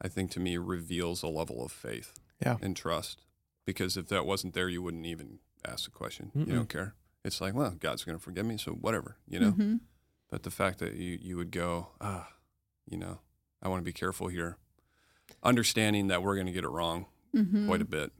I 0.00 0.08
think 0.08 0.30
to 0.32 0.40
me 0.40 0.56
reveals 0.58 1.22
a 1.22 1.28
level 1.28 1.64
of 1.64 1.72
faith 1.72 2.12
Yeah. 2.40 2.56
and 2.62 2.76
trust. 2.76 3.22
Because 3.66 3.96
if 3.98 4.08
that 4.08 4.24
wasn't 4.24 4.54
there, 4.54 4.68
you 4.68 4.80
wouldn't 4.80 5.04
even 5.06 5.40
ask 5.66 5.84
the 5.84 5.90
question. 5.90 6.30
Mm-mm. 6.34 6.46
You 6.46 6.54
don't 6.54 6.68
care. 6.68 6.94
It's 7.24 7.40
like, 7.40 7.52
well, 7.54 7.72
God's 7.78 8.04
going 8.04 8.16
to 8.16 8.22
forgive 8.22 8.46
me, 8.46 8.56
so 8.56 8.72
whatever, 8.72 9.16
you 9.28 9.38
know. 9.40 9.52
Mhm. 9.52 9.80
But 10.30 10.42
the 10.44 10.50
fact 10.50 10.78
that 10.78 10.94
you 10.94 11.18
you 11.20 11.36
would 11.36 11.50
go, 11.50 11.88
ah, 12.00 12.28
you 12.88 12.96
know, 12.96 13.18
I 13.62 13.68
want 13.68 13.80
to 13.80 13.84
be 13.84 13.92
careful 13.92 14.28
here, 14.28 14.56
understanding 15.42 16.06
that 16.08 16.22
we're 16.22 16.34
going 16.36 16.46
to 16.46 16.52
get 16.52 16.64
it 16.64 16.68
wrong 16.68 17.06
Mm-hmm. 17.34 17.66
quite 17.66 17.82
a 17.82 17.84
bit. 17.84 18.12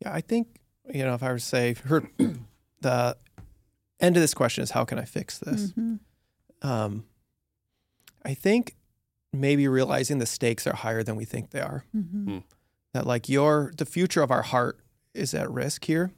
Yeah, 0.00 0.12
I 0.14 0.20
think 0.22 0.60
you 0.92 1.04
know 1.04 1.14
if 1.14 1.22
I 1.22 1.28
were 1.32 1.38
to 1.38 1.44
say 1.44 1.74
her, 1.84 2.08
the 2.80 3.16
end 4.00 4.16
of 4.16 4.20
this 4.22 4.34
question 4.34 4.62
is 4.62 4.70
how 4.70 4.84
can 4.84 4.98
I 4.98 5.04
fix 5.04 5.38
this? 5.38 5.72
Mhm. 5.72 5.98
Um, 6.62 7.04
I 8.24 8.34
think 8.34 8.76
maybe 9.32 9.66
realizing 9.68 10.18
the 10.18 10.26
stakes 10.26 10.66
are 10.66 10.74
higher 10.74 11.02
than 11.02 11.16
we 11.16 11.24
think 11.24 11.50
they 11.50 11.60
are. 11.60 11.84
Mhm. 11.94 12.44
That 12.94 13.06
like 13.06 13.28
your 13.28 13.72
the 13.76 13.84
future 13.84 14.22
of 14.22 14.30
our 14.30 14.42
heart 14.42 14.78
is 15.12 15.34
at 15.34 15.50
risk 15.50 15.84
here, 15.84 16.12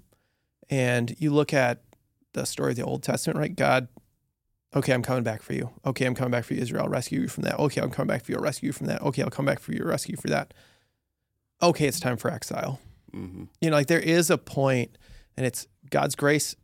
and 0.70 1.14
you 1.18 1.30
look 1.32 1.52
at 1.52 1.82
the 2.34 2.44
story 2.46 2.70
of 2.72 2.76
the 2.76 2.84
Old 2.84 3.02
Testament, 3.02 3.38
right? 3.38 3.56
God, 3.56 3.88
okay, 4.74 4.92
I'm 4.92 5.02
coming 5.02 5.24
back 5.24 5.42
for 5.42 5.54
you. 5.54 5.70
Okay, 5.84 6.04
I'm 6.06 6.14
coming 6.14 6.30
back 6.30 6.44
for 6.44 6.54
you, 6.54 6.60
Israel. 6.60 6.84
I'll 6.84 6.90
rescue 6.90 7.22
you 7.22 7.28
from 7.28 7.42
that. 7.44 7.58
Okay, 7.58 7.80
I'm 7.80 7.90
coming 7.90 8.08
back 8.08 8.24
for 8.24 8.30
you. 8.32 8.36
I'll 8.38 8.44
rescue 8.44 8.68
you 8.68 8.72
from 8.72 8.86
that. 8.86 9.02
Okay, 9.02 9.22
I'll 9.22 9.30
come 9.30 9.46
back 9.46 9.58
for 9.58 9.72
you. 9.72 9.82
Rescue 9.84 10.12
you 10.12 10.20
for 10.20 10.28
that. 10.28 10.54
Okay, 11.62 11.88
it's 11.88 11.98
time 12.00 12.16
for 12.18 12.30
exile. 12.30 12.78
hmm 13.12 13.44
you 13.62 13.70
know 13.70 13.76
like 13.76 13.86
there 13.86 13.98
is 13.98 14.28
a 14.30 14.36
point 14.38 14.98
and 15.36 15.46
it's 15.46 15.66
god's 15.90 16.14
grace 16.14 16.54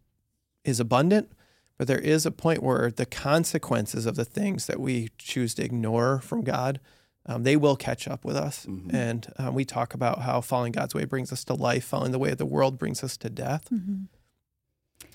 is 0.65 0.79
abundant 0.81 1.33
but 1.79 1.87
there 1.89 1.99
is 1.99 2.27
a 2.27 2.31
point 2.31 2.63
where 2.63 2.91
the 2.91 3.07
consequences 3.07 4.05
of 4.05 4.15
the 4.17 4.25
things 4.27 4.67
that 4.67 4.79
we 4.79 5.09
choose 5.19 5.55
to 5.55 5.65
ignore 5.65 6.21
from 6.21 6.43
god 6.43 6.79
um, 7.27 7.45
they 7.45 7.57
will 7.57 7.77
catch 7.77 8.09
up 8.09 8.25
with 8.25 8.37
us 8.37 8.67
Mhm. 8.67 8.93
and 8.93 9.33
um, 9.39 9.55
we 9.55 9.65
talk 9.65 9.95
about 9.95 10.23
how 10.23 10.41
following 10.41 10.73
god's 10.73 10.95
way 10.95 11.05
brings 11.05 11.33
us 11.33 11.45
to 11.45 11.55
life 11.55 11.85
following 11.85 12.13
the 12.13 12.19
way 12.19 12.31
of 12.31 12.39
the 12.39 12.47
world 12.47 12.79
brings 12.79 13.03
us 13.05 13.17
to 13.17 13.31
death 13.31 13.69
Mhm. 13.71 14.07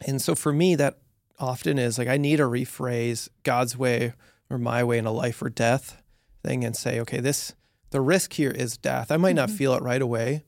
and 0.06 0.22
so 0.22 0.36
for 0.36 0.54
me 0.54 0.76
that 0.76 1.00
often 1.40 1.78
is 1.78 1.98
like 1.98 2.08
i 2.08 2.18
need 2.18 2.38
to 2.38 2.44
rephrase 2.44 3.30
god's 3.44 3.78
way 3.78 4.14
or 4.50 4.58
my 4.58 4.84
way 4.84 4.98
in 4.98 5.06
a 5.06 5.12
life 5.12 5.42
or 5.42 5.50
death 5.50 6.02
thing 6.44 6.64
and 6.64 6.76
say 6.76 7.00
okay 7.00 7.20
this 7.20 7.54
the 7.92 8.02
risk 8.02 8.34
here 8.34 8.52
is 8.52 8.78
death 8.78 9.12
i 9.12 9.18
might 9.18 9.36
not 9.36 9.50
Mhm. 9.50 9.58
feel 9.58 9.74
it 9.74 9.82
right 9.84 10.02
away 10.02 10.44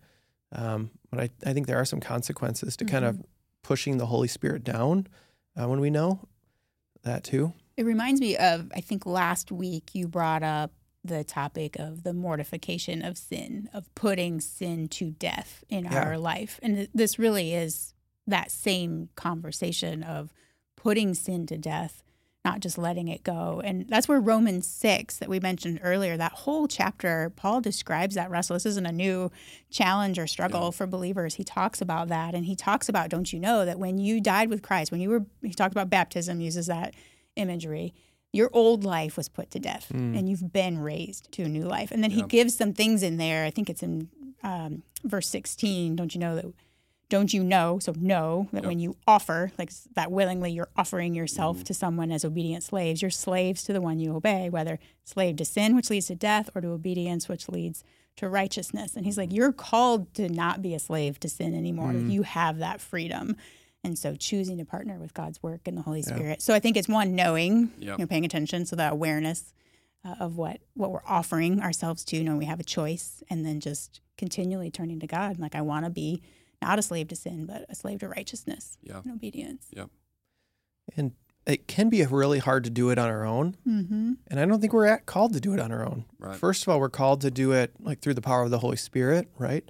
um, 0.52 0.89
but 1.12 1.19
I, 1.19 1.30
I 1.45 1.54
think 1.54 1.67
there 1.67 1.78
are 1.78 1.86
some 1.86 2.00
consequences 2.00 2.76
to 2.78 2.86
kind 2.86 3.06
of 3.06 3.22
pushing 3.62 3.98
the 3.98 4.08
holy 4.08 4.28
spirit 4.28 4.63
down 4.63 5.06
uh, 5.56 5.67
when 5.67 5.80
we 5.80 5.91
know 5.91 6.28
that 7.04 7.24
too 7.24 7.54
It 7.78 7.86
reminds 7.86 8.19
me 8.19 8.36
of, 8.36 8.72
I 8.76 8.82
think 8.82 9.06
last 9.06 9.52
week 9.52 9.93
you 9.93 10.08
brought 10.08 10.41
up 10.43 10.72
the 11.04 11.24
topic 11.24 11.78
of 11.80 12.04
the 12.04 12.14
mortification 12.14 13.04
of 13.04 13.18
sin, 13.18 13.70
of 13.74 13.94
putting 13.96 14.42
sin 14.42 14.88
to 14.90 15.12
death 15.12 15.64
in 15.70 15.86
Yeah. 15.86 16.04
our 16.04 16.18
life. 16.18 16.60
And 16.62 16.76
th- 16.76 16.90
this 16.94 17.18
really 17.18 17.54
is 17.54 17.94
that 18.28 18.52
same 18.52 19.10
conversation 19.16 20.04
of 20.04 20.34
putting 20.76 21.14
sin 21.14 21.46
to 21.48 21.58
death, 21.58 22.04
not 22.46 22.60
just 22.60 22.78
letting 22.78 23.08
it 23.08 23.24
go. 23.24 23.62
And 23.64 23.88
that's 23.90 24.08
where 24.08 24.20
Romans 24.20 24.68
6 24.68 25.18
that 25.18 25.30
we 25.30 25.40
mentioned 25.40 25.80
earlier, 25.84 26.16
that 26.18 26.32
whole 26.34 26.68
chapter, 26.68 27.32
Paul 27.36 27.60
describes 27.62 28.16
that 28.16 28.30
wrestle. 28.30 28.56
This 28.56 28.66
isn't 28.66 28.86
a 28.86 28.92
new 28.92 29.32
challenge 29.70 30.20
or 30.20 30.28
struggle 30.28 30.66
Yeah. 30.66 30.70
for 30.72 30.86
believers. 30.88 31.36
He 31.36 31.44
talks 31.44 31.82
about 31.82 32.10
that. 32.10 32.36
And 32.36 32.46
he 32.46 32.56
talks 32.56 32.88
about, 32.90 33.10
don't 33.10 33.32
you 33.34 33.40
know, 33.40 33.66
that 33.66 33.80
when 33.80 33.98
you 33.98 34.22
died 34.22 34.50
with 34.50 34.62
Christ, 34.62 34.92
when 34.92 35.02
you 35.02 35.10
were, 35.10 35.26
he 35.42 35.54
talked 35.54 35.74
about 35.74 35.90
baptism, 35.90 36.40
uses 36.42 36.68
that 36.68 36.94
imagery. 37.36 37.94
Your 38.32 38.50
old 38.54 38.84
life 38.84 39.18
was 39.18 39.28
put 39.28 39.50
to 39.52 39.60
death, 39.60 39.89
and 39.89 40.30
you've 40.30 40.54
been 40.54 40.78
raised 40.78 41.32
to 41.32 41.44
a 41.44 41.50
new 41.50 41.63
life. 41.63 41.89
And 41.92 42.04
then 42.04 42.12
he 42.12 42.22
gives 42.22 42.56
some 42.56 42.74
things 42.74 43.02
in 43.02 43.18
there. 43.18 43.44
I 43.46 43.50
think 43.50 43.70
it's 43.70 43.82
in 43.82 44.10
um, 44.44 44.84
verse 45.04 45.28
sixteen. 45.28 45.96
Don't 45.96 46.13
you 46.13 46.20
know 46.22 46.36
that? 46.36 46.46
Don't 47.10 47.34
you 47.34 47.44
know? 47.44 47.80
So 47.80 47.92
know 47.98 48.48
that 48.54 48.62
Yep. 48.62 48.68
when 48.70 48.78
you 48.80 48.96
offer, 49.08 49.52
like 49.58 49.72
that 49.96 50.12
willingly, 50.12 50.52
you're 50.52 50.70
offering 50.78 51.15
yourself 51.15 51.58
Mm-hmm. 51.58 51.63
to 51.63 51.74
someone 51.74 52.12
as 52.12 52.24
obedient 52.24 52.63
slaves. 52.63 53.02
You're 53.02 53.10
slaves 53.10 53.63
to 53.63 53.74
the 53.74 53.82
one 53.82 54.00
you 54.00 54.15
obey, 54.15 54.48
whether 54.52 54.78
slave 55.06 55.38
to 55.38 55.46
sin, 55.46 55.76
which 55.76 55.89
leads 55.89 56.06
to 56.08 56.15
death, 56.15 56.52
or 56.54 56.62
to 56.62 56.68
obedience, 56.68 57.28
which 57.28 57.50
leads 57.50 57.84
to 58.18 58.30
righteousness. 58.30 58.96
And 58.96 59.06
he's 59.08 59.18
like, 59.18 59.34
you're 59.34 59.52
called 59.54 60.13
to 60.15 60.30
not 60.30 60.62
be 60.62 60.76
a 60.76 60.80
slave 60.80 61.20
to 61.22 61.30
sin 61.30 61.56
anymore. 61.56 61.94
Mm-hmm. 61.94 62.12
You 62.12 62.22
have 62.22 62.60
that 62.60 62.80
freedom. 62.80 63.38
And 63.84 63.98
so 63.98 64.15
choosing 64.15 64.58
to 64.58 64.65
partner 64.65 65.00
with 65.00 65.13
God's 65.13 65.42
work 65.42 65.62
and 65.68 65.78
the 65.78 65.82
Holy 65.82 66.02
Spirit. 66.02 66.42
So 66.42 66.54
I 66.54 66.60
think 66.60 66.76
it's 66.76 66.89
one 66.89 67.15
knowing, 67.15 67.72
Yep. 67.80 68.00
you 68.00 68.04
know, 68.04 68.08
paying 68.08 68.26
attention, 68.26 68.65
so 68.65 68.76
that 68.76 68.92
awareness 68.94 69.54
uh, 70.06 70.15
of 70.20 70.36
what 70.38 70.60
what 70.76 70.92
we're 70.92 71.06
offering 71.08 71.62
ourselves 71.62 72.04
to, 72.06 72.24
knowing 72.24 72.38
we 72.38 72.46
have 72.46 72.60
a 72.60 72.63
choice, 72.63 73.24
and 73.30 73.46
then 73.46 73.60
just 73.62 74.02
continually 74.18 74.70
turning 74.70 75.00
to 75.00 75.08
God. 75.08 75.39
Like 75.39 75.56
I 75.56 75.62
want 75.62 75.86
to 75.86 75.89
be 75.89 76.22
not 76.62 76.78
a 76.78 76.82
slave 76.82 77.08
to 77.08 77.15
sin, 77.15 77.46
but 77.46 77.65
a 77.70 77.76
slave 77.76 78.00
to 78.00 78.10
righteousness 78.10 78.78
Yeah. 78.84 79.00
and 79.04 79.13
obedience. 79.13 79.68
Yep. 79.72 79.89
and 80.98 81.12
it 81.46 81.68
can 81.68 81.89
be 81.89 82.06
really 82.06 82.39
hard 82.39 82.63
to 82.65 82.70
do 82.70 82.89
it 82.89 82.98
on 83.00 83.08
our 83.10 83.24
own 83.26 83.56
Mm-hmm. 83.68 84.13
and 84.28 84.39
i 84.39 84.46
don't 84.46 84.60
think 84.60 84.74
we're 84.74 84.86
at, 84.88 85.06
called 85.06 85.34
to 85.34 85.39
do 85.39 85.54
it 85.54 85.60
on 85.60 85.72
our 85.72 85.86
own 85.86 86.06
Right. 86.20 86.36
first 86.36 86.63
of 86.63 86.70
all 86.70 86.80
we're 86.80 86.89
called 86.89 87.22
to 87.22 87.32
do 87.32 87.54
it 87.54 87.74
like 87.80 88.02
through 88.02 88.15
the 88.15 88.22
power 88.22 88.44
of 88.44 88.52
the 88.52 88.60
holy 88.60 88.76
spirit 88.78 89.30
right 89.38 89.63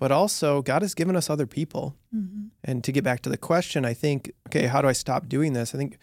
but 0.00 0.10
also 0.10 0.62
god 0.62 0.82
has 0.82 0.94
given 0.94 1.14
us 1.14 1.30
other 1.30 1.46
people 1.46 1.94
Mm-hmm. 2.14 2.46
And 2.64 2.84
to 2.84 2.92
get 2.92 3.04
back 3.04 3.22
to 3.22 3.30
the 3.30 3.36
question, 3.36 3.84
I 3.84 3.94
think, 3.94 4.32
okay, 4.48 4.66
how 4.66 4.82
do 4.82 4.88
I 4.88 4.92
stop 4.92 5.28
doing 5.28 5.52
this? 5.52 5.74
I 5.74 5.78
think 5.78 5.98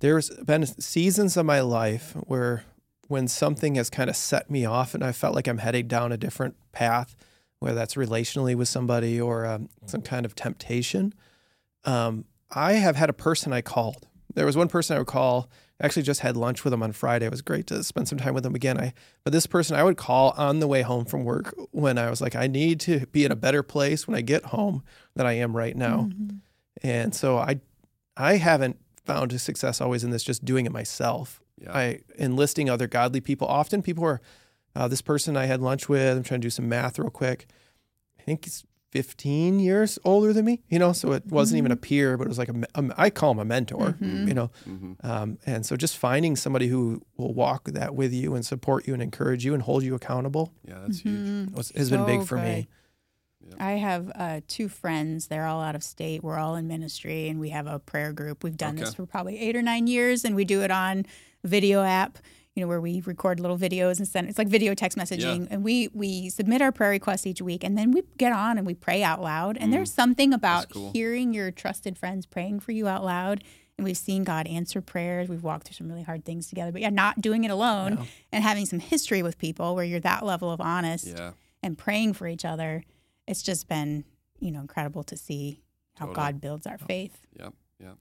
there's 0.00 0.30
been 0.30 0.66
seasons 0.66 1.36
of 1.36 1.46
my 1.46 1.60
life 1.60 2.14
where 2.26 2.64
when 3.08 3.28
something 3.28 3.76
has 3.76 3.90
kind 3.90 4.10
of 4.10 4.16
set 4.16 4.50
me 4.50 4.64
off 4.64 4.94
and 4.94 5.04
I 5.04 5.12
felt 5.12 5.34
like 5.34 5.46
I'm 5.46 5.58
heading 5.58 5.86
down 5.86 6.12
a 6.12 6.16
different 6.16 6.56
path, 6.72 7.16
whether 7.60 7.74
that's 7.74 7.94
relationally 7.94 8.54
with 8.54 8.68
somebody 8.68 9.20
or 9.20 9.46
um, 9.46 9.68
some 9.86 10.02
kind 10.02 10.26
of 10.26 10.34
temptation, 10.34 11.14
um, 11.84 12.24
I 12.50 12.74
have 12.74 12.96
had 12.96 13.10
a 13.10 13.14
person 13.14 13.52
I 13.52 13.60
called. 13.60 14.06
There 14.34 14.46
was 14.46 14.56
one 14.56 14.68
person 14.68 14.96
I 14.96 15.00
would 15.00 15.08
call. 15.08 15.48
Actually 15.80 16.02
just 16.02 16.20
had 16.20 16.36
lunch 16.36 16.64
with 16.64 16.72
him 16.72 16.82
on 16.82 16.92
Friday. 16.92 17.26
It 17.26 17.30
was 17.30 17.42
great 17.42 17.66
to 17.66 17.84
spend 17.84 18.08
some 18.08 18.18
time 18.18 18.32
with 18.32 18.46
him 18.46 18.54
again. 18.54 18.78
I 18.78 18.94
but 19.24 19.32
this 19.32 19.46
person 19.46 19.76
I 19.76 19.84
would 19.84 19.96
call 19.96 20.30
on 20.36 20.60
the 20.60 20.66
way 20.66 20.82
home 20.82 21.04
from 21.04 21.24
work 21.24 21.54
when 21.70 21.98
I 21.98 22.08
was 22.08 22.20
like, 22.20 22.34
I 22.34 22.46
need 22.46 22.80
to 22.80 23.06
be 23.06 23.24
in 23.24 23.32
a 23.32 23.36
better 23.36 23.62
place 23.62 24.06
when 24.06 24.16
I 24.16 24.22
get 24.22 24.46
home 24.46 24.82
than 25.14 25.26
I 25.26 25.34
am 25.34 25.56
right 25.56 25.76
now. 25.76 26.08
Mm-hmm. 26.10 26.36
And 26.82 27.14
so 27.14 27.38
I 27.38 27.60
I 28.16 28.36
haven't 28.36 28.78
found 29.04 29.32
a 29.32 29.38
success 29.38 29.80
always 29.80 30.02
in 30.02 30.10
this 30.10 30.22
just 30.22 30.44
doing 30.44 30.66
it 30.66 30.72
myself. 30.72 31.40
Yeah. 31.58 31.76
I 31.76 32.00
enlisting 32.16 32.70
other 32.70 32.86
godly 32.86 33.20
people. 33.20 33.46
Often 33.46 33.82
people 33.82 34.04
are 34.04 34.20
uh, 34.74 34.88
this 34.88 35.02
person 35.02 35.36
I 35.36 35.46
had 35.46 35.60
lunch 35.60 35.88
with. 35.88 36.16
I'm 36.16 36.22
trying 36.22 36.40
to 36.40 36.46
do 36.46 36.50
some 36.50 36.68
math 36.68 36.98
real 36.98 37.10
quick. 37.10 37.46
I 38.18 38.22
think 38.22 38.44
he's 38.44 38.64
15 38.96 39.58
years 39.58 39.98
older 40.04 40.32
than 40.32 40.44
me. 40.46 40.62
You 40.70 40.78
know, 40.78 40.92
so 40.94 41.12
it 41.12 41.26
wasn't 41.26 41.58
even 41.58 41.70
a 41.70 41.76
peer, 41.76 42.16
but 42.16 42.24
it 42.26 42.28
was 42.28 42.38
like 42.38 42.48
a, 42.48 42.54
me- 42.54 42.66
a 42.74 42.84
I 42.96 43.10
call 43.10 43.32
him 43.32 43.38
a 43.40 43.44
mentor. 43.44 43.96
Mhm. 44.00 44.28
You 44.28 44.34
know, 44.34 44.50
hmm 44.64 44.92
um, 45.02 45.38
and 45.44 45.66
so 45.66 45.76
just 45.76 45.96
finding 45.98 46.34
somebody 46.36 46.68
who 46.68 47.02
will 47.18 47.34
walk 47.34 47.64
that 47.72 47.94
with 47.94 48.12
you 48.14 48.34
and 48.34 48.44
support 48.46 48.86
you 48.86 48.94
and 48.94 49.02
encourage 49.02 49.44
you 49.44 49.52
and 49.52 49.62
hold 49.62 49.82
you 49.82 49.94
accountable 49.94 50.52
Yeah, 50.66 50.78
that's 50.80 51.00
huge. 51.00 51.14
Mhm. 51.28 51.52
was, 51.54 51.70
has 51.76 51.90
been 51.90 52.06
big 52.06 52.20
So 52.20 52.26
for 52.26 52.38
me. 52.38 52.68
I 53.60 53.72
have 53.72 54.10
uh, 54.14 54.40
two 54.48 54.68
friends. 54.68 55.28
They're 55.28 55.46
all 55.46 55.60
out 55.62 55.76
of 55.76 55.82
state. 55.84 56.22
We're 56.24 56.38
all 56.38 56.56
in 56.56 56.66
ministry, 56.66 57.28
and 57.28 57.38
we 57.38 57.50
have 57.50 57.66
a 57.68 57.78
prayer 57.78 58.12
group. 58.12 58.42
We've 58.42 58.56
done 58.56 58.74
this 58.76 58.94
for 58.94 59.06
probably 59.06 59.38
eight 59.38 59.54
or 59.54 59.62
nine 59.62 59.86
years, 59.86 60.24
and 60.24 60.34
we 60.34 60.44
do 60.44 60.62
it 60.62 60.70
on 60.72 61.06
video 61.44 61.82
app. 61.84 62.18
You 62.56 62.62
know, 62.62 62.68
where 62.68 62.80
we 62.80 63.02
record 63.02 63.38
little 63.38 63.58
videos 63.58 63.98
and 63.98 64.08
send. 64.08 64.30
It's 64.30 64.38
like 64.38 64.48
video 64.48 64.74
text 64.74 64.96
messaging, 64.96 65.46
and 65.50 65.62
we 65.62 65.88
we 65.92 66.30
submit 66.30 66.62
our 66.62 66.72
prayer 66.72 66.88
requests 66.90 67.26
each 67.26 67.42
week, 67.42 67.62
and 67.62 67.76
then 67.76 67.92
we 67.92 68.02
get 68.16 68.32
on 68.32 68.56
and 68.56 68.66
we 68.66 68.72
pray 68.72 69.02
out 69.02 69.20
loud. 69.20 69.58
And 69.60 69.70
there's 69.72 69.92
mm. 69.92 69.94
something 69.94 70.32
about 70.32 70.70
cool. 70.70 70.90
hearing 70.92 71.34
your 71.34 71.50
trusted 71.50 71.98
friends 71.98 72.24
praying 72.24 72.60
for 72.60 72.72
you 72.72 72.88
out 72.88 73.04
loud. 73.04 73.44
And 73.76 73.84
we've 73.84 73.98
seen 73.98 74.24
God 74.24 74.46
answer 74.46 74.80
prayers. 74.80 75.28
We've 75.28 75.42
walked 75.42 75.66
through 75.66 75.74
some 75.74 75.86
really 75.86 76.02
hard 76.02 76.24
things 76.24 76.48
together. 76.48 76.72
But 76.72 76.80
yeah, 76.80 76.88
not 76.88 77.20
doing 77.20 77.44
it 77.44 77.50
alone 77.50 77.96
No. 77.96 78.06
and 78.32 78.42
having 78.42 78.64
some 78.64 78.78
history 78.78 79.22
with 79.22 79.36
people 79.36 79.74
where 79.74 79.84
you're 79.84 80.00
that 80.00 80.24
level 80.24 80.50
of 80.50 80.62
honest 80.62 81.08
Yeah. 81.08 81.32
and 81.62 81.76
praying 81.76 82.14
for 82.14 82.26
each 82.26 82.46
other, 82.46 82.84
it's 83.26 83.42
just 83.42 83.68
been, 83.68 84.04
you 84.40 84.50
know, 84.50 84.60
incredible 84.60 85.04
to 85.04 85.16
see 85.18 85.60
how 85.96 86.06
Totally. 86.06 86.16
God 86.24 86.40
builds 86.40 86.66
our 86.66 86.78
faith. 86.78 87.26
Yep. 87.38 87.52
Yep. 87.80 87.98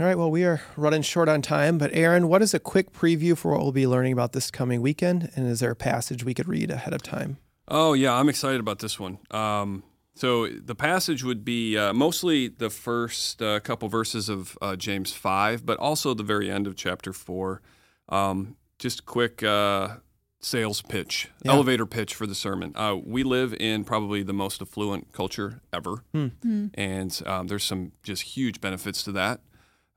All 0.00 0.06
right, 0.06 0.16
well, 0.16 0.30
we 0.30 0.44
are 0.44 0.62
running 0.78 1.02
short 1.02 1.28
on 1.28 1.42
time, 1.42 1.76
but 1.76 1.90
Aaron, 1.92 2.26
what 2.28 2.40
is 2.40 2.54
a 2.54 2.58
quick 2.58 2.90
preview 2.90 3.36
for 3.36 3.52
what 3.52 3.60
we'll 3.60 3.70
be 3.70 3.86
learning 3.86 4.14
about 4.14 4.32
this 4.32 4.50
coming 4.50 4.80
weekend? 4.80 5.30
And 5.36 5.46
is 5.46 5.60
there 5.60 5.72
a 5.72 5.76
passage 5.76 6.24
we 6.24 6.32
could 6.32 6.48
read 6.48 6.70
ahead 6.70 6.94
of 6.94 7.02
time? 7.02 7.36
Oh 7.68 7.92
yeah, 7.92 8.14
I'm 8.14 8.30
excited 8.30 8.60
about 8.60 8.78
this 8.78 8.98
one. 8.98 9.18
Um, 9.30 9.82
so 10.14 10.46
the 10.46 10.74
passage 10.74 11.22
would 11.22 11.44
be 11.44 11.76
uh, 11.76 11.92
mostly 11.92 12.48
the 12.48 12.70
first 12.70 13.42
uh, 13.42 13.60
couple 13.60 13.90
verses 13.90 14.30
of 14.30 14.56
uh, 14.62 14.74
James 14.74 15.12
five, 15.12 15.66
but 15.66 15.76
also 15.76 16.14
the 16.14 16.22
very 16.22 16.50
end 16.50 16.66
of 16.66 16.76
chapter 16.76 17.12
four. 17.12 17.60
Um, 18.08 18.56
just 18.78 19.04
quick 19.04 19.42
uh, 19.42 19.96
sales 20.40 20.80
pitch, 20.80 21.28
Yeah. 21.44 21.52
elevator 21.52 21.84
pitch 21.84 22.14
for 22.14 22.26
the 22.26 22.34
sermon. 22.34 22.72
Uh, 22.74 22.96
we 23.04 23.22
live 23.22 23.54
in 23.60 23.84
probably 23.84 24.22
the 24.22 24.32
most 24.32 24.62
affluent 24.62 25.12
culture 25.12 25.60
ever, 25.74 26.04
and 26.14 27.22
um, 27.26 27.48
there's 27.48 27.64
some 27.64 27.92
just 28.02 28.22
huge 28.22 28.62
benefits 28.62 29.02
to 29.02 29.12
that. 29.12 29.40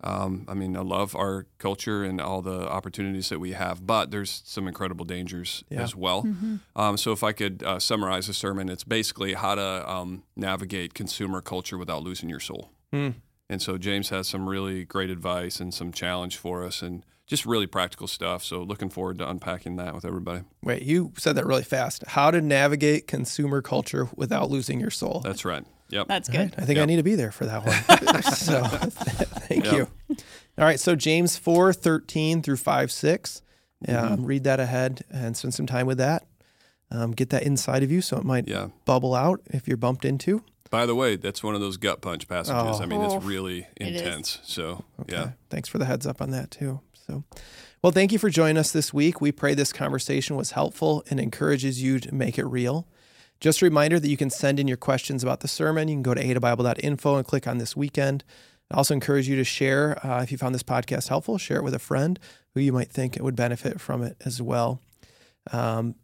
Um, 0.04 0.46
I 0.48 0.54
mean, 0.54 0.76
I 0.76 0.82
love 0.82 1.16
our 1.16 1.46
culture 1.60 2.04
and 2.04 2.20
all 2.20 2.42
the 2.42 2.68
opportunities 2.70 3.30
that 3.30 3.40
we 3.40 3.54
have, 3.54 3.88
but 3.88 4.12
there's 4.12 4.42
some 4.46 4.68
incredible 4.68 5.06
dangers 5.06 5.64
Yeah. 5.70 5.82
as 5.82 5.96
well. 5.96 6.28
Um, 6.76 6.98
so, 6.98 7.12
if 7.12 7.24
I 7.24 7.32
could 7.32 7.64
uh, 7.64 7.80
summarize 7.80 8.28
the 8.28 8.34
sermon, 8.34 8.70
it's 8.70 8.84
basically 8.84 9.34
how 9.34 9.56
to 9.56 9.90
um, 9.90 10.24
navigate 10.36 10.94
consumer 10.94 11.42
culture 11.42 11.78
without 11.78 12.04
losing 12.04 12.30
your 12.30 12.42
soul. 12.42 12.70
Hmm. 12.92 13.10
And 13.50 13.62
so, 13.62 13.78
James 13.78 14.10
has 14.10 14.28
some 14.28 14.50
really 14.50 14.84
great 14.86 15.10
advice 15.10 15.60
and 15.60 15.74
some 15.74 15.92
challenge 15.92 16.38
for 16.38 16.64
us. 16.66 16.82
And 16.82 17.06
just 17.26 17.46
really 17.46 17.68
practical 17.68 18.06
stuff. 18.06 18.44
So 18.44 18.62
looking 18.62 18.90
forward 18.90 19.18
to 19.20 19.30
unpacking 19.30 19.78
that 19.78 19.96
with 19.96 20.04
everybody. 20.06 20.44
Wait, 20.62 20.82
you 20.84 21.14
said 21.18 21.36
that 21.38 21.46
really 21.46 21.64
fast. 21.64 22.04
How 22.06 22.32
to 22.32 22.42
navigate 22.42 23.08
consumer 23.08 23.62
culture 23.62 24.10
without 24.16 24.52
losing 24.52 24.80
your 24.80 24.90
soul. 24.92 25.22
That's 25.24 25.46
right. 25.46 25.66
Yep. 25.94 26.08
That's 26.08 26.30
good. 26.30 26.38
right, 26.40 26.54
I 26.58 26.66
think 26.66 26.80
I 26.80 26.86
need 26.86 26.98
to 26.98 27.04
be 27.04 27.16
there 27.16 27.32
for 27.32 27.46
that 27.46 27.66
one. 27.66 28.24
so 28.34 28.64
thank 29.48 29.66
Yep. 29.66 29.74
you. 29.74 29.88
All 30.58 30.66
right, 30.66 30.80
so 30.80 30.96
James 30.96 31.38
4, 31.38 31.74
13 31.74 32.42
through 32.42 32.58
5, 32.58 32.92
6. 32.92 33.42
Um, 33.88 34.26
read 34.26 34.44
that 34.46 34.60
ahead 34.60 35.04
and 35.12 35.36
spend 35.36 35.54
some 35.54 35.66
time 35.66 35.86
with 35.88 35.98
that. 35.98 36.26
Um, 36.90 37.12
get 37.12 37.32
that 37.32 37.44
inside 37.44 37.84
of 37.84 37.92
you 37.92 38.02
so 38.02 38.18
it 38.18 38.24
might 38.24 38.48
yeah. 38.48 38.68
bubble 38.86 39.14
out 39.16 39.42
if 39.48 39.68
you're 39.68 39.78
bumped 39.78 40.06
into. 40.06 40.44
By 40.70 40.86
the 40.86 40.96
way, 40.96 41.16
that's 41.18 41.44
one 41.44 41.54
of 41.56 41.62
those 41.62 41.78
gut 41.78 42.02
punch 42.02 42.28
passages. 42.28 42.80
Oh. 42.80 42.84
I 42.84 42.86
mean, 42.86 43.02
Oh, 43.02 43.16
it's 43.18 43.26
really 43.26 43.68
it 43.76 43.88
is. 43.96 44.02
intense. 44.02 44.40
So 44.44 44.84
Okay. 45.02 45.14
yeah. 45.16 45.32
Thanks 45.50 45.70
for 45.70 45.78
the 45.80 45.86
heads 45.86 46.06
up 46.08 46.22
on 46.22 46.32
that 46.32 46.50
too. 46.52 46.80
So, 47.08 47.24
well, 47.82 47.92
thank 47.92 48.12
you 48.14 48.20
for 48.20 48.30
joining 48.30 48.58
us 48.58 48.72
this 48.72 48.94
week. 48.94 49.20
We 49.20 49.32
pray 49.32 49.54
this 49.56 49.74
conversation 49.74 50.36
was 50.38 50.52
helpful 50.52 51.04
and 51.10 51.20
encourages 51.20 51.82
you 51.84 52.00
to 52.00 52.14
make 52.16 52.38
it 52.40 52.46
real. 52.46 52.88
Just 53.44 53.62
a 53.62 53.66
reminder 53.66 54.00
that 54.00 54.08
you 54.08 54.16
can 54.16 54.30
send 54.30 54.58
in 54.58 54.70
your 54.70 54.78
questions 54.78 55.22
about 55.22 55.42
the 55.42 55.50
sermon. 55.50 55.90
You 55.90 55.96
can 55.96 56.02
go 56.02 56.14
to 56.14 56.24
adabible.info 56.24 57.18
and 57.18 57.28
click 57.28 57.46
on 57.46 57.58
this 57.58 57.76
weekend. 57.76 58.24
I 58.72 58.78
also 58.78 58.94
encourage 58.94 59.28
you 59.28 59.36
to 59.36 59.44
share 59.44 60.00
uh, 60.02 60.24
if 60.24 60.32
you 60.32 60.38
found 60.38 60.56
this 60.56 60.64
podcast 60.64 61.10
helpful, 61.10 61.38
share 61.38 61.58
it 61.58 61.64
with 61.66 61.74
a 61.74 61.80
friend 61.80 62.18
who 62.54 62.62
you 62.62 62.72
might 62.72 62.90
think 62.90 63.18
would 63.20 63.36
benefit 63.36 63.82
from 63.82 64.02
it 64.02 64.16
as 64.24 64.42
well. 64.42 64.80
Um, 65.52 65.96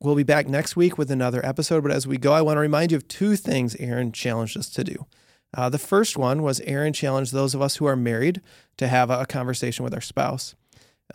we'll 0.00 0.16
be 0.16 0.24
back 0.24 0.48
next 0.48 0.74
week 0.74 0.98
with 0.98 1.12
another 1.12 1.40
episode. 1.46 1.84
But 1.84 1.92
as 1.92 2.08
we 2.08 2.16
go, 2.16 2.32
I 2.32 2.42
want 2.42 2.56
to 2.56 2.62
remind 2.62 2.90
you 2.90 2.96
of 2.96 3.06
two 3.06 3.36
things 3.36 3.76
Aaron 3.76 4.10
challenged 4.10 4.56
us 4.56 4.68
to 4.70 4.82
do. 4.82 5.06
Uh, 5.54 5.68
the 5.68 5.78
first 5.78 6.18
one 6.18 6.42
was 6.42 6.58
Aaron 6.62 6.92
challenged 6.92 7.32
those 7.32 7.54
of 7.54 7.62
us 7.62 7.76
who 7.76 7.86
are 7.86 7.94
married 7.94 8.40
to 8.78 8.88
have 8.88 9.08
a, 9.08 9.24
conversation 9.24 9.84
with 9.84 9.94
our 9.94 10.00
spouse 10.00 10.56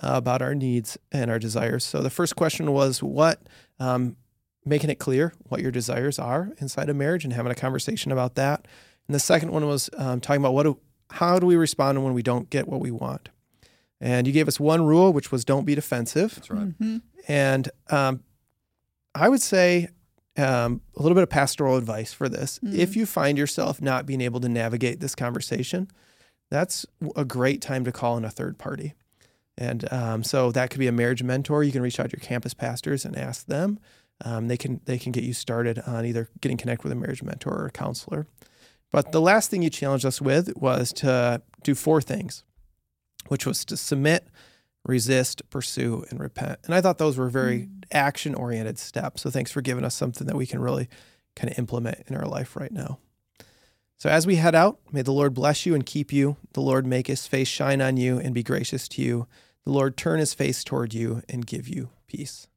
uh, 0.01 0.11
about 0.13 0.41
our 0.41 0.55
needs 0.55 0.97
and 1.11 1.30
our 1.30 1.39
desires. 1.39 1.84
So 1.84 2.01
the 2.01 2.09
first 2.09 2.38
question 2.38 2.72
was 2.72 3.03
what, 3.03 3.41
um, 3.82 4.15
making 4.68 4.89
it 4.89 4.99
clear 4.99 5.34
what 5.49 5.61
your 5.61 5.72
desires 5.72 6.20
are 6.20 6.51
inside 6.59 6.89
of 6.89 6.95
marriage 6.95 7.24
and 7.24 7.34
having 7.34 7.51
a 7.51 7.55
conversation 7.55 8.11
about 8.11 8.36
that. 8.36 8.68
And 9.07 9.15
the 9.15 9.20
second 9.20 9.51
one 9.51 9.65
was 9.65 9.89
um, 9.97 10.20
talking 10.20 10.41
about 10.41 10.53
what 10.53 10.63
do, 10.63 10.78
how 11.11 11.39
do 11.39 11.45
we 11.45 11.55
respond 11.55 12.03
when 12.03 12.13
we 12.13 12.22
don't 12.22 12.49
get 12.49 12.68
what 12.68 12.82
we 12.82 12.91
want. 12.91 13.30
And 13.99 14.28
you 14.28 14.34
gave 14.34 14.47
us 14.47 14.59
one 14.59 14.86
rule, 14.86 15.11
which 15.11 15.32
was 15.32 15.43
don't 15.45 15.65
be 15.65 15.74
defensive. 15.74 16.36
That's 16.36 16.49
right. 16.49 16.80
Mhm. 16.80 17.01
And 17.28 17.70
um, 17.89 18.24
I 19.15 19.30
would 19.30 19.41
say 19.41 19.89
um, 20.38 20.82
a 20.95 21.01
little 21.01 21.15
bit 21.15 21.24
of 21.24 21.30
pastoral 21.30 21.78
advice 21.78 22.13
for 22.13 22.30
this. 22.30 22.59
Mm. 22.59 22.76
If 22.76 22.95
you 22.95 23.05
find 23.05 23.38
yourself 23.38 23.82
not 23.82 24.05
being 24.05 24.22
able 24.22 24.39
to 24.41 24.49
navigate 24.49 24.99
this 24.99 25.15
conversation, 25.15 25.89
that's 26.49 26.86
a 27.15 27.26
great 27.26 27.61
time 27.61 27.84
to 27.86 27.91
call 27.91 28.18
in 28.18 28.24
a 28.24 28.30
third 28.30 28.57
party. 28.57 28.93
And 29.57 29.91
um, 29.91 30.24
so 30.24 30.51
that 30.51 30.70
could 30.70 30.80
be 30.80 30.88
a 30.88 30.91
marriage 30.91 31.24
mentor. 31.24 31.63
You 31.63 31.72
can 31.72 31.82
reach 31.82 31.99
out 31.99 32.11
to 32.11 32.18
your 32.18 32.24
campus 32.24 32.53
pastors 32.53 33.03
and 33.03 33.18
ask 33.18 33.47
them. 33.47 33.80
Um, 34.24 34.47
they 34.47 34.57
can 34.57 34.82
they 34.86 34.97
can 34.97 35.11
get 35.11 35.24
you 35.24 35.34
started 35.34 35.80
on 35.86 36.05
either 36.05 36.30
getting 36.41 36.57
connected 36.57 36.84
with 36.84 36.91
a 36.91 36.95
marriage 36.95 37.24
mentor 37.24 37.53
or 37.53 37.65
a 37.68 37.72
counselor. 37.72 38.28
But 38.91 39.11
the 39.11 39.22
last 39.22 39.49
thing 39.49 39.61
you 39.61 39.70
challenged 39.70 40.05
us 40.05 40.22
with 40.22 40.55
was 40.55 40.93
to 40.93 41.41
do 41.63 41.76
four 41.76 42.01
things, 42.01 42.43
which 43.28 43.45
was 43.45 43.65
to 43.65 43.78
submit, 43.78 44.28
resist, 44.86 45.47
pursue, 45.49 46.05
and 46.09 46.20
repent. 46.20 46.59
And 46.65 46.74
I 46.74 46.82
thought 46.82 46.97
those 46.97 47.18
were 47.18 47.30
very 47.30 47.68
action 47.91 48.34
oriented 48.34 48.80
steps. 48.80 49.22
So 49.22 49.30
thanks 49.30 49.51
for 49.51 49.61
giving 49.61 49.84
us 49.84 49.93
something 49.93 50.26
that 50.28 50.38
we 50.38 50.47
can 50.47 50.61
really 50.61 50.88
kind 51.36 51.51
of 51.51 51.59
implement 51.59 52.03
in 52.07 52.15
our 52.15 52.26
life 52.26 52.55
right 52.55 52.72
now. 52.72 52.99
So 53.97 54.09
as 54.09 54.28
we 54.28 54.36
head 54.36 54.55
out, 54.55 54.80
may 54.91 55.01
the 55.01 55.11
Lord 55.11 55.34
bless 55.34 55.65
you 55.65 55.74
and 55.74 55.86
keep 55.86 56.13
you. 56.13 56.38
The 56.53 56.61
Lord 56.61 56.86
make 56.86 57.07
his 57.07 57.28
face 57.28 57.47
shine 57.47 57.82
on 57.82 57.97
you 57.97 58.20
and 58.20 58.34
be 58.34 58.43
gracious 58.43 58.88
to 58.89 59.01
you. 59.01 59.28
The 59.65 59.72
Lord 59.72 59.97
turn 59.97 60.20
his 60.20 60.34
face 60.34 60.63
toward 60.63 60.93
you 60.93 61.24
and 61.28 61.45
give 61.45 61.68
you 61.68 61.89
peace. 62.07 62.47